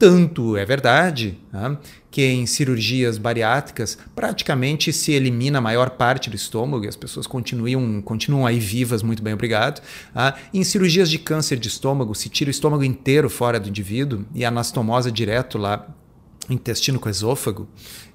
Tanto 0.04 0.54
é 0.54 0.66
verdade 0.66 1.38
tá? 1.50 1.78
que 2.10 2.22
em 2.22 2.44
cirurgias 2.44 3.16
bariátricas 3.16 3.96
praticamente 4.14 4.92
se 4.92 5.12
elimina 5.12 5.56
a 5.56 5.62
maior 5.62 5.88
parte 5.88 6.28
do 6.28 6.36
estômago 6.36 6.84
e 6.84 6.88
as 6.88 6.94
pessoas 6.94 7.26
continuam, 7.26 8.02
continuam 8.02 8.46
aí 8.46 8.58
vivas, 8.58 9.02
muito 9.02 9.22
bem, 9.22 9.32
obrigado. 9.32 9.80
Tá? 10.12 10.34
Em 10.52 10.62
cirurgias 10.62 11.08
de 11.08 11.18
câncer 11.18 11.58
de 11.58 11.68
estômago, 11.68 12.14
se 12.14 12.28
tira 12.28 12.48
o 12.48 12.50
estômago 12.50 12.84
inteiro 12.84 13.30
fora 13.30 13.58
do 13.58 13.70
indivíduo 13.70 14.26
e 14.34 14.44
anastomosa 14.44 15.10
direto 15.10 15.56
lá, 15.56 15.88
intestino 16.50 17.00
com 17.00 17.08
esôfago, 17.08 17.66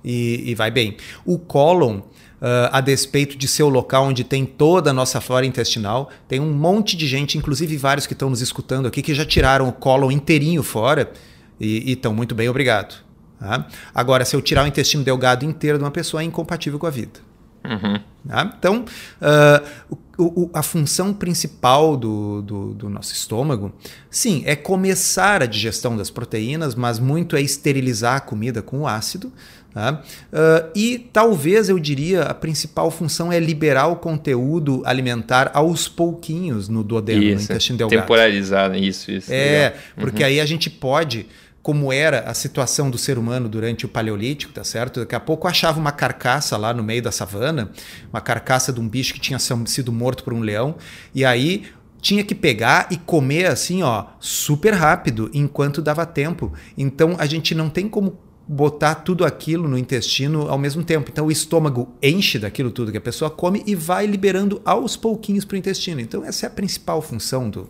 e, 0.06 0.44
e 0.46 0.54
vai 0.54 0.70
bem. 0.70 0.96
O 1.26 1.40
cólon. 1.40 2.02
Uh, 2.40 2.72
a 2.72 2.80
despeito 2.80 3.38
de 3.38 3.50
ser 3.50 3.64
o 3.64 3.68
local 3.68 4.06
onde 4.06 4.24
tem 4.24 4.46
toda 4.46 4.92
a 4.92 4.94
nossa 4.94 5.20
flora 5.20 5.46
intestinal. 5.46 6.10
Tem 6.26 6.40
um 6.40 6.54
monte 6.54 6.96
de 6.96 7.06
gente, 7.06 7.38
inclusive 7.38 7.76
vários 7.76 8.08
que 8.08 8.14
estão 8.14 8.30
nos 8.30 8.40
escutando 8.40 8.88
aqui, 8.88 9.02
que 9.02 9.14
já 9.14 9.26
tiraram 9.26 9.68
o 9.68 9.74
cólon 9.74 10.10
inteirinho 10.10 10.64
fora 10.64 11.12
e 11.60 11.92
estão 11.92 12.14
muito 12.14 12.34
bem, 12.34 12.48
obrigado. 12.50 13.04
Tá? 13.40 13.68
Agora, 13.94 14.26
se 14.26 14.36
eu 14.36 14.42
tirar 14.42 14.64
o 14.64 14.68
intestino 14.68 15.04
delgado 15.04 15.46
inteiro 15.46 15.78
de 15.78 15.84
uma 15.84 15.92
pessoa, 15.92 16.22
é 16.22 16.26
incompatível 16.26 16.78
com 16.78 16.88
a 16.88 16.90
vida. 16.90 17.20
Uhum. 17.64 18.00
Tá? 18.28 18.54
Então, 18.58 18.86
uh, 19.22 19.96
o, 20.18 20.44
o, 20.44 20.50
a 20.54 20.62
função 20.62 21.14
principal 21.14 21.96
do, 21.96 22.42
do, 22.42 22.74
do, 22.74 22.90
nosso 22.90 23.14
estômago, 23.14 23.72
sim, 24.10 24.44
é 24.46 24.56
começar 24.56 25.42
a 25.42 25.46
digestão 25.46 25.96
das 25.96 26.10
proteínas, 26.10 26.76
mas 26.76 27.00
muito 27.00 27.36
é 27.36 27.42
esterilizar 27.42 28.16
a 28.16 28.20
comida 28.20 28.62
com 28.62 28.82
o 28.82 28.88
ácido. 28.88 29.32
Tá? 29.74 30.02
Uh, 30.34 30.72
e 30.76 31.10
talvez 31.14 31.70
eu 31.70 31.78
diria 31.78 32.24
a 32.24 32.34
principal 32.34 32.90
função 32.90 33.32
é 33.32 33.40
liberar 33.40 33.88
o 33.88 33.96
conteúdo 33.98 34.82
alimentar 34.84 35.52
aos 35.54 35.88
pouquinhos 35.88 36.68
no 36.68 36.84
duodeno, 36.84 37.22
isso, 37.22 37.36
no 37.36 37.42
intestino 37.44 37.78
delgado. 37.78 38.02
Temporalizar, 38.02 38.76
isso, 38.76 39.12
isso. 39.12 39.32
É, 39.32 39.76
porque 39.96 40.24
uhum. 40.24 40.30
aí 40.30 40.42
a 40.42 40.46
gente 40.46 40.72
pode 40.72 41.28
como 41.62 41.92
era 41.92 42.22
a 42.22 42.34
situação 42.34 42.90
do 42.90 42.98
ser 42.98 43.18
humano 43.18 43.50
durante 43.50 43.86
o 43.86 43.90
Paleolítico, 43.90 44.54
tá 44.54 44.64
certo? 44.64 45.02
Daqui 45.02 45.16
a 45.16 45.20
pouco 45.20 45.48
achava 45.48 45.80
uma 45.80 45.92
carcaça 45.92 46.56
lá 46.58 46.74
no 46.74 46.84
meio 46.84 47.02
da 47.02 47.12
savana, 47.12 47.72
uma 48.12 48.22
carcaça 48.22 48.72
de 48.72 48.80
um 48.80 48.88
bicho 48.88 49.14
que 49.14 49.20
tinha 49.20 49.40
sido 49.40 49.92
morto 49.92 50.24
por 50.24 50.34
um 50.34 50.40
leão, 50.40 50.76
e 51.14 51.26
aí 51.26 51.66
tinha 52.02 52.24
que 52.24 52.34
pegar 52.34 52.88
e 52.90 52.98
comer 52.98 53.48
assim, 53.48 53.84
ó, 53.84 54.06
super 54.20 54.74
rápido, 54.74 55.30
enquanto 55.34 55.82
dava 55.82 56.06
tempo. 56.06 56.54
Então 56.78 57.16
a 57.20 57.26
gente 57.26 57.54
não 57.54 57.70
tem 57.70 57.90
como 57.90 58.18
botar 58.48 58.96
tudo 58.96 59.24
aquilo 59.24 59.68
no 59.68 59.78
intestino 59.78 60.48
ao 60.50 60.58
mesmo 60.58 60.84
tempo. 60.84 61.10
Então 61.12 61.28
o 61.28 61.32
estômago 61.32 61.94
enche 62.02 62.40
daquilo 62.40 62.72
tudo 62.72 62.92
que 62.92 62.98
a 62.98 63.02
pessoa 63.02 63.30
come 63.30 63.62
e 63.68 63.76
vai 63.76 64.08
liberando 64.08 64.62
aos 64.66 64.96
pouquinhos 64.96 65.46
para 65.46 65.56
o 65.56 65.58
intestino. 65.58 66.00
Então 66.02 66.24
essa 66.24 66.46
é 66.46 66.48
a 66.48 66.50
principal 66.50 67.02
função 67.02 67.50
do, 67.50 67.70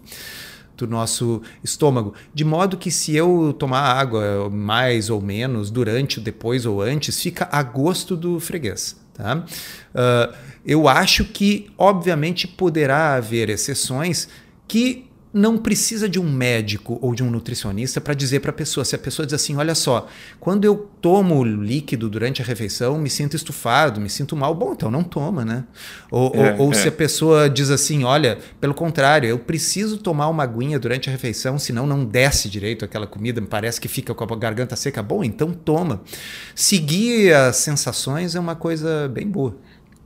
do 0.86 0.92
nosso 0.92 1.42
estômago. 1.64 2.14
De 2.34 2.44
modo 2.44 2.78
que 2.78 2.92
se 2.92 3.16
eu 3.16 3.54
tomar 3.58 3.82
água 3.82 4.50
mais 4.50 5.10
ou 5.10 5.22
menos, 5.22 5.70
durante, 5.70 6.20
depois 6.20 6.66
ou 6.66 6.82
antes, 6.82 7.22
fica 7.22 7.48
a 7.52 7.62
gosto 7.64 8.16
do 8.16 8.40
freguês. 8.40 8.96
Tá? 9.14 9.38
Uh, 9.38 10.34
eu 10.66 10.88
acho 10.88 11.26
que, 11.26 11.70
obviamente, 11.78 12.48
poderá 12.48 13.16
haver 13.16 13.50
exceções 13.50 14.30
que 14.68 15.09
não 15.32 15.58
precisa 15.58 16.10
de 16.10 16.20
um 16.20 16.30
médico 16.30 16.98
ou 17.02 17.14
de 17.14 17.24
um 17.24 17.30
nutricionista 17.30 18.02
para 18.02 18.14
dizer 18.14 18.40
para 18.40 18.50
a 18.50 18.54
pessoa. 18.54 18.84
Se 18.84 18.96
a 18.96 18.98
pessoa 18.98 19.26
diz 19.26 19.34
assim, 19.34 19.56
olha 19.56 19.76
só, 19.76 20.08
quando 20.40 20.66
eu 20.66 20.90
tomo 21.00 21.44
líquido 21.44 22.10
durante 22.10 22.42
a 22.42 22.46
refeição, 22.46 22.98
me 22.98 23.10
sinto 23.10 23.36
estufado, 23.36 24.02
me 24.02 24.10
sinto 24.10 24.36
mal, 24.36 24.56
bom, 24.56 24.74
então 24.74 24.90
não 24.90 25.04
toma, 25.04 25.46
né? 25.46 25.66
Ou, 26.10 26.32
é, 26.34 26.54
ou, 26.54 26.66
ou 26.66 26.72
é. 26.72 26.76
se 26.76 26.88
a 26.88 26.92
pessoa 26.92 27.50
diz 27.50 27.70
assim, 27.70 28.04
olha, 28.04 28.40
pelo 28.60 28.74
contrário, 28.74 29.30
eu 29.30 29.38
preciso 29.38 29.98
tomar 29.98 30.28
uma 30.30 30.44
aguinha 30.44 30.80
durante 30.80 31.10
a 31.10 31.12
refeição, 31.12 31.60
senão 31.60 31.86
não 31.86 32.04
desce 32.04 32.50
direito 32.50 32.84
aquela 32.84 33.06
comida, 33.06 33.40
me 33.40 33.48
parece 33.48 33.80
que 33.80 33.88
fica 33.88 34.14
com 34.16 34.24
a 34.24 34.38
garganta 34.38 34.76
seca, 34.76 35.04
bom, 35.04 35.24
então 35.24 35.52
toma. 35.52 36.02
Seguir 36.56 37.34
as 37.34 37.58
sensações 37.58 38.34
é 38.34 38.40
uma 38.40 38.56
coisa 38.56 39.08
bem 39.08 39.28
boa. 39.28 39.56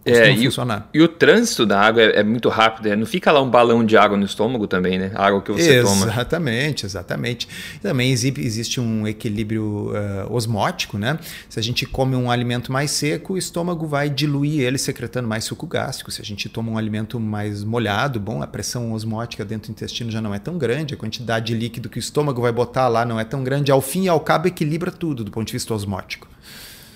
É, 0.05 0.33
e, 0.33 0.49
e, 0.93 1.01
o 1.01 1.07
trânsito 1.07 1.65
da 1.65 1.79
água 1.79 2.01
é, 2.01 2.19
é 2.19 2.23
muito 2.23 2.49
rápido, 2.49 2.89
né? 2.89 2.95
não 2.95 3.05
fica 3.05 3.31
lá 3.31 3.41
um 3.41 3.49
balão 3.49 3.85
de 3.85 3.95
água 3.95 4.17
no 4.17 4.25
estômago 4.25 4.67
também, 4.67 4.99
né? 4.99 5.11
A 5.15 5.27
água 5.27 5.41
que 5.41 5.51
você 5.51 5.75
exatamente, 5.75 5.99
toma. 5.99 6.11
Exatamente, 6.11 6.85
exatamente. 6.85 7.47
Também 7.81 8.11
existe 8.11 8.81
um 8.81 9.07
equilíbrio 9.07 9.91
uh, 9.91 10.33
osmótico, 10.33 10.97
né? 10.97 11.17
Se 11.47 11.57
a 11.57 11.63
gente 11.63 11.85
come 11.85 12.17
um 12.17 12.29
alimento 12.29 12.69
mais 12.69 12.91
seco, 12.91 13.33
o 13.33 13.37
estômago 13.37 13.87
vai 13.87 14.09
diluir 14.09 14.61
ele 14.61 14.77
secretando 14.77 15.27
mais 15.27 15.45
suco 15.45 15.65
gástrico. 15.65 16.11
Se 16.11 16.21
a 16.21 16.25
gente 16.25 16.49
toma 16.49 16.69
um 16.71 16.77
alimento 16.77 17.17
mais 17.17 17.63
molhado, 17.63 18.19
bom, 18.19 18.43
a 18.43 18.47
pressão 18.47 18.91
osmótica 18.91 19.45
dentro 19.45 19.69
do 19.69 19.71
intestino 19.71 20.11
já 20.11 20.19
não 20.19 20.33
é 20.33 20.39
tão 20.39 20.57
grande, 20.57 20.95
a 20.95 20.97
quantidade 20.97 21.45
de 21.45 21.53
líquido 21.53 21.87
que 21.87 21.97
o 21.97 22.01
estômago 22.01 22.41
vai 22.41 22.51
botar 22.51 22.89
lá 22.89 23.05
não 23.05 23.17
é 23.17 23.23
tão 23.23 23.41
grande. 23.41 23.71
Ao 23.71 23.79
fim 23.79 24.03
e 24.03 24.09
ao 24.09 24.19
cabo, 24.19 24.49
equilibra 24.49 24.91
tudo 24.91 25.23
do 25.23 25.31
ponto 25.31 25.47
de 25.47 25.53
vista 25.53 25.73
osmótico. 25.73 26.27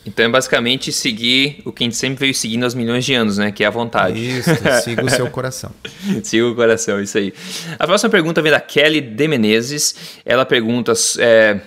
Então 0.08 0.26
é 0.26 0.30
basicamente 0.30 0.92
seguir 0.92 1.62
o 1.66 1.72
que 1.72 1.84
a 1.84 1.86
gente 1.86 1.98
sempre 1.98 2.18
veio 2.18 2.34
seguindo 2.34 2.66
há 2.66 2.70
milhões 2.70 3.04
de 3.04 3.14
anos, 3.14 3.38
né? 3.38 3.52
Que 3.52 3.64
é 3.64 3.68
a 3.68 3.70
vontade. 3.70 4.18
Isso, 4.40 4.50
siga 4.84 5.06
o 5.06 5.10
seu 5.10 5.28
coração. 5.32 5.70
siga 6.24 6.48
o 6.48 6.56
coração, 6.56 7.02
isso 7.02 7.18
aí. 7.18 7.34
A 7.78 7.86
próxima 7.86 8.10
pergunta 8.10 8.42
vem 8.42 8.52
da 8.52 8.62
Kelly 8.62 9.02
de 9.02 9.28
Menezes. 9.28 9.96
Ela 10.26 10.46
pergunta. 10.46 10.94
É, 11.20 11.60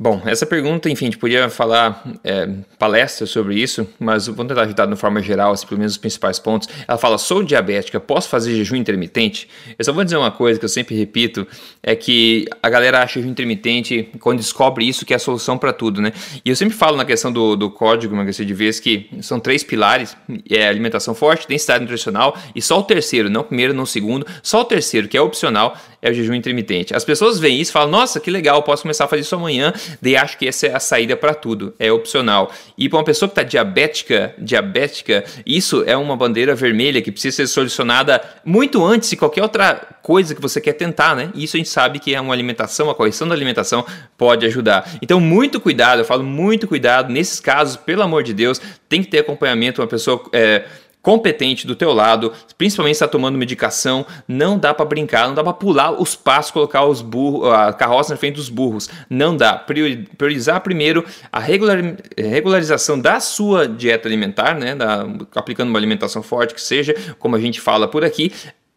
Bom, 0.00 0.22
essa 0.26 0.46
pergunta, 0.46 0.88
enfim, 0.88 1.06
a 1.06 1.08
gente 1.08 1.18
podia 1.18 1.50
falar 1.50 2.04
é, 2.22 2.48
palestras 2.78 3.30
sobre 3.30 3.60
isso, 3.60 3.84
mas 3.98 4.28
vamos 4.28 4.46
tentar 4.46 4.62
ajudar 4.62 4.84
de 4.84 4.92
uma 4.92 4.96
forma 4.96 5.20
geral, 5.20 5.50
assim, 5.50 5.66
pelo 5.66 5.78
menos 5.78 5.94
os 5.94 5.98
principais 5.98 6.38
pontos. 6.38 6.68
Ela 6.86 6.96
fala: 6.96 7.18
sou 7.18 7.42
diabética, 7.42 7.98
posso 7.98 8.28
fazer 8.28 8.54
jejum 8.54 8.76
intermitente? 8.76 9.48
Eu 9.76 9.84
só 9.84 9.92
vou 9.92 10.04
dizer 10.04 10.16
uma 10.16 10.30
coisa 10.30 10.56
que 10.56 10.64
eu 10.64 10.68
sempre 10.68 10.94
repito: 10.96 11.44
é 11.82 11.96
que 11.96 12.44
a 12.62 12.70
galera 12.70 13.02
acha 13.02 13.14
jejum 13.14 13.32
intermitente, 13.32 14.08
quando 14.20 14.38
descobre 14.38 14.86
isso, 14.86 15.04
que 15.04 15.12
é 15.12 15.16
a 15.16 15.18
solução 15.18 15.58
para 15.58 15.72
tudo, 15.72 16.00
né? 16.00 16.12
E 16.44 16.48
eu 16.48 16.54
sempre 16.54 16.76
falo 16.76 16.96
na 16.96 17.04
questão 17.04 17.32
do, 17.32 17.56
do 17.56 17.68
código 17.68 18.14
emagrecer 18.14 18.46
de 18.46 18.54
vez 18.54 18.78
que 18.78 19.10
são 19.20 19.40
três 19.40 19.64
pilares: 19.64 20.16
é 20.48 20.68
alimentação 20.68 21.12
forte, 21.12 21.48
densidade 21.48 21.80
nutricional 21.80 22.36
e 22.54 22.62
só 22.62 22.78
o 22.78 22.84
terceiro, 22.84 23.28
não 23.28 23.40
o 23.40 23.44
primeiro, 23.44 23.74
não 23.74 23.82
o 23.82 23.86
segundo, 23.86 24.24
só 24.44 24.60
o 24.60 24.64
terceiro, 24.64 25.08
que 25.08 25.16
é 25.16 25.20
opcional, 25.20 25.76
é 26.00 26.10
o 26.10 26.14
jejum 26.14 26.34
intermitente. 26.34 26.94
As 26.94 27.04
pessoas 27.04 27.38
veem 27.38 27.60
isso 27.60 27.70
e 27.70 27.72
falam: 27.72 27.90
nossa, 27.90 28.20
que 28.20 28.30
legal, 28.30 28.62
posso 28.62 28.82
começar 28.82 29.04
a 29.04 29.08
fazer 29.08 29.22
isso 29.22 29.34
amanhã 29.34 29.72
Daí 30.00 30.16
acho 30.16 30.38
que 30.38 30.46
essa 30.46 30.66
é 30.66 30.74
a 30.74 30.80
saída 30.80 31.16
para 31.16 31.34
tudo, 31.34 31.74
é 31.78 31.90
opcional. 31.90 32.52
E 32.76 32.88
para 32.88 32.98
uma 32.98 33.04
pessoa 33.04 33.28
que 33.28 33.32
está 33.32 33.42
diabética, 33.42 34.34
diabética, 34.38 35.24
isso 35.44 35.82
é 35.86 35.96
uma 35.96 36.16
bandeira 36.16 36.54
vermelha 36.54 37.02
que 37.02 37.10
precisa 37.10 37.36
ser 37.36 37.46
solucionada 37.46 38.22
muito 38.44 38.84
antes 38.84 39.10
de 39.10 39.16
qualquer 39.16 39.42
outra 39.42 39.74
coisa 40.02 40.34
que 40.34 40.40
você 40.40 40.60
quer 40.60 40.74
tentar, 40.74 41.14
né? 41.14 41.30
Isso 41.34 41.56
a 41.56 41.58
gente 41.58 41.68
sabe 41.68 41.98
que 41.98 42.14
é 42.14 42.20
uma 42.20 42.32
alimentação, 42.32 42.88
a 42.88 42.94
correção 42.94 43.28
da 43.28 43.34
alimentação 43.34 43.84
pode 44.16 44.46
ajudar. 44.46 44.88
Então, 45.02 45.20
muito 45.20 45.60
cuidado, 45.60 46.00
eu 46.00 46.04
falo 46.04 46.24
muito 46.24 46.66
cuidado 46.66 47.12
nesses 47.12 47.40
casos, 47.40 47.76
pelo 47.76 48.02
amor 48.02 48.22
de 48.22 48.32
Deus, 48.32 48.60
tem 48.88 49.02
que 49.02 49.08
ter 49.08 49.18
acompanhamento, 49.18 49.80
uma 49.80 49.88
pessoa. 49.88 50.22
É, 50.32 50.64
competente 51.08 51.66
do 51.66 51.74
teu 51.74 51.94
lado, 51.94 52.34
principalmente 52.58 52.96
se 52.96 53.02
está 53.02 53.08
tomando 53.08 53.38
medicação, 53.38 54.04
não 54.28 54.58
dá 54.58 54.74
para 54.74 54.84
brincar, 54.84 55.26
não 55.26 55.34
dá 55.34 55.42
para 55.42 55.54
pular 55.54 55.90
os 55.98 56.14
passos, 56.14 56.50
colocar 56.50 56.84
os 56.84 57.00
burros, 57.00 57.50
a 57.50 57.72
carroça 57.72 58.12
na 58.12 58.18
frente 58.18 58.34
dos 58.34 58.50
burros, 58.50 58.90
não 59.08 59.34
dá. 59.34 59.54
Priorizar 59.56 60.60
primeiro 60.60 61.02
a 61.32 61.40
regular, 61.40 61.78
regularização 62.14 63.00
da 63.00 63.20
sua 63.20 63.66
dieta 63.66 64.06
alimentar, 64.06 64.54
né, 64.54 64.74
da, 64.74 65.06
aplicando 65.34 65.70
uma 65.70 65.78
alimentação 65.78 66.22
forte 66.22 66.52
que 66.52 66.60
seja, 66.60 66.94
como 67.18 67.36
a 67.36 67.40
gente 67.40 67.58
fala 67.58 67.88
por 67.88 68.04
aqui, 68.04 68.30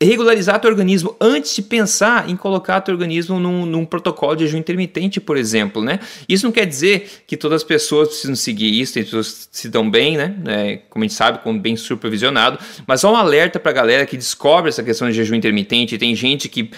regularizar 0.06 0.60
teu 0.60 0.70
organismo 0.70 1.16
antes 1.20 1.56
de 1.56 1.62
pensar 1.62 2.30
em 2.30 2.36
colocar 2.36 2.82
teu 2.82 2.94
organismo 2.94 3.40
num, 3.40 3.66
num, 3.66 3.86
protocolo 3.86 4.36
de 4.36 4.46
jejum 4.46 4.58
intermitente, 4.58 5.20
por 5.20 5.38
exemplo, 5.38 5.84
né? 5.84 6.00
Isso 6.28 6.46
não 6.46 6.52
quer 6.52 6.66
dizer 6.66 7.24
que 7.28 7.38
todas 7.38 7.58
as 7.58 7.64
pessoas 7.64 8.10
precisam 8.10 8.36
seguir 8.36 8.80
isso, 8.80 8.94
tem 8.94 9.04
pessoas 9.04 9.48
que 9.52 9.58
se 9.58 9.70
dão 9.70 9.90
bem, 9.90 10.18
né? 10.18 10.36
É, 10.48 10.78
como 10.90 11.04
a 11.04 11.08
gente 11.08 11.16
sabe, 11.16 11.40
com 11.40 11.58
bem 11.58 11.76
supervisionado, 11.76 12.58
mas 12.88 13.02
só 13.02 13.14
um 13.14 13.16
alerta 13.16 13.60
para 13.60 13.72
a 13.72 13.76
galera 13.76 14.06
que 14.06 14.18
descobre 14.18 14.70
essa 14.70 14.84
questão 14.84 15.08
de 15.08 15.14
jejum 15.14 15.36
intermitente, 15.36 15.98
tem 15.98 16.16
gente 16.16 16.50
que 16.50 16.72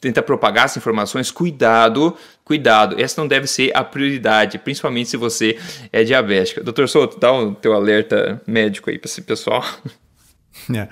tenta 0.00 0.20
propagar 0.20 0.64
essas 0.64 0.78
informações, 0.78 1.30
cuidado, 1.30 2.16
cuidado, 2.44 3.00
essa 3.00 3.20
não 3.20 3.28
deve 3.28 3.46
ser 3.46 3.70
a 3.74 3.84
prioridade, 3.84 4.58
principalmente 4.58 5.08
se 5.08 5.16
você 5.16 5.56
é 5.92 6.02
diabética. 6.02 6.62
Doutor 6.62 6.88
Souto, 6.88 7.18
dá 7.18 7.32
o 7.32 7.54
teu 7.54 7.72
alerta 7.72 8.42
médico 8.46 8.90
aí 8.90 8.98
para 8.98 9.08
esse 9.08 9.22
pessoal. 9.22 9.64
É. 10.72 10.88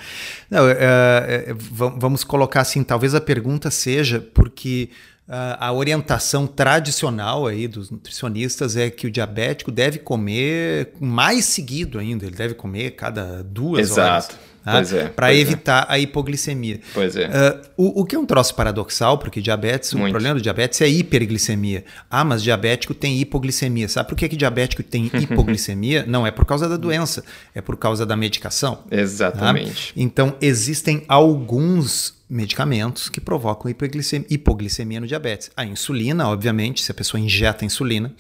Não, 0.51 0.69
é, 0.69 0.75
é, 0.79 1.55
vamos 1.55 2.25
colocar 2.25 2.63
assim, 2.63 2.83
talvez 2.83 3.15
a 3.15 3.21
pergunta 3.21 3.71
seja 3.71 4.21
porque 4.21 4.91
uh, 5.29 5.57
a 5.59 5.73
orientação 5.73 6.47
tradicional 6.47 7.47
aí 7.47 7.69
dos 7.69 7.91
nutricionistas 7.91 8.77
é 8.77 8.91
que 8.91 9.07
o 9.07 9.11
diabético 9.11 9.71
deve 9.71 9.99
comer 9.99 10.93
mais 10.99 11.45
seguido 11.45 11.99
ainda, 11.99 12.27
ele 12.27 12.37
deve 12.37 12.55
comer 12.55 12.93
cada 12.93 13.43
duas 13.43 13.91
Exato. 13.91 14.35
horas. 14.35 14.50
Tá? 14.65 14.81
É, 14.81 15.09
para 15.09 15.33
é. 15.33 15.39
evitar 15.39 15.87
é. 15.89 15.95
a 15.95 15.99
hipoglicemia. 15.99 16.81
Pois 16.93 17.17
é. 17.17 17.29
Uh, 17.29 17.61
o, 17.77 18.01
o, 18.03 18.05
que 18.05 18.15
é 18.15 18.19
um 18.19 18.27
troço 18.27 18.55
paradoxal, 18.55 19.17
porque 19.19 19.41
diabetes, 19.41 19.95
Muito. 19.95 20.09
o 20.09 20.11
problema 20.11 20.35
do 20.35 20.43
diabetes 20.43 20.81
é 20.81 20.89
hiperglicemia. 20.89 21.85
Ah, 22.11 22.25
mas 22.25 22.43
diabético 22.43 22.93
tem 22.93 23.19
hipoglicemia. 23.21 23.89
Sabe 23.89 24.09
por 24.09 24.17
que, 24.17 24.29
que 24.29 24.37
diabético 24.37 24.83
tem 24.83 25.07
hipoglicemia? 25.15 26.05
Não 26.07 26.27
é 26.27 26.31
por 26.31 26.45
causa 26.45 26.69
da 26.69 26.77
doença, 26.77 27.25
é 27.55 27.61
por 27.61 27.77
causa 27.77 28.05
da 28.05 28.17
medicação. 28.17 28.81
Exatamente. 28.91 29.95
Tá? 29.95 30.01
Então, 30.01 30.35
existem 30.41 31.05
alguns 31.09 32.20
medicamentos 32.31 33.09
que 33.09 33.21
provocam 33.21 33.69
hipoglicemia, 33.69 35.01
no 35.01 35.07
diabetes. 35.07 35.51
A 35.57 35.65
insulina, 35.65 36.29
obviamente, 36.29 36.83
se 36.83 36.93
a 36.93 36.95
pessoa 36.95 37.21
injeta 37.21 37.65
insulina. 37.65 38.15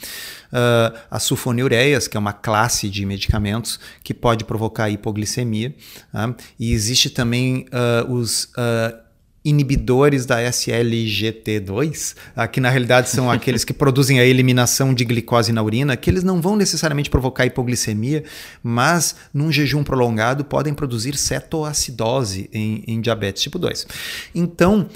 Uh, 0.52 0.98
as 1.08 1.22
sulfonilureias, 1.22 2.08
que 2.08 2.16
é 2.16 2.20
uma 2.20 2.32
classe 2.32 2.90
de 2.90 3.06
medicamentos 3.06 3.78
que 4.02 4.12
pode 4.12 4.44
provocar 4.44 4.90
hipoglicemia. 4.90 5.74
Uh, 6.12 6.34
e 6.58 6.72
existe 6.72 7.08
também 7.08 7.66
uh, 7.72 8.12
os 8.12 8.44
uh, 8.44 9.09
inibidores 9.44 10.26
da 10.26 10.40
SLGT2, 10.42 12.14
que 12.52 12.60
na 12.60 12.68
realidade 12.68 13.08
são 13.08 13.30
aqueles 13.30 13.64
que 13.64 13.72
produzem 13.72 14.20
a 14.20 14.24
eliminação 14.24 14.92
de 14.92 15.04
glicose 15.04 15.52
na 15.52 15.62
urina, 15.62 15.96
que 15.96 16.10
eles 16.10 16.22
não 16.22 16.40
vão 16.40 16.56
necessariamente 16.56 17.08
provocar 17.08 17.46
hipoglicemia, 17.46 18.22
mas 18.62 19.16
num 19.32 19.50
jejum 19.50 19.82
prolongado 19.82 20.44
podem 20.44 20.74
produzir 20.74 21.16
cetoacidose 21.16 22.50
em, 22.52 22.84
em 22.86 23.00
diabetes 23.00 23.42
tipo 23.42 23.58
2. 23.58 23.86
Então, 24.34 24.86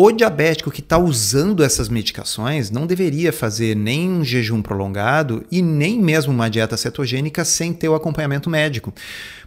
o 0.00 0.12
diabético 0.12 0.70
que 0.70 0.78
está 0.78 0.96
usando 0.96 1.60
essas 1.60 1.88
medicações 1.88 2.70
não 2.70 2.86
deveria 2.86 3.32
fazer 3.32 3.74
nem 3.74 4.08
um 4.08 4.24
jejum 4.24 4.62
prolongado 4.62 5.44
e 5.50 5.60
nem 5.60 6.00
mesmo 6.00 6.32
uma 6.32 6.48
dieta 6.48 6.76
cetogênica 6.76 7.44
sem 7.44 7.72
ter 7.72 7.88
o 7.88 7.96
acompanhamento 7.96 8.48
médico. 8.48 8.94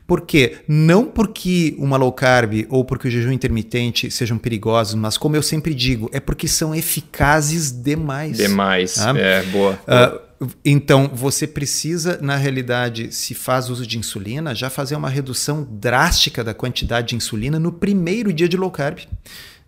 Por 0.06 0.22
quê? 0.22 0.58
Não 0.68 1.06
porque 1.06 1.76
uma 1.78 1.98
low 1.98 2.12
carb 2.12 2.66
ou 2.70 2.84
porque 2.84 3.08
o 3.08 3.12
jejum 3.12 3.32
intermitente 3.32 4.12
sejam 4.12 4.38
perigosos, 4.38 4.96
mas 4.96 5.18
como 5.18 5.36
eu 5.36 5.42
sempre 5.42 5.74
digo, 5.74 6.10
é 6.12 6.20
porque 6.20 6.48
são 6.48 6.76
eficazes 6.76 7.72
demais. 7.72 8.38
Demais, 8.38 8.96
tá? 8.96 9.18
é, 9.18 9.44
boa. 9.44 9.80
Uh, 9.88 10.32
então, 10.66 11.10
você 11.14 11.46
precisa, 11.46 12.18
na 12.22 12.36
realidade, 12.36 13.14
se 13.14 13.36
faz 13.36 13.70
uso 13.70 13.86
de 13.86 13.98
insulina, 13.98 14.56
já 14.56 14.70
fazer 14.70 14.96
uma 14.96 15.10
redução 15.10 15.68
drástica 15.70 16.44
da 16.44 16.54
quantidade 16.54 17.10
de 17.10 17.16
insulina 17.16 17.60
no 17.60 17.72
primeiro 17.72 18.34
dia 18.34 18.50
de 18.50 18.58
low 18.58 18.72
carb. 18.72 19.00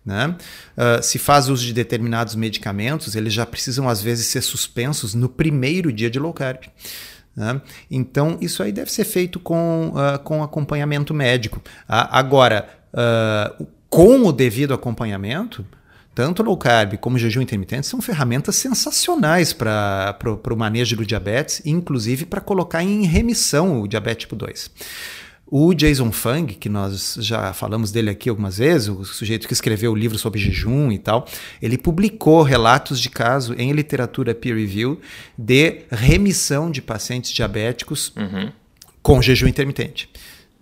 Né? 0.04 0.36
Uh, 0.76 1.02
se 1.02 1.18
faz 1.18 1.48
uso 1.48 1.64
de 1.64 1.72
determinados 1.72 2.34
medicamentos, 2.34 3.14
eles 3.14 3.32
já 3.32 3.46
precisam, 3.46 3.88
às 3.88 4.02
vezes, 4.02 4.26
ser 4.26 4.42
suspensos 4.42 5.14
no 5.14 5.28
primeiro 5.28 5.92
dia 5.92 6.10
de 6.10 6.18
low 6.18 6.32
carb. 6.32 6.64
Né? 7.36 7.60
Então, 7.90 8.38
isso 8.40 8.62
aí 8.62 8.72
deve 8.72 8.90
ser 8.92 9.04
feito 9.04 9.40
com, 9.40 9.92
uh, 9.94 10.18
com 10.20 10.42
acompanhamento 10.42 11.12
médico. 11.12 11.58
Uh, 11.58 12.08
agora, 12.10 12.68
uh, 12.92 13.66
com 13.88 14.22
o 14.26 14.32
devido 14.32 14.74
acompanhamento, 14.74 15.64
tanto 16.14 16.42
low 16.42 16.56
carb 16.56 16.96
como 16.98 17.18
jejum 17.18 17.42
intermitente 17.42 17.86
são 17.86 18.00
ferramentas 18.00 18.54
sensacionais 18.56 19.52
para 19.52 20.16
o 20.24 20.56
manejo 20.56 20.96
do 20.96 21.04
diabetes, 21.04 21.60
inclusive 21.64 22.24
para 22.24 22.40
colocar 22.40 22.84
em 22.84 23.04
remissão 23.04 23.82
o 23.82 23.88
diabetes 23.88 24.22
tipo 24.22 24.36
2. 24.36 24.70
O 25.56 25.72
Jason 25.72 26.10
Fung, 26.10 26.46
que 26.46 26.68
nós 26.68 27.16
já 27.20 27.52
falamos 27.52 27.92
dele 27.92 28.10
aqui 28.10 28.28
algumas 28.28 28.58
vezes, 28.58 28.88
o 28.88 29.04
sujeito 29.04 29.46
que 29.46 29.52
escreveu 29.52 29.92
o 29.92 29.94
livro 29.94 30.18
sobre 30.18 30.40
jejum 30.40 30.90
e 30.90 30.98
tal, 30.98 31.28
ele 31.62 31.78
publicou 31.78 32.42
relatos 32.42 32.98
de 32.98 33.08
caso 33.08 33.54
em 33.56 33.70
literatura 33.70 34.34
peer 34.34 34.56
review 34.56 35.00
de 35.38 35.82
remissão 35.92 36.72
de 36.72 36.82
pacientes 36.82 37.30
diabéticos 37.30 38.12
uhum. 38.16 38.50
com 39.00 39.22
jejum 39.22 39.46
intermitente. 39.46 40.10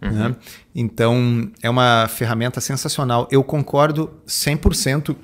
Uhum. 0.03 0.11
Né? 0.11 0.37
Então, 0.75 1.51
é 1.63 1.71
uma 1.71 2.07
ferramenta 2.07 2.61
sensacional. 2.61 3.27
Eu 3.31 3.43
concordo 3.43 4.11
100% 4.29 5.17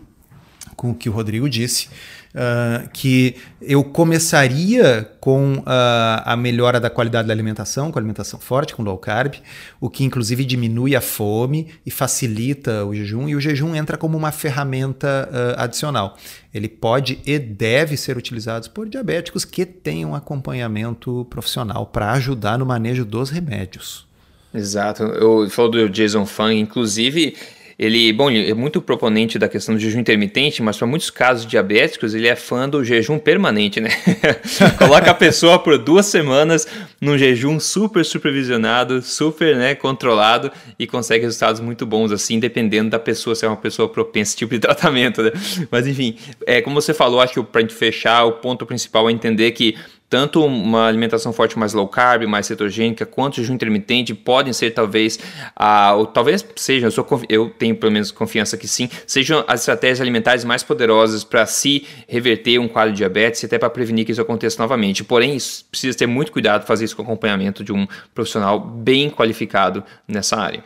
com 0.76 0.92
o 0.92 0.94
que 0.94 1.10
o 1.10 1.12
Rodrigo 1.12 1.46
disse. 1.46 1.90
Uh, 2.38 2.88
que 2.92 3.34
eu 3.60 3.82
começaria 3.82 5.10
com 5.18 5.54
uh, 5.54 5.62
a 5.66 6.36
melhora 6.36 6.78
da 6.78 6.88
qualidade 6.88 7.26
da 7.26 7.34
alimentação, 7.34 7.90
com 7.90 7.98
alimentação 7.98 8.38
forte, 8.38 8.76
com 8.76 8.82
low 8.84 8.96
carb, 8.96 9.34
o 9.80 9.90
que 9.90 10.04
inclusive 10.04 10.44
diminui 10.44 10.94
a 10.94 11.00
fome 11.00 11.66
e 11.84 11.90
facilita 11.90 12.84
o 12.84 12.94
jejum, 12.94 13.28
e 13.28 13.34
o 13.34 13.40
jejum 13.40 13.74
entra 13.74 13.96
como 13.96 14.16
uma 14.16 14.30
ferramenta 14.30 15.28
uh, 15.32 15.60
adicional. 15.60 16.16
Ele 16.54 16.68
pode 16.68 17.18
e 17.26 17.40
deve 17.40 17.96
ser 17.96 18.16
utilizado 18.16 18.70
por 18.70 18.88
diabéticos 18.88 19.44
que 19.44 19.66
tenham 19.66 20.14
acompanhamento 20.14 21.26
profissional 21.28 21.86
para 21.86 22.12
ajudar 22.12 22.56
no 22.56 22.64
manejo 22.64 23.04
dos 23.04 23.30
remédios. 23.30 24.06
Exato. 24.54 25.02
Eu 25.02 25.50
falou 25.50 25.70
do 25.70 25.88
Jason 25.88 26.24
Fung, 26.24 26.52
inclusive 26.52 27.36
ele, 27.78 28.12
bom, 28.12 28.28
ele 28.28 28.50
é 28.50 28.54
muito 28.54 28.82
proponente 28.82 29.38
da 29.38 29.48
questão 29.48 29.72
do 29.72 29.80
jejum 29.80 30.00
intermitente, 30.00 30.60
mas 30.60 30.76
para 30.76 30.86
muitos 30.86 31.10
casos 31.10 31.46
diabéticos 31.46 32.12
ele 32.12 32.26
é 32.26 32.34
fã 32.34 32.68
do 32.68 32.82
jejum 32.82 33.20
permanente, 33.20 33.80
né? 33.80 33.90
Coloca 34.76 35.12
a 35.12 35.14
pessoa 35.14 35.60
por 35.60 35.78
duas 35.78 36.06
semanas 36.06 36.66
num 37.00 37.16
jejum 37.16 37.60
super 37.60 38.04
supervisionado, 38.04 39.00
super 39.00 39.54
né, 39.54 39.76
controlado 39.76 40.50
e 40.76 40.88
consegue 40.88 41.24
resultados 41.24 41.60
muito 41.60 41.86
bons, 41.86 42.10
assim, 42.10 42.40
dependendo 42.40 42.90
da 42.90 42.98
pessoa, 42.98 43.36
se 43.36 43.44
é 43.44 43.48
uma 43.48 43.56
pessoa 43.56 43.88
propensa 43.88 44.18
a 44.18 44.22
esse 44.30 44.36
tipo 44.36 44.54
de 44.54 44.58
tratamento, 44.58 45.22
né? 45.22 45.30
Mas 45.70 45.86
enfim, 45.86 46.16
é, 46.46 46.60
como 46.60 46.80
você 46.80 46.92
falou, 46.92 47.20
acho 47.20 47.34
que 47.34 47.42
para 47.44 47.60
a 47.60 47.62
gente 47.62 47.74
fechar, 47.74 48.24
o 48.24 48.32
ponto 48.32 48.66
principal 48.66 49.08
é 49.08 49.12
entender 49.12 49.52
que 49.52 49.76
tanto 50.08 50.44
uma 50.44 50.86
alimentação 50.86 51.32
forte 51.32 51.58
mais 51.58 51.74
low 51.74 51.86
carb, 51.86 52.24
mais 52.24 52.46
cetogênica, 52.46 53.04
quanto 53.04 53.36
jejum 53.36 53.54
intermitente 53.54 54.14
podem 54.14 54.52
ser 54.52 54.70
talvez, 54.70 55.18
ah, 55.54 55.94
ou 55.94 56.06
talvez 56.06 56.44
sejam, 56.56 56.86
eu, 56.86 56.90
sou, 56.90 57.06
eu 57.28 57.50
tenho 57.50 57.76
pelo 57.76 57.92
menos 57.92 58.10
confiança 58.10 58.56
que 58.56 58.66
sim, 58.66 58.88
sejam 59.06 59.44
as 59.46 59.60
estratégias 59.60 60.00
alimentares 60.00 60.44
mais 60.44 60.62
poderosas 60.62 61.24
para 61.24 61.44
se 61.46 61.86
reverter 62.06 62.58
um 62.58 62.68
quadro 62.68 62.92
de 62.92 62.98
diabetes 62.98 63.42
e 63.42 63.46
até 63.46 63.58
para 63.58 63.68
prevenir 63.68 64.06
que 64.06 64.12
isso 64.12 64.20
aconteça 64.20 64.60
novamente. 64.62 65.04
Porém, 65.04 65.36
isso, 65.36 65.64
precisa 65.70 65.96
ter 65.96 66.06
muito 66.06 66.32
cuidado 66.32 66.66
fazer 66.66 66.86
isso 66.86 66.96
com 66.96 67.02
acompanhamento 67.02 67.62
de 67.62 67.72
um 67.72 67.86
profissional 68.14 68.58
bem 68.58 69.10
qualificado 69.10 69.84
nessa 70.06 70.36
área. 70.36 70.64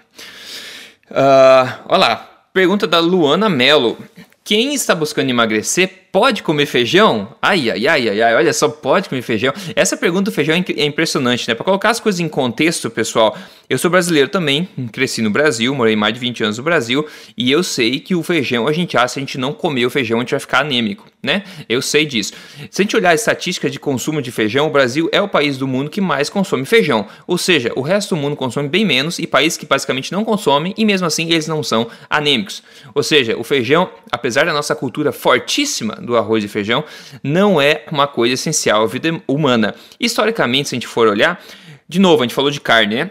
Uh, 1.11 1.83
olha 1.89 1.99
lá, 1.99 2.17
pergunta 2.53 2.87
da 2.87 3.01
Luana 3.01 3.49
Mello. 3.49 3.99
Quem 4.45 4.75
está 4.75 4.95
buscando 4.95 5.31
emagrecer 5.31 6.02
pode 6.13 6.43
comer 6.43 6.67
feijão? 6.67 7.35
Ai, 7.41 7.71
ai, 7.71 7.87
ai, 7.89 8.09
ai, 8.11 8.23
ai, 8.23 8.35
olha 8.35 8.53
só, 8.53 8.69
pode 8.69 9.09
comer 9.09 9.23
feijão? 9.23 9.55
Essa 9.75 9.97
pergunta 9.97 10.31
do 10.31 10.33
feijão 10.33 10.55
é, 10.55 10.65
é 10.77 10.85
impressionante, 10.85 11.49
né? 11.49 11.55
Para 11.55 11.65
colocar 11.65 11.89
as 11.89 11.99
coisas 11.99 12.21
em 12.21 12.29
contexto, 12.29 12.91
pessoal, 12.91 13.35
eu 13.73 13.79
sou 13.79 13.91
brasileiro 13.91 14.29
também, 14.29 14.69
cresci 14.93 15.23
no 15.23 15.31
Brasil, 15.31 15.75
morei 15.75 15.97
mais 15.97 16.13
de 16.13 16.21
20 16.21 16.45
anos 16.45 16.59
no 16.59 16.65
Brasil, 16.65 17.07
e 17.35 17.51
eu 17.51 17.63
sei 17.63 17.99
que 17.99 18.15
o 18.15 18.23
feijão, 18.23 18.69
a 18.69 18.73
gente 18.73 18.99
acha, 18.99 19.15
se 19.15 19.19
a 19.19 19.23
gente 19.23 19.39
não 19.39 19.55
comer 19.55 19.87
o 19.87 19.91
feijão, 19.91 20.19
a 20.19 20.21
gente 20.21 20.33
vai 20.33 20.41
ficar 20.41 20.61
anêmico, 20.61 21.07
né? 21.23 21.45
Eu 21.67 21.81
sei 21.81 22.05
disso. 22.05 22.35
Se 22.71 22.83
a 22.83 22.85
gente 22.85 22.95
olhar 22.95 23.11
a 23.11 23.15
estatística 23.15 23.71
de 23.71 23.81
consumo 23.81 24.21
de 24.21 24.31
feijão, 24.31 24.67
o 24.67 24.71
Brasil 24.71 25.09
é 25.11 25.23
o 25.23 25.29
país 25.29 25.57
do 25.57 25.67
mundo 25.67 25.89
que 25.89 26.03
mais 26.03 26.29
consome 26.29 26.67
feijão. 26.67 27.07
Ou 27.27 27.39
seja, 27.39 27.73
o 27.75 27.81
resto 27.81 28.15
do 28.15 28.21
mundo 28.21 28.37
consome 28.37 28.69
bem 28.69 28.85
menos 28.85 29.19
e 29.19 29.27
países 29.27 29.57
que 29.57 29.65
basicamente 29.65 30.13
não 30.13 30.23
consomem, 30.23 30.75
e 30.77 30.85
mesmo 30.85 31.07
assim 31.07 31.31
eles 31.31 31.49
não 31.49 31.63
são 31.63 31.89
anêmicos. 32.11 32.63
Ou 32.95 33.03
seja, 33.03 33.39
o 33.39 33.43
feijão, 33.43 33.89
apesar 34.11 34.45
da 34.45 34.53
nossa 34.53 34.75
cultura 34.75 35.13
fortíssima 35.13 36.02
do 36.03 36.17
arroz 36.17 36.45
e 36.45 36.49
feijão 36.49 36.85
não 37.23 37.61
é 37.61 37.85
uma 37.91 38.07
coisa 38.07 38.35
essencial 38.35 38.83
à 38.83 38.87
vida 38.87 39.21
humana. 39.27 39.75
Historicamente, 39.99 40.69
se 40.69 40.75
a 40.75 40.77
gente 40.77 40.87
for 40.87 41.09
olhar, 41.09 41.43
de 41.89 41.99
novo, 41.99 42.23
a 42.23 42.27
gente 42.27 42.35
falou 42.35 42.51
de 42.51 42.61
carne, 42.61 42.97
né? 42.97 43.11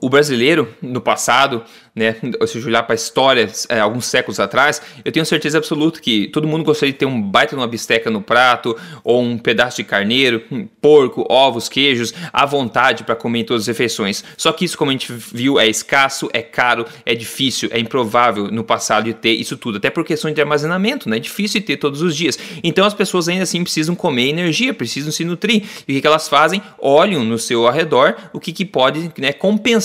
O 0.00 0.08
brasileiro, 0.08 0.68
no 0.80 1.02
passado, 1.02 1.62
né, 1.94 2.16
se 2.46 2.58
eu 2.58 2.64
olhar 2.64 2.82
para 2.84 2.94
a 2.94 2.96
história 2.96 3.46
é, 3.68 3.78
alguns 3.78 4.06
séculos 4.06 4.40
atrás, 4.40 4.80
eu 5.04 5.12
tenho 5.12 5.26
certeza 5.26 5.58
absoluta 5.58 6.00
que 6.00 6.28
todo 6.28 6.48
mundo 6.48 6.64
gostaria 6.64 6.92
de 6.92 6.98
ter 6.98 7.04
um 7.04 7.20
baita 7.20 7.54
de 7.54 7.60
uma 7.60 7.66
bisteca 7.66 8.10
no 8.10 8.22
prato, 8.22 8.74
ou 9.04 9.20
um 9.20 9.36
pedaço 9.36 9.76
de 9.76 9.84
carneiro, 9.84 10.42
porco, 10.80 11.26
ovos, 11.28 11.68
queijos, 11.68 12.14
à 12.32 12.46
vontade 12.46 13.04
para 13.04 13.14
comer 13.14 13.40
em 13.40 13.44
todas 13.44 13.64
as 13.64 13.66
refeições. 13.66 14.24
Só 14.38 14.50
que 14.50 14.64
isso, 14.64 14.78
como 14.78 14.90
a 14.90 14.92
gente 14.92 15.12
viu, 15.12 15.60
é 15.60 15.68
escasso, 15.68 16.30
é 16.32 16.40
caro, 16.40 16.86
é 17.04 17.14
difícil, 17.14 17.68
é 17.70 17.78
improvável 17.78 18.50
no 18.50 18.64
passado 18.64 19.04
de 19.04 19.12
ter 19.12 19.32
isso 19.32 19.58
tudo, 19.58 19.76
até 19.76 19.90
por 19.90 20.04
questões 20.06 20.34
de 20.34 20.40
armazenamento, 20.40 21.06
né? 21.06 21.18
É 21.18 21.20
difícil 21.20 21.60
de 21.60 21.66
ter 21.66 21.76
todos 21.76 22.00
os 22.00 22.16
dias. 22.16 22.38
Então 22.64 22.86
as 22.86 22.94
pessoas 22.94 23.28
ainda 23.28 23.42
assim 23.42 23.62
precisam 23.62 23.94
comer 23.94 24.28
energia, 24.28 24.72
precisam 24.72 25.12
se 25.12 25.22
nutrir. 25.22 25.64
E 25.86 25.92
o 25.92 25.94
que, 25.94 26.00
que 26.00 26.06
elas 26.06 26.28
fazem? 26.28 26.62
Olham 26.78 27.22
no 27.22 27.38
seu 27.38 27.68
arredor 27.68 28.14
o 28.32 28.40
que, 28.40 28.52
que 28.52 28.64
pode 28.64 29.12
né, 29.18 29.32
compensar 29.34 29.81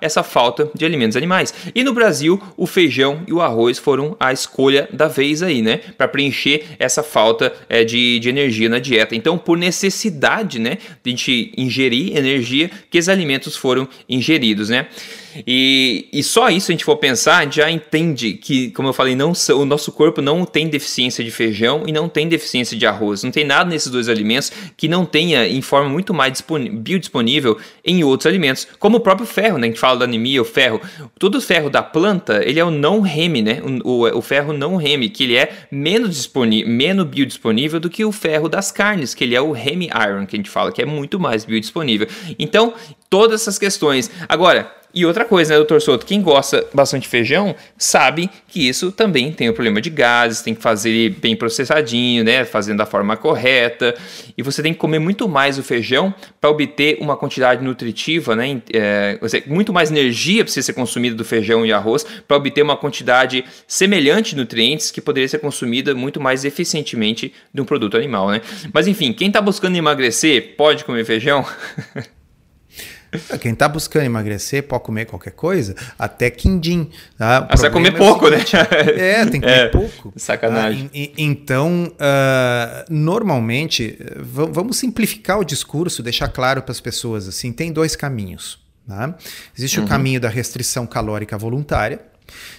essa 0.00 0.22
falta 0.22 0.70
de 0.74 0.84
alimentos 0.84 1.16
animais. 1.16 1.52
E 1.74 1.82
no 1.82 1.92
Brasil, 1.92 2.40
o 2.56 2.66
feijão 2.66 3.22
e 3.26 3.32
o 3.32 3.40
arroz 3.40 3.78
foram 3.78 4.16
a 4.20 4.32
escolha 4.32 4.88
da 4.92 5.08
vez 5.08 5.42
aí, 5.42 5.62
né? 5.62 5.80
Para 5.96 6.08
preencher 6.08 6.64
essa 6.78 7.02
falta 7.02 7.52
é, 7.68 7.84
de, 7.84 8.18
de 8.18 8.28
energia 8.28 8.68
na 8.68 8.78
dieta. 8.78 9.14
Então, 9.14 9.38
por 9.38 9.56
necessidade, 9.56 10.58
né, 10.58 10.78
de 11.02 11.52
ingerir 11.56 12.16
energia, 12.16 12.70
que 12.90 12.98
os 12.98 13.08
alimentos 13.08 13.56
foram 13.56 13.88
ingeridos, 14.08 14.68
né? 14.68 14.86
E, 15.46 16.08
e 16.12 16.22
só 16.22 16.48
isso 16.48 16.70
a 16.70 16.72
gente 16.72 16.84
for 16.84 16.96
pensar, 16.96 17.50
já 17.52 17.70
entende 17.70 18.34
que, 18.34 18.70
como 18.70 18.88
eu 18.88 18.92
falei, 18.92 19.14
não, 19.14 19.32
o 19.56 19.64
nosso 19.64 19.92
corpo 19.92 20.20
não 20.20 20.44
tem 20.44 20.68
deficiência 20.68 21.24
de 21.24 21.30
feijão 21.30 21.84
e 21.86 21.92
não 21.92 22.08
tem 22.08 22.28
deficiência 22.28 22.76
de 22.76 22.86
arroz. 22.86 23.22
Não 23.22 23.30
tem 23.30 23.44
nada 23.44 23.70
nesses 23.70 23.90
dois 23.90 24.08
alimentos 24.08 24.52
que 24.76 24.88
não 24.88 25.04
tenha 25.04 25.46
em 25.46 25.60
forma 25.60 25.88
muito 25.88 26.14
mais 26.14 26.42
biodisponível 26.72 27.58
em 27.84 28.02
outros 28.04 28.26
alimentos, 28.26 28.66
como 28.78 28.98
o 28.98 29.00
próprio 29.00 29.26
ferro, 29.26 29.58
né? 29.58 29.66
A 29.66 29.70
gente 29.70 29.80
fala 29.80 29.98
da 29.98 30.04
anemia, 30.04 30.40
o 30.40 30.44
ferro. 30.44 30.80
Todo 31.18 31.36
o 31.36 31.40
ferro 31.40 31.70
da 31.70 31.82
planta, 31.82 32.42
ele 32.44 32.58
é 32.58 32.64
o 32.64 32.70
não 32.70 33.00
reme, 33.00 33.42
né? 33.42 33.60
O, 33.84 34.04
o, 34.04 34.18
o 34.18 34.22
ferro 34.22 34.52
não 34.52 34.76
reme, 34.76 35.08
que 35.08 35.24
ele 35.24 35.36
é 35.36 35.66
menos, 35.70 36.30
menos 36.66 37.06
biodisponível 37.06 37.80
do 37.80 37.90
que 37.90 38.04
o 38.04 38.12
ferro 38.12 38.48
das 38.48 38.70
carnes, 38.70 39.14
que 39.14 39.24
ele 39.24 39.34
é 39.34 39.40
o 39.40 39.56
hemi 39.56 39.86
iron, 39.86 40.26
que 40.26 40.36
a 40.36 40.38
gente 40.38 40.50
fala, 40.50 40.72
que 40.72 40.82
é 40.82 40.86
muito 40.86 41.18
mais 41.18 41.44
biodisponível. 41.44 42.06
Então, 42.38 42.74
todas 43.10 43.42
essas 43.42 43.58
questões. 43.58 44.10
Agora, 44.28 44.77
e 44.94 45.04
outra 45.04 45.24
coisa, 45.24 45.52
né, 45.52 45.56
doutor 45.56 45.82
Souto? 45.82 46.06
Quem 46.06 46.22
gosta 46.22 46.66
bastante 46.72 47.02
de 47.02 47.08
feijão 47.08 47.54
sabe 47.76 48.30
que 48.48 48.66
isso 48.66 48.90
também 48.90 49.30
tem 49.32 49.48
o 49.48 49.52
problema 49.52 49.80
de 49.80 49.90
gases, 49.90 50.40
tem 50.40 50.54
que 50.54 50.62
fazer 50.62 51.10
bem 51.20 51.36
processadinho, 51.36 52.24
né? 52.24 52.44
Fazendo 52.44 52.78
da 52.78 52.86
forma 52.86 53.16
correta. 53.16 53.94
E 54.36 54.42
você 54.42 54.62
tem 54.62 54.72
que 54.72 54.78
comer 54.78 54.98
muito 54.98 55.28
mais 55.28 55.58
o 55.58 55.62
feijão 55.62 56.14
para 56.40 56.48
obter 56.48 56.96
uma 57.00 57.16
quantidade 57.16 57.62
nutritiva, 57.62 58.34
né? 58.34 58.62
É, 58.72 59.18
muito 59.46 59.72
mais 59.72 59.90
energia 59.90 60.42
precisa 60.42 60.64
ser 60.64 60.72
consumida 60.72 61.14
do 61.14 61.24
feijão 61.24 61.66
e 61.66 61.72
arroz 61.72 62.06
para 62.26 62.36
obter 62.36 62.62
uma 62.62 62.76
quantidade 62.76 63.44
semelhante 63.66 64.30
de 64.30 64.36
nutrientes 64.36 64.90
que 64.90 65.00
poderia 65.00 65.28
ser 65.28 65.38
consumida 65.38 65.94
muito 65.94 66.18
mais 66.18 66.44
eficientemente 66.44 67.32
de 67.52 67.60
um 67.60 67.64
produto 67.64 67.96
animal, 67.96 68.30
né? 68.30 68.40
Mas 68.72 68.88
enfim, 68.88 69.12
quem 69.12 69.28
está 69.28 69.40
buscando 69.40 69.76
emagrecer 69.76 70.54
pode 70.56 70.84
comer 70.84 71.04
feijão? 71.04 71.44
Quem 73.40 73.52
está 73.52 73.68
buscando 73.68 74.04
emagrecer 74.04 74.64
pode 74.64 74.84
comer 74.84 75.06
qualquer 75.06 75.32
coisa, 75.32 75.74
até 75.98 76.30
quindim. 76.30 76.90
Tá? 77.16 77.46
Ah, 77.48 77.56
você 77.56 77.62
vai 77.62 77.70
comer 77.70 77.94
é 77.94 77.96
pouco, 77.96 78.28
né? 78.28 78.38
É, 78.98 79.24
tem 79.24 79.40
que 79.40 79.46
comer 79.46 79.66
é, 79.66 79.68
pouco. 79.68 80.12
Sacanagem. 80.16 80.90
Ah, 80.92 81.12
então, 81.16 81.92
uh, 81.92 82.84
normalmente, 82.90 83.98
vamos 84.16 84.76
simplificar 84.76 85.38
o 85.38 85.44
discurso, 85.44 86.02
deixar 86.02 86.28
claro 86.28 86.62
para 86.62 86.72
as 86.72 86.80
pessoas 86.80 87.26
assim: 87.28 87.52
tem 87.52 87.72
dois 87.72 87.96
caminhos. 87.96 88.58
Tá? 88.86 89.14
Existe 89.56 89.78
uhum. 89.78 89.86
o 89.86 89.88
caminho 89.88 90.20
da 90.20 90.28
restrição 90.28 90.86
calórica 90.86 91.36
voluntária. 91.36 92.00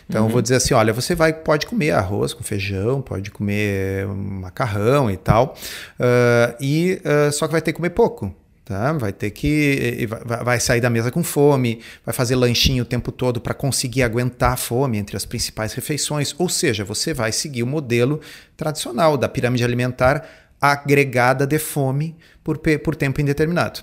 Então, 0.08 0.22
uhum. 0.22 0.28
eu 0.28 0.32
vou 0.34 0.42
dizer 0.42 0.56
assim: 0.56 0.74
olha, 0.74 0.92
você 0.94 1.14
vai, 1.14 1.34
pode 1.34 1.68
comer 1.68 1.92
arroz 1.92 2.34
com 2.34 2.44
feijão, 2.44 3.02
pode 3.02 3.30
comer 3.30 4.08
macarrão 4.08 5.12
e 5.12 5.18
tal, 5.18 5.56
uh, 6.00 6.56
e 6.60 7.02
uh, 7.06 7.32
só 7.32 7.46
que 7.48 7.52
vai 7.52 7.62
ter 7.62 7.72
que 7.72 7.78
comer 7.78 7.92
pouco. 7.92 8.34
Tá? 8.70 8.94
Vai 8.94 9.12
ter 9.12 9.32
que. 9.32 10.08
Vai 10.44 10.60
sair 10.60 10.80
da 10.80 10.92
mesa 10.92 11.10
com 11.10 11.24
fome, 11.24 11.82
vai 12.06 12.14
fazer 12.14 12.36
lanchinho 12.36 12.84
o 12.84 12.86
tempo 12.86 13.12
todo 13.12 13.42
para 13.42 13.56
conseguir 13.56 14.04
aguentar 14.04 14.54
a 14.54 14.56
fome 14.56 15.00
entre 15.00 15.18
as 15.18 15.26
principais 15.26 15.74
refeições. 15.74 16.36
Ou 16.38 16.48
seja, 16.48 16.86
você 16.86 17.12
vai 17.12 17.32
seguir 17.32 17.64
o 17.64 17.68
modelo 17.68 18.22
tradicional 18.56 19.18
da 19.18 19.28
pirâmide 19.28 19.64
alimentar 19.64 20.24
agregada 20.62 21.48
de 21.48 21.58
fome 21.58 22.16
por, 22.44 22.60
por 22.60 22.96
tempo 22.96 23.20
indeterminado. 23.20 23.80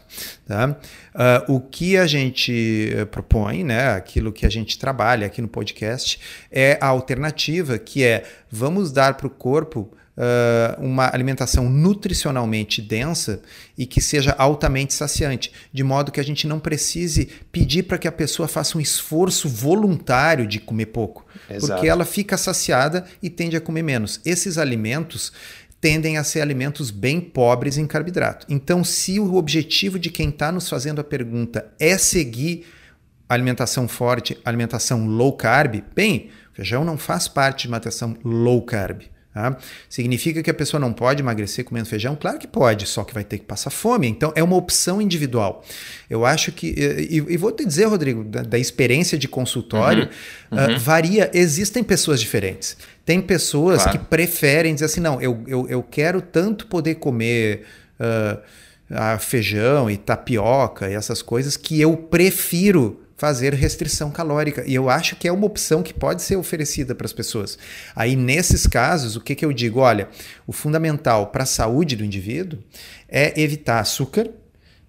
Tá? 0.47 0.77
Uh, 1.49 1.55
o 1.55 1.61
que 1.61 1.97
a 1.97 2.07
gente 2.07 2.93
eh, 2.95 3.05
propõe, 3.07 3.65
né, 3.65 3.89
aquilo 3.95 4.31
que 4.31 4.47
a 4.47 4.51
gente 4.51 4.79
trabalha 4.79 5.27
aqui 5.27 5.43
no 5.43 5.49
podcast, 5.49 6.21
é 6.49 6.79
a 6.81 6.87
alternativa 6.87 7.77
que 7.77 8.05
é 8.05 8.23
vamos 8.49 8.93
dar 8.93 9.15
para 9.15 9.27
o 9.27 9.31
corpo 9.31 9.91
uh, 10.17 10.83
uma 10.83 11.11
alimentação 11.13 11.69
nutricionalmente 11.69 12.81
densa 12.81 13.43
e 13.77 13.87
que 13.87 14.01
seja 14.01 14.35
altamente 14.39 14.95
saciante, 14.95 15.53
de 15.73 15.85
modo 15.85 16.11
que 16.11 16.21
a 16.21 16.25
gente 16.25 16.47
não 16.47 16.59
precise 16.59 17.29
pedir 17.53 17.85
para 17.85 17.99
que 17.99 18.09
a 18.09 18.13
pessoa 18.13 18.49
faça 18.49 18.79
um 18.79 18.81
esforço 18.81 19.49
voluntário 19.49 20.47
de 20.47 20.59
comer 20.59 20.87
pouco, 20.87 21.27
Exato. 21.49 21.73
porque 21.73 21.89
ela 21.89 22.05
fica 22.05 22.37
saciada 22.37 23.05
e 23.23 23.29
tende 23.29 23.57
a 23.57 23.61
comer 23.61 23.83
menos. 23.83 24.21
Esses 24.25 24.59
alimentos 24.59 25.33
tendem 25.81 26.17
a 26.17 26.25
ser 26.25 26.41
alimentos 26.41 26.91
bem 26.91 27.21
pobres 27.21 27.77
em 27.77 27.87
carboidrato. 27.87 28.47
Então, 28.49 28.83
se 28.83 29.21
o 29.21 29.35
objetivo 29.35 29.99
de 29.99 30.11
quem 30.11 30.31
está 30.31 30.51
nos 30.51 30.69
fazendo 30.69 31.01
a 31.01 31.05
pergunta 31.05 31.71
é 31.79 31.99
seguir 31.99 32.67
alimentação 33.29 33.87
forte, 33.87 34.39
alimentação 34.45 35.07
low 35.07 35.33
carb, 35.33 35.83
bem, 35.95 36.31
feijão 36.53 36.85
não 36.85 36.97
faz 36.97 37.29
parte 37.29 37.63
de 37.63 37.69
uma 37.69 37.77
alimentação 37.77 38.17
low 38.25 38.63
carb. 38.63 39.03
Tá? 39.37 39.55
Significa 39.87 40.43
que 40.43 40.49
a 40.51 40.55
pessoa 40.55 40.81
não 40.81 40.95
pode 40.95 41.21
emagrecer 41.21 41.63
comendo 41.63 41.87
feijão? 41.87 42.17
Claro 42.17 42.39
que 42.39 42.47
pode, 42.47 42.87
só 42.87 43.05
que 43.05 43.13
vai 43.13 43.23
ter 43.23 43.37
que 43.37 43.45
passar 43.45 43.69
fome. 43.69 44.09
Então 44.09 44.33
é 44.35 44.43
uma 44.43 44.57
opção 44.57 44.99
individual. 44.99 45.63
Eu 46.09 46.25
acho 46.25 46.51
que. 46.51 46.69
E, 46.69 47.17
e 47.17 47.37
vou 47.37 47.53
te 47.53 47.63
dizer, 47.63 47.85
Rodrigo, 47.85 48.25
da, 48.25 48.41
da 48.41 48.59
experiência 48.59 49.19
de 49.19 49.29
consultório, 49.29 50.09
uhum. 50.51 50.59
Uhum. 50.59 50.77
Uh, 50.77 50.79
varia. 50.79 51.31
Existem 51.35 51.85
pessoas 51.85 52.19
diferentes. 52.19 52.79
Tem 53.05 53.21
pessoas 53.21 53.83
claro. 53.83 53.99
que 53.99 54.05
preferem 54.07 54.73
dizer 54.73 54.87
assim: 54.87 55.01
não, 55.01 55.21
eu, 55.21 55.45
eu, 55.47 55.69
eu 55.69 55.83
quero 55.83 56.23
tanto 56.23 56.67
poder 56.67 56.95
comer. 56.95 57.67
Uh, 58.01 58.41
feijão 59.19 59.91
e 59.91 59.97
tapioca 59.97 60.89
e 60.89 60.95
essas 60.95 61.21
coisas 61.21 61.57
que 61.57 61.81
eu 61.81 61.97
prefiro 61.97 63.06
fazer 63.17 63.55
restrição 63.55 64.11
calórica. 64.11 64.63
E 64.67 64.75
eu 64.75 64.91
acho 64.91 65.17
que 65.17 65.27
é 65.27 65.33
uma 65.33 65.47
opção 65.47 65.83
que 65.83 65.95
pode 65.95 66.23
ser 66.23 66.37
oferecida 66.37 66.95
para 66.95 67.07
as 67.07 67.13
pessoas. 67.13 67.59
Aí, 67.95 68.15
nesses 68.15 68.67
casos, 68.67 69.17
o 69.17 69.21
que, 69.21 69.35
que 69.35 69.45
eu 69.45 69.53
digo? 69.53 69.81
Olha, 69.81 70.09
o 70.47 70.53
fundamental 70.53 71.29
para 71.29 71.45
a 71.45 71.47
saúde 71.47 71.97
do 71.97 72.05
indivíduo 72.05 72.59
é 73.09 73.41
evitar 73.41 73.81
açúcar 73.81 74.29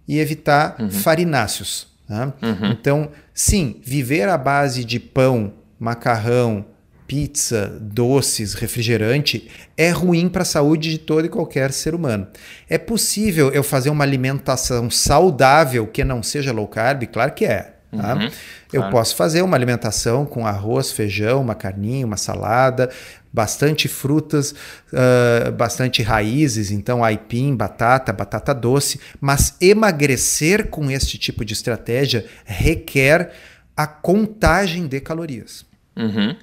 e 0.08 0.20
evitar 0.20 0.76
uhum. 0.80 0.90
farináceos. 0.90 1.88
Tá? 2.08 2.34
Uhum. 2.42 2.72
Então, 2.72 3.12
sim, 3.34 3.82
viver 3.84 4.28
à 4.30 4.38
base 4.38 4.84
de 4.84 5.00
pão, 5.00 5.54
macarrão, 5.80 6.66
pizza, 7.08 7.78
doces, 7.82 8.54
refrigerante 8.54 9.50
é 9.78 9.90
ruim 9.90 10.28
para 10.28 10.42
a 10.42 10.46
saúde 10.46 10.92
de 10.92 10.98
todo 10.98 11.26
e 11.26 11.30
qualquer 11.30 11.72
ser 11.72 11.96
humano. 11.96 12.28
É 12.70 12.78
possível 12.78 13.50
eu 13.52 13.64
fazer 13.64 13.90
uma 13.90 14.04
alimentação 14.04 14.90
saudável 14.90 15.88
que 15.88 16.04
não 16.04 16.22
seja 16.22 16.52
low 16.52 16.68
carb? 16.68 17.04
Claro 17.06 17.34
que 17.34 17.46
é. 17.46 17.77
Tá? 17.96 18.16
Uhum, 18.16 18.30
eu 18.74 18.82
claro. 18.82 18.92
posso 18.92 19.16
fazer 19.16 19.42
uma 19.42 19.56
alimentação 19.56 20.26
com 20.26 20.46
arroz, 20.46 20.92
feijão, 20.92 21.42
uma 21.42 21.56
carninha, 21.56 22.06
uma 22.06 22.18
salada, 22.18 22.90
bastante 23.32 23.88
frutas, 23.88 24.52
uh, 24.92 25.52
bastante 25.54 26.04
raízes, 26.04 26.70
então 26.70 27.04
aipim, 27.04 27.56
batata, 27.56 28.12
batata 28.12 28.54
doce, 28.54 29.00
mas 29.22 29.56
emagrecer 29.62 30.68
com 30.68 30.92
este 30.92 31.18
tipo 31.18 31.46
de 31.46 31.54
estratégia 31.54 32.26
requer 32.46 33.32
a 33.76 33.88
contagem 33.88 34.88
de 34.88 35.00
calorias. 35.00 35.66
Uhum. 35.96 36.36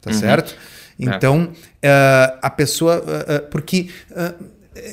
Tá 0.00 0.10
uhum. 0.10 0.18
certo? 0.18 0.54
É. 0.54 0.82
Então, 0.98 1.52
é. 1.80 1.88
uh, 1.88 2.38
a 2.42 2.50
pessoa. 2.50 2.98
Uh, 2.98 3.50
porque 3.50 3.88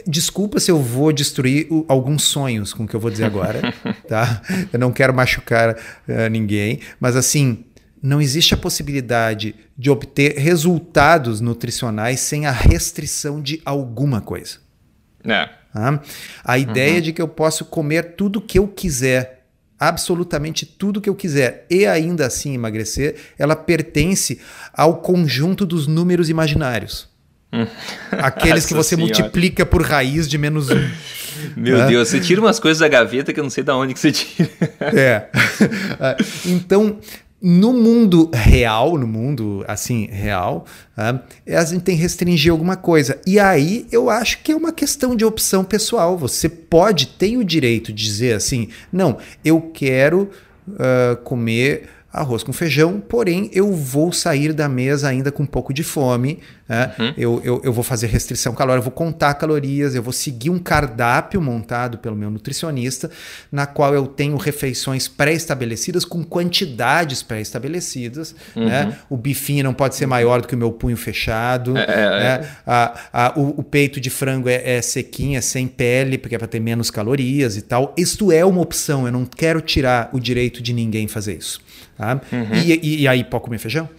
Desculpa 0.06 0.60
se 0.60 0.70
eu 0.70 0.82
vou 0.82 1.14
destruir 1.14 1.68
o, 1.72 1.86
alguns 1.88 2.24
sonhos 2.24 2.74
com 2.74 2.84
o 2.84 2.88
que 2.88 2.96
eu 2.96 3.00
vou 3.00 3.10
dizer 3.10 3.26
agora, 3.26 3.74
tá? 4.08 4.42
Eu 4.74 4.80
não 4.80 4.92
quero 4.92 5.14
machucar 5.14 5.76
uh, 5.76 6.30
ninguém, 6.30 6.82
mas 7.00 7.16
assim, 7.16 7.66
não 8.02 8.22
existe 8.22 8.54
a 8.54 8.58
possibilidade 8.58 9.56
de 9.78 9.90
obter 9.90 10.38
resultados 10.38 11.42
nutricionais 11.42 12.20
sem 12.20 12.46
a 12.46 12.52
restrição 12.52 13.42
de 13.42 13.62
alguma 13.66 14.22
coisa. 14.22 14.58
É. 15.24 15.50
Tá? 15.74 16.02
A 16.44 16.58
ideia 16.58 16.96
uhum. 16.96 17.02
de 17.02 17.14
que 17.14 17.22
eu 17.22 17.28
posso 17.28 17.66
comer 17.66 18.16
tudo 18.16 18.42
que 18.42 18.60
eu 18.60 18.68
quiser, 18.68 19.46
absolutamente 19.78 20.66
tudo 20.66 21.02
que 21.02 21.10
eu 21.10 21.16
quiser, 21.16 21.66
e 21.70 21.86
ainda 21.86 22.26
assim 22.26 22.54
emagrecer, 22.54 23.16
ela 23.38 23.56
pertence 23.56 24.40
ao 24.74 24.98
conjunto 24.98 25.66
dos 25.66 25.88
números 25.88 26.30
imaginários. 26.30 27.09
Aqueles 28.12 28.66
que 28.66 28.74
você 28.74 28.96
senhora. 28.96 29.14
multiplica 29.14 29.66
por 29.66 29.82
raiz 29.82 30.28
de 30.28 30.38
menos 30.38 30.70
um. 30.70 30.90
Meu? 31.56 31.88
Deus, 31.88 32.10
você 32.10 32.20
tira 32.20 32.42
umas 32.42 32.60
coisas 32.60 32.80
da 32.80 32.88
gaveta 32.88 33.34
que 33.34 33.40
eu 33.40 33.44
não 33.44 33.50
sei 33.50 33.64
de 33.64 33.72
onde 33.72 33.94
que 33.94 34.00
você 34.00 34.12
tira. 34.12 34.50
É. 34.80 35.30
Então, 36.46 37.00
no 37.42 37.72
mundo 37.72 38.30
real, 38.34 38.98
no 38.98 39.08
mundo 39.08 39.64
assim, 39.68 40.08
real, 40.08 40.66
a 40.98 41.66
gente 41.66 41.82
tem 41.82 41.96
que 41.96 42.02
restringir 42.02 42.52
alguma 42.52 42.76
coisa. 42.76 43.20
E 43.26 43.40
aí 43.40 43.88
eu 43.92 44.10
acho 44.10 44.40
que 44.44 44.52
é 44.52 44.56
uma 44.56 44.74
questão 44.74 45.16
de 45.16 45.24
opção 45.24 45.64
pessoal. 45.64 46.18
Você 46.18 46.50
pode, 46.50 47.08
tem 47.08 47.38
o 47.38 47.44
direito 47.44 47.94
de 47.94 48.04
dizer 48.04 48.34
assim: 48.34 48.70
não, 48.92 49.18
eu 49.44 49.62
quero 49.74 50.30
uh, 50.68 51.16
comer 51.24 51.90
arroz 52.12 52.42
com 52.42 52.52
feijão, 52.52 53.00
porém 53.00 53.52
eu 53.54 53.72
vou 53.72 54.12
sair 54.12 54.52
da 54.52 54.68
mesa 54.68 55.08
ainda 55.08 55.32
com 55.32 55.44
um 55.44 55.46
pouco 55.46 55.72
de 55.72 55.84
fome. 55.84 56.40
Né? 56.68 56.92
Uhum. 57.00 57.14
Eu, 57.18 57.42
eu, 57.44 57.62
eu, 57.64 57.74
vou 57.74 57.84
fazer 57.84 58.08
restrição 58.08 58.54
calórica, 58.54 58.80
eu 58.80 58.84
vou 58.84 58.92
contar 58.92 59.34
calorias, 59.36 59.96
eu 59.96 60.04
vou 60.04 60.14
seguir 60.14 60.52
um 60.52 60.60
cardápio 60.60 61.42
montado 61.42 61.98
pelo 61.98 62.16
meu 62.16 62.30
nutricionista, 62.30 63.10
na 63.52 63.66
qual 63.66 63.94
eu 63.96 64.06
tenho 64.06 64.38
refeições 64.38 65.08
pré-estabelecidas 65.08 66.06
com 66.06 66.24
quantidades 66.24 67.24
pré-estabelecidas. 67.24 68.36
Uhum. 68.56 68.66
Né? 68.66 68.98
O 69.10 69.18
bifinho 69.18 69.64
não 69.64 69.74
pode 69.74 69.96
ser 69.96 70.06
maior 70.06 70.42
do 70.42 70.48
que 70.48 70.56
o 70.56 70.58
meu 70.58 70.72
punho 70.72 70.98
fechado. 70.98 71.76
É, 71.78 71.84
é, 71.84 71.86
né? 71.88 72.28
é. 72.28 72.50
A, 72.66 73.00
a, 73.14 73.40
o, 73.40 73.60
o, 73.60 73.64
peito 73.64 74.00
de 74.00 74.10
frango 74.10 74.50
é, 74.50 74.78
é 74.78 74.82
sequinho, 74.82 75.38
é 75.38 75.42
sem 75.42 75.68
pele, 75.68 76.18
porque 76.18 76.36
é 76.36 76.38
para 76.38 76.48
ter 76.48 76.60
menos 76.60 76.92
calorias 76.92 77.58
e 77.58 77.62
tal. 77.62 77.94
Isto 77.98 78.32
é 78.32 78.44
uma 78.46 78.62
opção, 78.62 79.06
eu 79.06 79.12
não 79.12 79.26
quero 79.26 79.62
tirar 79.62 80.10
o 80.12 80.20
direito 80.20 80.62
de 80.62 80.74
ninguém 80.74 81.08
fazer 81.08 81.38
isso. 81.38 81.62
Tá? 82.00 82.22
Uhum. 82.32 82.56
E, 82.56 83.02
e, 83.02 83.08
aí 83.10 83.26
pode 83.26 83.44
comer 83.44 83.58
feijão? 83.58 83.90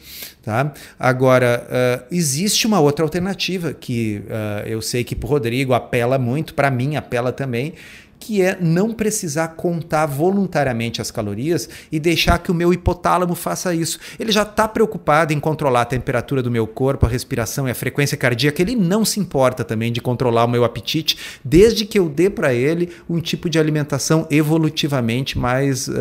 Tá? 0.42 0.72
Agora, 0.98 1.66
uh, 1.68 2.06
existe 2.10 2.66
uma 2.66 2.80
outra 2.80 3.04
alternativa 3.04 3.74
que 3.74 4.22
uh, 4.24 4.66
eu 4.66 4.80
sei 4.80 5.04
que 5.04 5.14
para 5.14 5.26
o 5.26 5.28
Rodrigo 5.28 5.74
apela 5.74 6.18
muito, 6.18 6.54
para 6.54 6.70
mim 6.70 6.96
apela 6.96 7.30
também, 7.30 7.74
que 8.20 8.42
é 8.42 8.56
não 8.60 8.92
precisar 8.92 9.48
contar 9.48 10.04
voluntariamente 10.04 11.00
as 11.00 11.10
calorias 11.10 11.68
e 11.90 11.98
deixar 11.98 12.38
que 12.38 12.50
o 12.50 12.54
meu 12.54 12.72
hipotálamo 12.72 13.34
faça 13.34 13.74
isso. 13.74 13.98
Ele 14.18 14.30
já 14.30 14.42
está 14.42 14.68
preocupado 14.68 15.32
em 15.32 15.40
controlar 15.40 15.80
a 15.82 15.84
temperatura 15.86 16.42
do 16.42 16.50
meu 16.50 16.66
corpo, 16.66 17.06
a 17.06 17.08
respiração 17.08 17.66
e 17.66 17.70
a 17.70 17.74
frequência 17.74 18.18
cardíaca. 18.18 18.60
Ele 18.60 18.76
não 18.76 19.04
se 19.04 19.18
importa 19.18 19.64
também 19.64 19.90
de 19.90 20.02
controlar 20.02 20.44
o 20.44 20.48
meu 20.48 20.64
apetite, 20.64 21.16
desde 21.42 21.86
que 21.86 21.98
eu 21.98 22.08
dê 22.08 22.28
para 22.28 22.52
ele 22.52 22.90
um 23.08 23.20
tipo 23.20 23.48
de 23.48 23.58
alimentação 23.58 24.26
evolutivamente 24.30 25.38
mais 25.38 25.88
uh, 25.88 25.94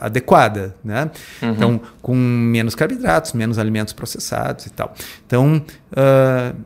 adequada, 0.00 0.74
né? 0.82 1.10
Uhum. 1.42 1.50
Então, 1.50 1.80
com 2.00 2.14
menos 2.14 2.74
carboidratos, 2.74 3.34
menos 3.34 3.58
alimentos 3.58 3.92
processados 3.92 4.64
e 4.64 4.70
tal. 4.70 4.94
Então, 5.26 5.62
uh, 5.92 6.56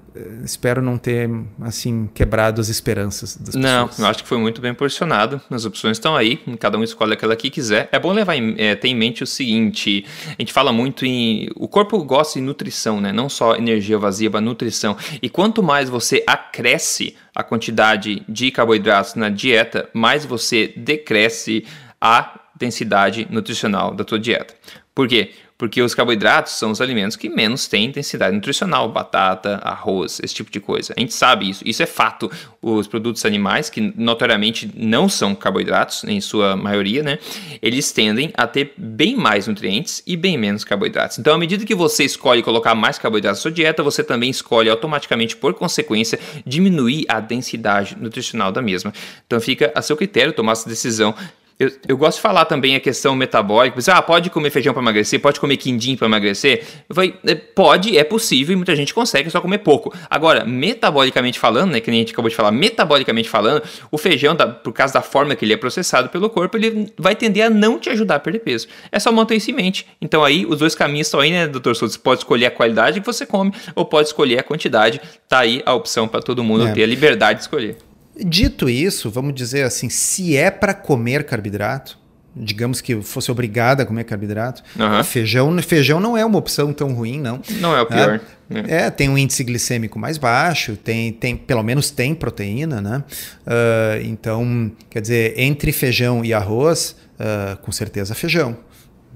espero 0.45 0.83
não 0.83 0.99
ter 0.99 1.29
assim 1.61 2.09
quebrado 2.15 2.61
as 2.61 2.69
esperanças 2.69 3.37
das 3.37 3.55
não, 3.55 3.87
pessoas. 3.87 3.99
Não, 3.99 4.07
eu 4.07 4.11
acho 4.11 4.23
que 4.23 4.29
foi 4.29 4.39
muito 4.39 4.61
bem 4.61 4.75
posicionado. 4.75 5.41
As 5.51 5.65
opções 5.65 5.97
estão 5.97 6.15
aí, 6.17 6.37
cada 6.59 6.79
um 6.79 6.85
escolhe 6.85 7.15
aquela 7.15 7.35
que 7.35 7.51
quiser. 7.51 7.89
É 7.93 7.99
bom 7.99 8.13
levar 8.13 8.37
em, 8.37 8.55
é, 8.59 8.75
ter 8.75 8.89
em 8.89 8.95
mente 8.95 9.23
o 9.23 9.27
seguinte: 9.27 10.05
a 10.27 10.41
gente 10.41 10.53
fala 10.53 10.73
muito 10.73 11.07
em. 11.07 11.49
O 11.57 11.69
corpo 11.69 12.03
gosta 12.05 12.39
de 12.39 12.45
nutrição, 12.45 13.01
né? 13.01 13.13
Não 13.13 13.29
só 13.29 13.57
energia 13.57 13.99
vazia, 13.99 14.31
mas 14.31 14.43
nutrição. 14.43 14.97
E 15.23 15.29
quanto 15.29 15.63
mais 15.63 15.89
você 15.89 16.23
acresce 16.27 17.17
a 17.35 17.43
quantidade 17.43 18.23
de 18.29 18.51
carboidratos 18.51 19.15
na 19.15 19.29
dieta, 19.29 19.89
mais 19.95 20.25
você 20.25 20.73
decresce 20.77 21.65
a 22.01 22.41
densidade 22.55 23.27
nutricional 23.31 23.95
da 23.95 24.05
tua 24.05 24.19
dieta. 24.19 24.55
Por 24.95 25.09
quê? 25.09 25.31
Porque 25.63 25.81
os 25.81 25.95
carboidratos 25.95 26.55
são 26.55 26.73
os 26.73 26.81
alimentos 26.81 27.17
que 27.17 27.29
menos 27.29 27.69
têm 27.69 27.85
intensidade 27.85 28.35
nutricional, 28.35 28.89
batata, 28.89 29.61
arroz, 29.63 30.19
esse 30.21 30.35
tipo 30.35 30.51
de 30.51 30.59
coisa. 30.59 30.93
A 30.97 30.99
gente 30.99 31.15
sabe 31.15 31.49
isso, 31.49 31.63
isso 31.65 31.81
é 31.81 31.87
fato. 31.87 32.29
Os 32.61 32.89
produtos 32.89 33.25
animais, 33.25 33.71
que 33.71 33.81
notoriamente 33.97 34.69
não 34.75 35.09
são 35.09 35.37
carboidratos, 35.37 36.03
em 36.03 36.21
sua 36.21 36.57
maioria, 36.57 37.05
né? 37.05 37.21
Eles 37.63 37.93
tendem 37.93 38.33
a 38.37 38.45
ter 38.45 38.75
bem 38.77 39.15
mais 39.15 39.47
nutrientes 39.47 40.03
e 40.05 40.17
bem 40.17 40.37
menos 40.37 40.65
carboidratos. 40.65 41.21
Então, 41.21 41.33
à 41.33 41.39
medida 41.39 41.65
que 41.65 41.77
você 41.77 42.03
escolhe 42.03 42.43
colocar 42.43 42.75
mais 42.75 42.99
carboidratos 42.99 43.39
na 43.39 43.43
sua 43.43 43.53
dieta, 43.53 43.85
você 43.85 44.03
também 44.03 44.31
escolhe 44.31 44.69
automaticamente, 44.69 45.37
por 45.37 45.55
consequência, 45.55 46.19
diminuir 46.45 47.05
a 47.07 47.21
densidade 47.21 47.97
nutricional 47.97 48.51
da 48.51 48.61
mesma. 48.61 48.93
Então, 49.25 49.41
fica 49.41 49.71
a 49.77 49.81
seu 49.81 49.97
critério 49.97 50.33
tomar 50.33 50.55
essa 50.55 50.69
decisão 50.69 51.15
eu, 51.63 51.73
eu 51.87 51.97
gosto 51.97 52.17
de 52.17 52.23
falar 52.23 52.45
também 52.45 52.75
a 52.75 52.81
questão 52.81 53.15
metabólica. 53.15 53.81
Você, 53.81 53.91
ah, 53.93 54.03
pode 54.03 54.31
comer 54.31 54.51
feijão 54.51 54.73
para 54.73 54.83
emagrecer? 54.83 55.21
Pode 55.21 55.39
comer 55.39 55.57
quindim 55.57 55.95
para 55.95 56.09
emagrecer? 56.09 56.65
Eu 56.89 56.95
falei, 56.95 57.15
é, 57.25 57.37
pode, 57.37 57.97
é 57.97 58.03
possível 58.03 58.53
e 58.53 58.57
muita 58.57 58.75
gente 58.75 58.93
consegue, 58.93 59.29
é 59.29 59.31
só 59.31 59.41
comer 59.41 59.59
pouco. 59.59 59.95
Agora, 60.11 60.45
metabolicamente 60.45 61.39
falando, 61.39 61.71
né, 61.71 61.81
que 61.81 61.89
nem 61.89 62.01
a 62.01 62.03
gente 62.03 62.13
acabou 62.13 62.29
de 62.29 62.35
falar, 62.35 62.51
metabolicamente 62.51 63.29
falando, 63.29 63.63
o 63.93 63.97
feijão, 63.97 64.35
da, 64.35 64.49
por 64.49 64.73
causa 64.73 64.95
da 64.95 65.03
forma 65.03 65.37
que 65.37 65.45
ele 65.45 65.53
é 65.53 65.57
processado 65.57 66.09
pelo 66.09 66.29
corpo, 66.29 66.57
ele 66.57 66.93
vai 66.99 67.15
tender 67.15 67.47
a 67.47 67.51
não 67.51 67.79
te 67.79 67.89
ajudar 67.91 68.17
a 68.17 68.21
perder 68.21 68.41
peso. 68.41 68.67
É 68.91 68.99
só 68.99 69.13
manter 69.13 69.37
isso 69.37 69.51
em 69.53 69.55
mente. 69.55 69.87
Então 70.01 70.25
aí, 70.25 70.45
os 70.45 70.59
dois 70.59 70.75
caminhos 70.75 71.07
estão 71.07 71.21
aí, 71.21 71.31
né, 71.31 71.47
doutor 71.47 71.77
Souto? 71.77 71.93
Você 71.93 71.99
pode 72.01 72.23
escolher 72.23 72.47
a 72.47 72.51
qualidade 72.51 73.01
que 73.01 73.07
você 73.07 73.25
come 73.25 73.53
ou 73.77 73.85
pode 73.85 74.09
escolher 74.09 74.41
a 74.41 74.43
quantidade. 74.43 75.01
Tá 75.29 75.41
aí 75.41 75.63
a 75.65 75.73
opção 75.75 76.09
para 76.09 76.21
todo 76.21 76.43
mundo 76.43 76.67
é. 76.67 76.73
ter 76.73 76.83
a 76.83 76.87
liberdade 76.87 77.39
de 77.39 77.45
escolher. 77.45 77.77
Dito 78.25 78.69
isso, 78.69 79.11
vamos 79.11 79.35
dizer 79.35 79.65
assim, 79.65 79.89
se 79.89 80.37
é 80.37 80.51
para 80.51 80.75
comer 80.75 81.25
carboidrato, 81.25 81.99
digamos 82.35 82.81
que 82.81 83.01
fosse 83.03 83.31
obrigada 83.31 83.83
a 83.83 83.87
comer 83.87 84.05
carboidrato, 84.05 84.63
uhum. 84.79 85.05
feijão, 85.05 85.59
feijão 85.63 86.01
não 86.01 86.17
é 86.17 86.25
uma 86.25 86.39
opção 86.39 86.73
tão 86.73 86.93
ruim, 86.93 87.21
não. 87.21 87.41
Não 87.61 87.77
é 87.77 87.83
o 87.83 87.87
pior. 87.87 88.21
É, 88.51 88.85
é 88.87 88.91
tem 88.91 89.09
um 89.09 89.19
índice 89.19 89.45
glicêmico 89.45 89.99
mais 89.99 90.19
baixo, 90.19 90.77
tem, 90.77 91.13
tem 91.13 91.37
pelo 91.37 91.63
menos 91.63 91.91
tem 91.91 92.15
proteína, 92.15 92.81
né? 92.81 93.05
Uh, 93.47 94.05
então, 94.05 94.73
quer 94.89 95.01
dizer, 95.01 95.35
entre 95.39 95.73
feijão 95.73 96.25
e 96.25 96.33
arroz, 96.33 96.97
uh, 97.19 97.57
com 97.59 97.71
certeza 97.71 98.15
feijão. 98.15 98.57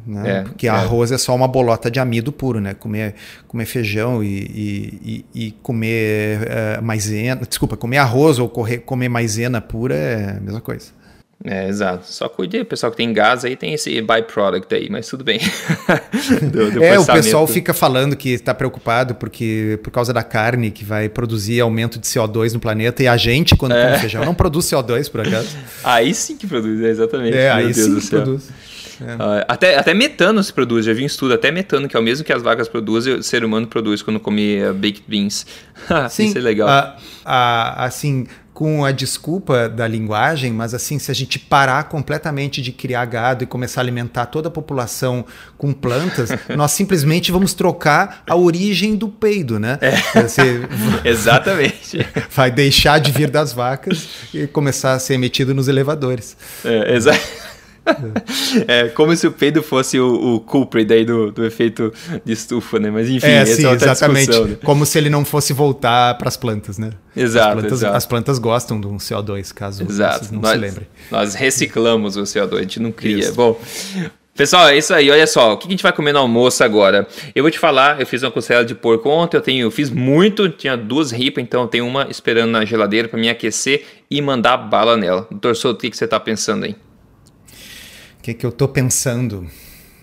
Né? 0.07 0.39
É, 0.39 0.43
Porque 0.43 0.69
é. 0.69 0.71
arroz 0.71 1.11
é 1.11 1.19
só 1.19 1.35
uma 1.35 1.49
bolota 1.49 1.91
de 1.91 1.99
amido 1.99 2.31
puro, 2.31 2.61
né? 2.61 2.75
Comer, 2.75 3.15
comer 3.49 3.67
feijão 3.67 4.23
e, 4.23 4.29
e, 5.05 5.25
e, 5.35 5.51
comer 5.63 6.41
uh, 6.79 6.83
maisena, 6.83 7.43
desculpa, 7.47 7.77
comer 7.77 7.99
arroz 7.99 8.39
ou 8.39 8.49
correr, 8.49 8.79
comer 8.79 9.09
maisena 9.09 9.61
pura 9.61 9.95
é 9.95 10.37
a 10.37 10.41
mesma 10.41 10.61
coisa. 10.61 10.97
É, 11.45 11.69
exato. 11.69 12.07
Só 12.07 12.29
cuide, 12.29 12.61
o 12.61 12.65
pessoal 12.65 12.91
que 12.91 12.97
tem 12.97 13.13
gás 13.13 13.45
aí 13.45 13.57
tem 13.57 13.75
esse 13.75 14.01
byproduct 14.01 14.75
aí, 14.75 14.89
mas 14.89 15.07
tudo 15.07 15.23
bem. 15.23 15.39
do, 16.51 16.71
do 16.73 16.83
é, 16.83 16.99
o 16.99 17.05
pessoal 17.05 17.47
fica 17.47 17.75
falando 17.75 18.17
que 18.17 18.31
está 18.31 18.55
preocupado 18.55 19.15
porque 19.15 19.79
por 19.83 19.91
causa 19.91 20.13
da 20.13 20.23
carne 20.23 20.71
que 20.71 20.85
vai 20.85 21.09
produzir 21.09 21.61
aumento 21.61 21.99
de 21.99 22.07
CO2 22.07 22.55
no 22.55 22.61
planeta 22.61 23.03
e 23.03 23.09
a 23.09 23.17
gente, 23.17 23.55
quando 23.55 23.73
é. 23.73 23.85
come 23.85 23.99
feijão, 23.99 24.25
não 24.25 24.35
produz 24.35 24.65
CO2, 24.67 25.11
por 25.11 25.21
acaso. 25.21 25.57
Aí 25.85 26.15
sim 26.15 26.37
que 26.37 26.47
produz, 26.47 26.81
é, 26.81 26.89
exatamente. 26.89 27.37
É, 27.37 27.51
aí 27.51 27.73
Deus 27.73 27.77
sim 27.77 28.01
que 28.01 28.09
produz. 28.09 28.49
É. 29.01 29.15
Uh, 29.15 29.45
até, 29.49 29.77
até 29.77 29.95
metano 29.95 30.43
se 30.43 30.53
produz, 30.53 30.85
já 30.85 30.93
vi 30.93 31.03
um 31.03 31.07
estudo, 31.07 31.35
até 31.35 31.51
metano, 31.51 31.89
que 31.89 31.97
é 31.97 32.01
o 32.01 32.03
mesmo 32.03 32.25
que 32.25 32.33
as 32.33 32.43
vacas 32.43 32.69
produzem, 32.69 33.15
o 33.15 33.23
ser 33.23 33.45
humano 33.45 33.67
produz 33.67 34.03
quando 34.03 34.21
come 34.21 34.63
uh, 34.63 34.75
baked 34.75 35.05
beans. 35.07 35.47
Sim, 36.11 36.27
Isso 36.27 36.39
é 36.39 36.41
legal. 36.41 36.69
Uh, 36.69 37.27
assim, 37.77 38.27
com 38.57 38.87
a 38.87 38.91
desculpa 38.91 39.69
da 39.69 39.87
linguagem, 39.87 40.51
mas 40.51 40.73
assim, 40.73 40.99
se 40.99 41.11
a 41.11 41.15
gente 41.15 41.39
parar 41.39 41.85
completamente 41.91 42.63
de 42.63 42.73
criar 42.73 43.05
gado 43.05 43.45
e 43.45 43.47
começar 43.47 43.83
a 43.83 43.85
alimentar 43.85 44.25
toda 44.25 44.49
a 44.49 44.51
população 44.51 45.27
com 45.59 45.75
plantas, 45.75 46.31
nós 46.57 46.73
simplesmente 46.73 47.31
vamos 47.31 47.53
trocar 47.53 48.23
a 48.27 48.35
origem 48.35 48.97
do 48.97 49.09
peido, 49.11 49.61
né? 49.61 49.79
É. 49.83 50.23
Você 50.23 50.63
Exatamente. 51.05 51.99
Vai 52.31 52.51
deixar 52.51 52.99
de 52.99 53.13
vir 53.13 53.29
das 53.29 53.53
vacas 53.53 54.09
e 54.33 54.47
começar 54.47 54.95
a 54.95 54.99
ser 54.99 55.13
emitido 55.13 55.55
nos 55.55 55.69
elevadores. 55.69 56.35
É, 56.65 56.95
exato. 56.95 57.21
é, 58.67 58.89
como 58.89 59.15
se 59.17 59.27
o 59.27 59.33
peido 59.33 59.63
fosse 59.63 59.99
o, 59.99 60.35
o 60.35 60.41
culprit 60.41 60.93
aí 60.93 61.05
do, 61.05 61.31
do 61.31 61.45
efeito 61.45 61.93
de 62.25 62.33
estufa, 62.33 62.79
né? 62.79 62.91
Mas 62.91 63.09
enfim, 63.09 63.27
é, 63.27 63.37
essa 63.37 63.57
sim, 63.57 63.67
é 63.67 63.73
exatamente. 63.73 64.39
Né? 64.39 64.57
Como 64.65 64.85
se 64.85 64.99
ele 64.99 65.11
não 65.11 65.25
fosse 65.25 65.53
voltar 65.53 66.17
para 66.19 66.29
as 66.29 66.37
plantas, 66.37 66.79
né? 66.79 66.91
Exato 67.17 67.49
as, 67.49 67.55
plantas, 67.55 67.73
exato 67.73 67.97
as 67.97 68.07
plantas 68.07 68.39
gostam 68.39 68.81
do 68.81 68.91
CO2, 68.91 69.53
caso 69.53 69.85
exato. 69.89 70.19
vocês 70.19 70.31
não 70.31 70.41
nós, 70.41 70.53
se 70.53 70.59
lembrem. 70.59 70.87
Nós 71.11 71.35
reciclamos 71.35 72.17
o 72.17 72.23
CO2, 72.23 72.57
a 72.57 72.63
gente 72.63 72.81
não 72.81 72.93
cria. 72.93 73.19
Isso. 73.19 73.35
Bom, 73.35 73.59
Pessoal, 74.37 74.69
é 74.69 74.77
isso 74.77 74.93
aí. 74.93 75.11
Olha 75.11 75.27
só, 75.27 75.55
o 75.55 75.57
que 75.57 75.67
a 75.67 75.71
gente 75.71 75.83
vai 75.83 75.93
comer 75.95 76.13
no 76.13 76.19
almoço 76.19 76.63
agora? 76.63 77.09
Eu 77.35 77.43
vou 77.43 77.51
te 77.51 77.59
falar, 77.59 77.99
eu 77.99 78.07
fiz 78.07 78.23
uma 78.23 78.31
costela 78.31 78.63
de 78.63 78.75
porco 78.75 79.09
ontem, 79.09 79.39
eu 79.39 79.41
tenho, 79.41 79.63
eu 79.65 79.71
fiz 79.71 79.89
muito, 79.89 80.51
tinha 80.51 80.77
duas 80.77 81.11
ripas, 81.11 81.43
então 81.43 81.63
eu 81.63 81.69
tenho 81.69 81.87
uma 81.87 82.07
esperando 82.11 82.51
na 82.51 82.63
geladeira 82.63 83.09
para 83.09 83.19
me 83.19 83.31
aquecer 83.31 83.87
e 84.11 84.21
mandar 84.21 84.59
bala 84.59 84.95
nela. 84.95 85.27
Doutor 85.31 85.57
Souto, 85.57 85.79
o 85.79 85.81
que, 85.81 85.89
que 85.89 85.97
você 85.97 86.05
está 86.05 86.21
pensando 86.21 86.67
aí? 86.67 86.77
Que, 88.27 88.35
que 88.35 88.47
eu 88.47 88.51
estou 88.51 88.67
pensando? 88.67 89.47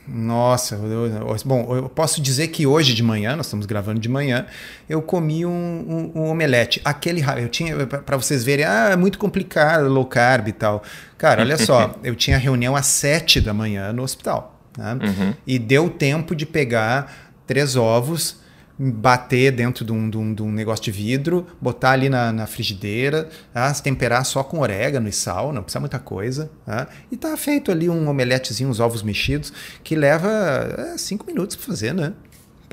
Nossa, 0.08 0.76
eu, 0.76 1.08
eu, 1.08 1.38
bom, 1.46 1.76
eu 1.76 1.90
posso 1.90 2.22
dizer 2.22 2.50
que 2.50 2.68
hoje 2.68 2.94
de 2.94 3.04
manhã, 3.04 3.36
nós 3.36 3.46
estamos 3.46 3.66
gravando 3.66 4.00
de 4.00 4.10
manhã, 4.10 4.46
eu 4.88 5.02
comi 5.02 5.46
um, 5.46 6.12
um, 6.16 6.22
um 6.22 6.30
omelete. 6.30 6.82
Aquele 6.84 7.22
eu 7.38 7.50
tinha 7.50 7.86
para 7.86 8.18
vocês 8.18 8.44
verem, 8.44 8.66
ah, 8.66 8.90
é 8.92 8.96
muito 8.96 9.18
complicado, 9.18 9.88
low 9.88 10.06
carb 10.06 10.50
e 10.50 10.52
tal. 10.52 10.84
Cara, 11.18 11.42
olha 11.42 11.58
só, 11.58 11.96
eu 12.04 12.16
tinha 12.16 12.38
reunião 12.38 12.76
às 12.76 12.86
sete 12.86 13.40
da 13.40 13.54
manhã 13.54 13.94
no 13.94 14.04
hospital, 14.04 14.60
né? 14.78 14.94
Uhum. 15.02 15.34
E 15.48 15.58
deu 15.58 15.90
tempo 15.90 16.36
de 16.36 16.46
pegar 16.46 17.14
três 17.48 17.76
ovos, 17.76 18.38
bater 18.78 19.52
dentro 19.52 19.86
de 19.86 19.92
um, 19.92 20.10
de 20.10 20.18
um, 20.18 20.34
de 20.34 20.42
um, 20.42 20.52
negócio 20.52 20.84
de 20.84 20.92
vidro, 20.92 21.46
botar 21.62 21.92
ali 21.92 22.10
na, 22.10 22.32
na 22.32 22.48
frigideira, 22.48 23.30
tá? 23.54 23.72
temperar 23.76 24.26
só 24.26 24.44
com 24.44 24.60
orégano 24.60 25.08
e 25.08 25.12
sal, 25.12 25.54
não 25.54 25.62
precisa 25.62 25.80
muita 25.80 26.00
coisa. 26.00 26.50
Tá? 26.66 26.88
E 27.12 27.18
tá 27.18 27.36
feito 27.38 27.72
ali 27.72 27.90
um 27.90 28.10
omeletezinho, 28.10 28.70
uns 28.70 28.80
ovos 28.80 29.04
mexidos, 29.04 29.54
que 29.84 29.96
leva 29.96 30.30
é, 30.78 30.98
cinco 30.98 31.26
minutos 31.26 31.56
para 31.56 31.66
fazer, 31.66 31.94
né? 31.94 32.14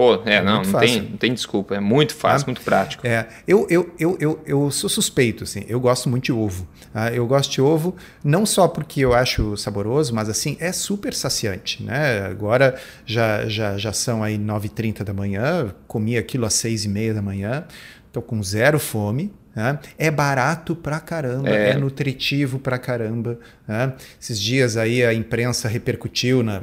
Pô, 0.00 0.14
é, 0.24 0.36
é 0.36 0.42
não, 0.42 0.62
não 0.62 0.80
tem, 0.80 1.02
não 1.02 1.18
tem 1.18 1.34
desculpa. 1.34 1.74
É 1.74 1.80
muito 1.80 2.14
fácil, 2.14 2.46
muito 2.46 2.62
prático. 2.62 3.06
É, 3.06 3.28
eu, 3.46 3.66
eu, 3.68 3.94
eu, 3.98 4.16
eu, 4.18 4.40
eu 4.46 4.70
sou 4.70 4.88
suspeito, 4.88 5.44
assim. 5.44 5.62
Eu 5.68 5.78
gosto 5.78 6.08
muito 6.08 6.24
de 6.24 6.32
ovo. 6.32 6.66
Tá? 6.90 7.12
Eu 7.12 7.26
gosto 7.26 7.50
de 7.50 7.60
ovo 7.60 7.94
não 8.24 8.46
só 8.46 8.66
porque 8.66 9.00
eu 9.00 9.12
acho 9.12 9.58
saboroso, 9.58 10.14
mas 10.14 10.30
assim, 10.30 10.56
é 10.58 10.72
super 10.72 11.12
saciante, 11.12 11.82
né? 11.82 12.20
Agora 12.24 12.80
já, 13.04 13.46
já, 13.46 13.76
já 13.76 13.92
são 13.92 14.22
aí 14.22 14.38
9h30 14.38 15.04
da 15.04 15.12
manhã, 15.12 15.74
comi 15.86 16.16
aquilo 16.16 16.46
às 16.46 16.54
6h30 16.54 17.12
da 17.12 17.20
manhã, 17.20 17.64
tô 18.10 18.22
com 18.22 18.42
zero 18.42 18.78
fome, 18.78 19.30
né? 19.54 19.78
É 19.98 20.10
barato 20.10 20.74
pra 20.74 20.98
caramba, 20.98 21.50
é, 21.50 21.72
é 21.72 21.74
nutritivo 21.74 22.58
pra 22.58 22.78
caramba. 22.78 23.38
Né? 23.68 23.92
Esses 24.18 24.40
dias 24.40 24.78
aí 24.78 25.04
a 25.04 25.12
imprensa 25.12 25.68
repercutiu 25.68 26.42
na, 26.42 26.62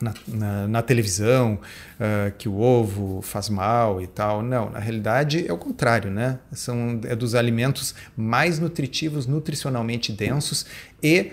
na, 0.00 0.14
na, 0.26 0.68
na 0.68 0.82
televisão 0.82 1.54
uh, 1.54 2.32
que 2.36 2.48
o 2.48 2.58
ovo 2.58 3.20
faz 3.22 3.48
mal 3.48 4.00
e 4.00 4.06
tal. 4.06 4.42
Não, 4.42 4.70
na 4.70 4.78
realidade 4.78 5.46
é 5.46 5.52
o 5.52 5.58
contrário, 5.58 6.10
né? 6.10 6.38
São 6.52 7.00
é 7.04 7.14
dos 7.14 7.34
alimentos 7.34 7.94
mais 8.16 8.58
nutritivos, 8.58 9.26
nutricionalmente 9.26 10.12
densos 10.12 10.66
e 11.02 11.32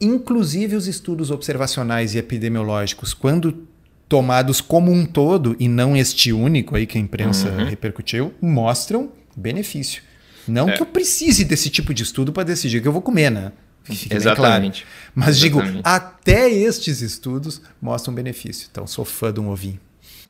inclusive 0.00 0.74
os 0.74 0.88
estudos 0.88 1.30
observacionais 1.30 2.14
e 2.14 2.18
epidemiológicos, 2.18 3.14
quando 3.14 3.66
tomados 4.08 4.60
como 4.60 4.92
um 4.92 5.06
todo 5.06 5.56
e 5.58 5.68
não 5.68 5.96
este 5.96 6.32
único 6.32 6.76
aí 6.76 6.86
que 6.86 6.98
a 6.98 7.00
imprensa 7.00 7.48
uhum. 7.48 7.64
repercutiu, 7.64 8.34
mostram 8.42 9.10
benefício. 9.34 10.02
Não 10.46 10.68
é. 10.68 10.76
que 10.76 10.82
eu 10.82 10.86
precise 10.86 11.44
desse 11.44 11.70
tipo 11.70 11.94
de 11.94 12.02
estudo 12.02 12.32
para 12.32 12.42
decidir 12.42 12.78
o 12.78 12.82
que 12.82 12.88
eu 12.88 12.92
vou 12.92 13.00
comer, 13.00 13.30
né? 13.30 13.52
Exatamente. 13.88 14.82
Claro. 14.82 15.12
Mas 15.14 15.42
Exatamente. 15.42 15.72
digo, 15.72 15.80
até 15.84 16.50
estes 16.50 17.00
estudos 17.00 17.60
mostram 17.80 18.14
benefício. 18.14 18.68
Então, 18.70 18.86
sou 18.86 19.04
fã 19.04 19.32
de 19.32 19.40
um 19.40 19.50
ovinho. 19.50 19.78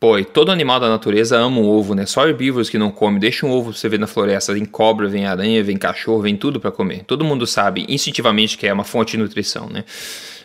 Pô, 0.03 0.19
e 0.19 0.25
todo 0.25 0.51
animal 0.51 0.81
da 0.81 0.89
natureza 0.89 1.39
ama 1.39 1.59
um 1.59 1.65
ovo, 1.65 1.95
né? 1.95 2.07
Só 2.07 2.27
herbívoros 2.27 2.69
que 2.69 2.77
não 2.77 2.91
comem. 2.91 3.21
Deixa 3.21 3.47
um 3.47 3.51
ovo 3.53 3.71
pra 3.71 3.79
você 3.79 3.89
ver 3.89 4.01
na 4.01 4.09
floresta. 4.09 4.53
Vem 4.53 4.65
cobra, 4.65 5.09
vem 5.09 5.27
aranha, 5.27 5.63
vem 5.63 5.77
cachorro, 5.77 6.23
vem 6.23 6.37
tudo 6.37 6.59
para 6.59 6.73
comer. 6.73 7.05
Todo 7.05 7.25
mundo 7.25 7.47
sabe 7.47 7.87
instintivamente 7.89 8.59
que 8.59 8.67
é 8.67 8.73
uma 8.73 8.83
fonte 8.83 9.13
de 9.13 9.19
nutrição, 9.19 9.69
né? 9.71 9.85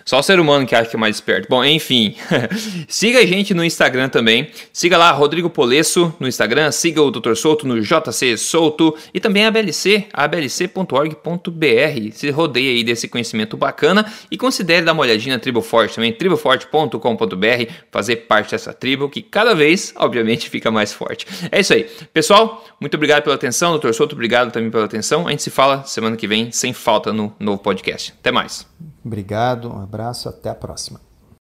Só 0.07 0.19
o 0.19 0.23
ser 0.23 0.39
humano 0.39 0.65
que 0.65 0.73
acha 0.73 0.89
que 0.89 0.95
é 0.95 0.99
mais 0.99 1.17
esperto. 1.17 1.49
Bom, 1.49 1.65
enfim. 1.65 2.15
siga 2.87 3.19
a 3.19 3.25
gente 3.25 3.53
no 3.53 3.61
Instagram 3.61 4.07
também. 4.07 4.49
Siga 4.71 4.97
lá 4.97 5.11
Rodrigo 5.11 5.49
Polesso 5.49 6.15
no 6.17 6.29
Instagram. 6.29 6.71
Siga 6.71 7.01
o 7.01 7.11
Dr. 7.11 7.35
Souto 7.35 7.67
no 7.67 7.81
JC 7.81 8.37
Souto. 8.37 8.95
E 9.13 9.19
também 9.19 9.43
a 9.43 9.49
ABLC, 9.49 10.07
ablc.org.br. 10.13 12.11
Se 12.13 12.29
rodeie 12.29 12.77
aí 12.77 12.85
desse 12.85 13.09
conhecimento 13.09 13.57
bacana. 13.57 14.09
E 14.31 14.37
considere 14.37 14.85
dar 14.85 14.93
uma 14.93 15.01
olhadinha 15.01 15.35
na 15.35 15.41
Tribo 15.41 15.61
Forte 15.61 15.95
também. 15.95 16.13
triboforte.com.br. 16.13 17.73
Fazer 17.91 18.15
parte 18.15 18.51
dessa 18.51 18.71
tribo 18.71 19.09
que 19.09 19.21
cada 19.21 19.53
vez, 19.53 19.93
obviamente, 19.97 20.47
fica 20.49 20.71
mais 20.71 20.93
forte. 20.93 21.27
É 21.51 21.59
isso 21.59 21.73
aí. 21.73 21.83
Pessoal, 22.13 22.65
muito 22.79 22.95
obrigado 22.95 23.23
pela 23.23 23.35
atenção. 23.35 23.77
Dr. 23.77 23.91
Souto, 23.91 24.15
obrigado 24.15 24.53
também 24.53 24.71
pela 24.71 24.85
atenção. 24.85 25.27
A 25.27 25.31
gente 25.31 25.43
se 25.43 25.49
fala 25.49 25.83
semana 25.83 26.15
que 26.15 26.29
vem, 26.29 26.49
sem 26.49 26.71
falta, 26.71 27.11
no 27.11 27.35
novo 27.37 27.61
podcast. 27.61 28.13
Até 28.17 28.31
mais. 28.31 28.65
Obrigado, 29.07 29.73
um 29.73 29.81
abraço, 29.97 30.29
até 30.29 30.49
a 30.49 30.55
próxima. 30.55 31.06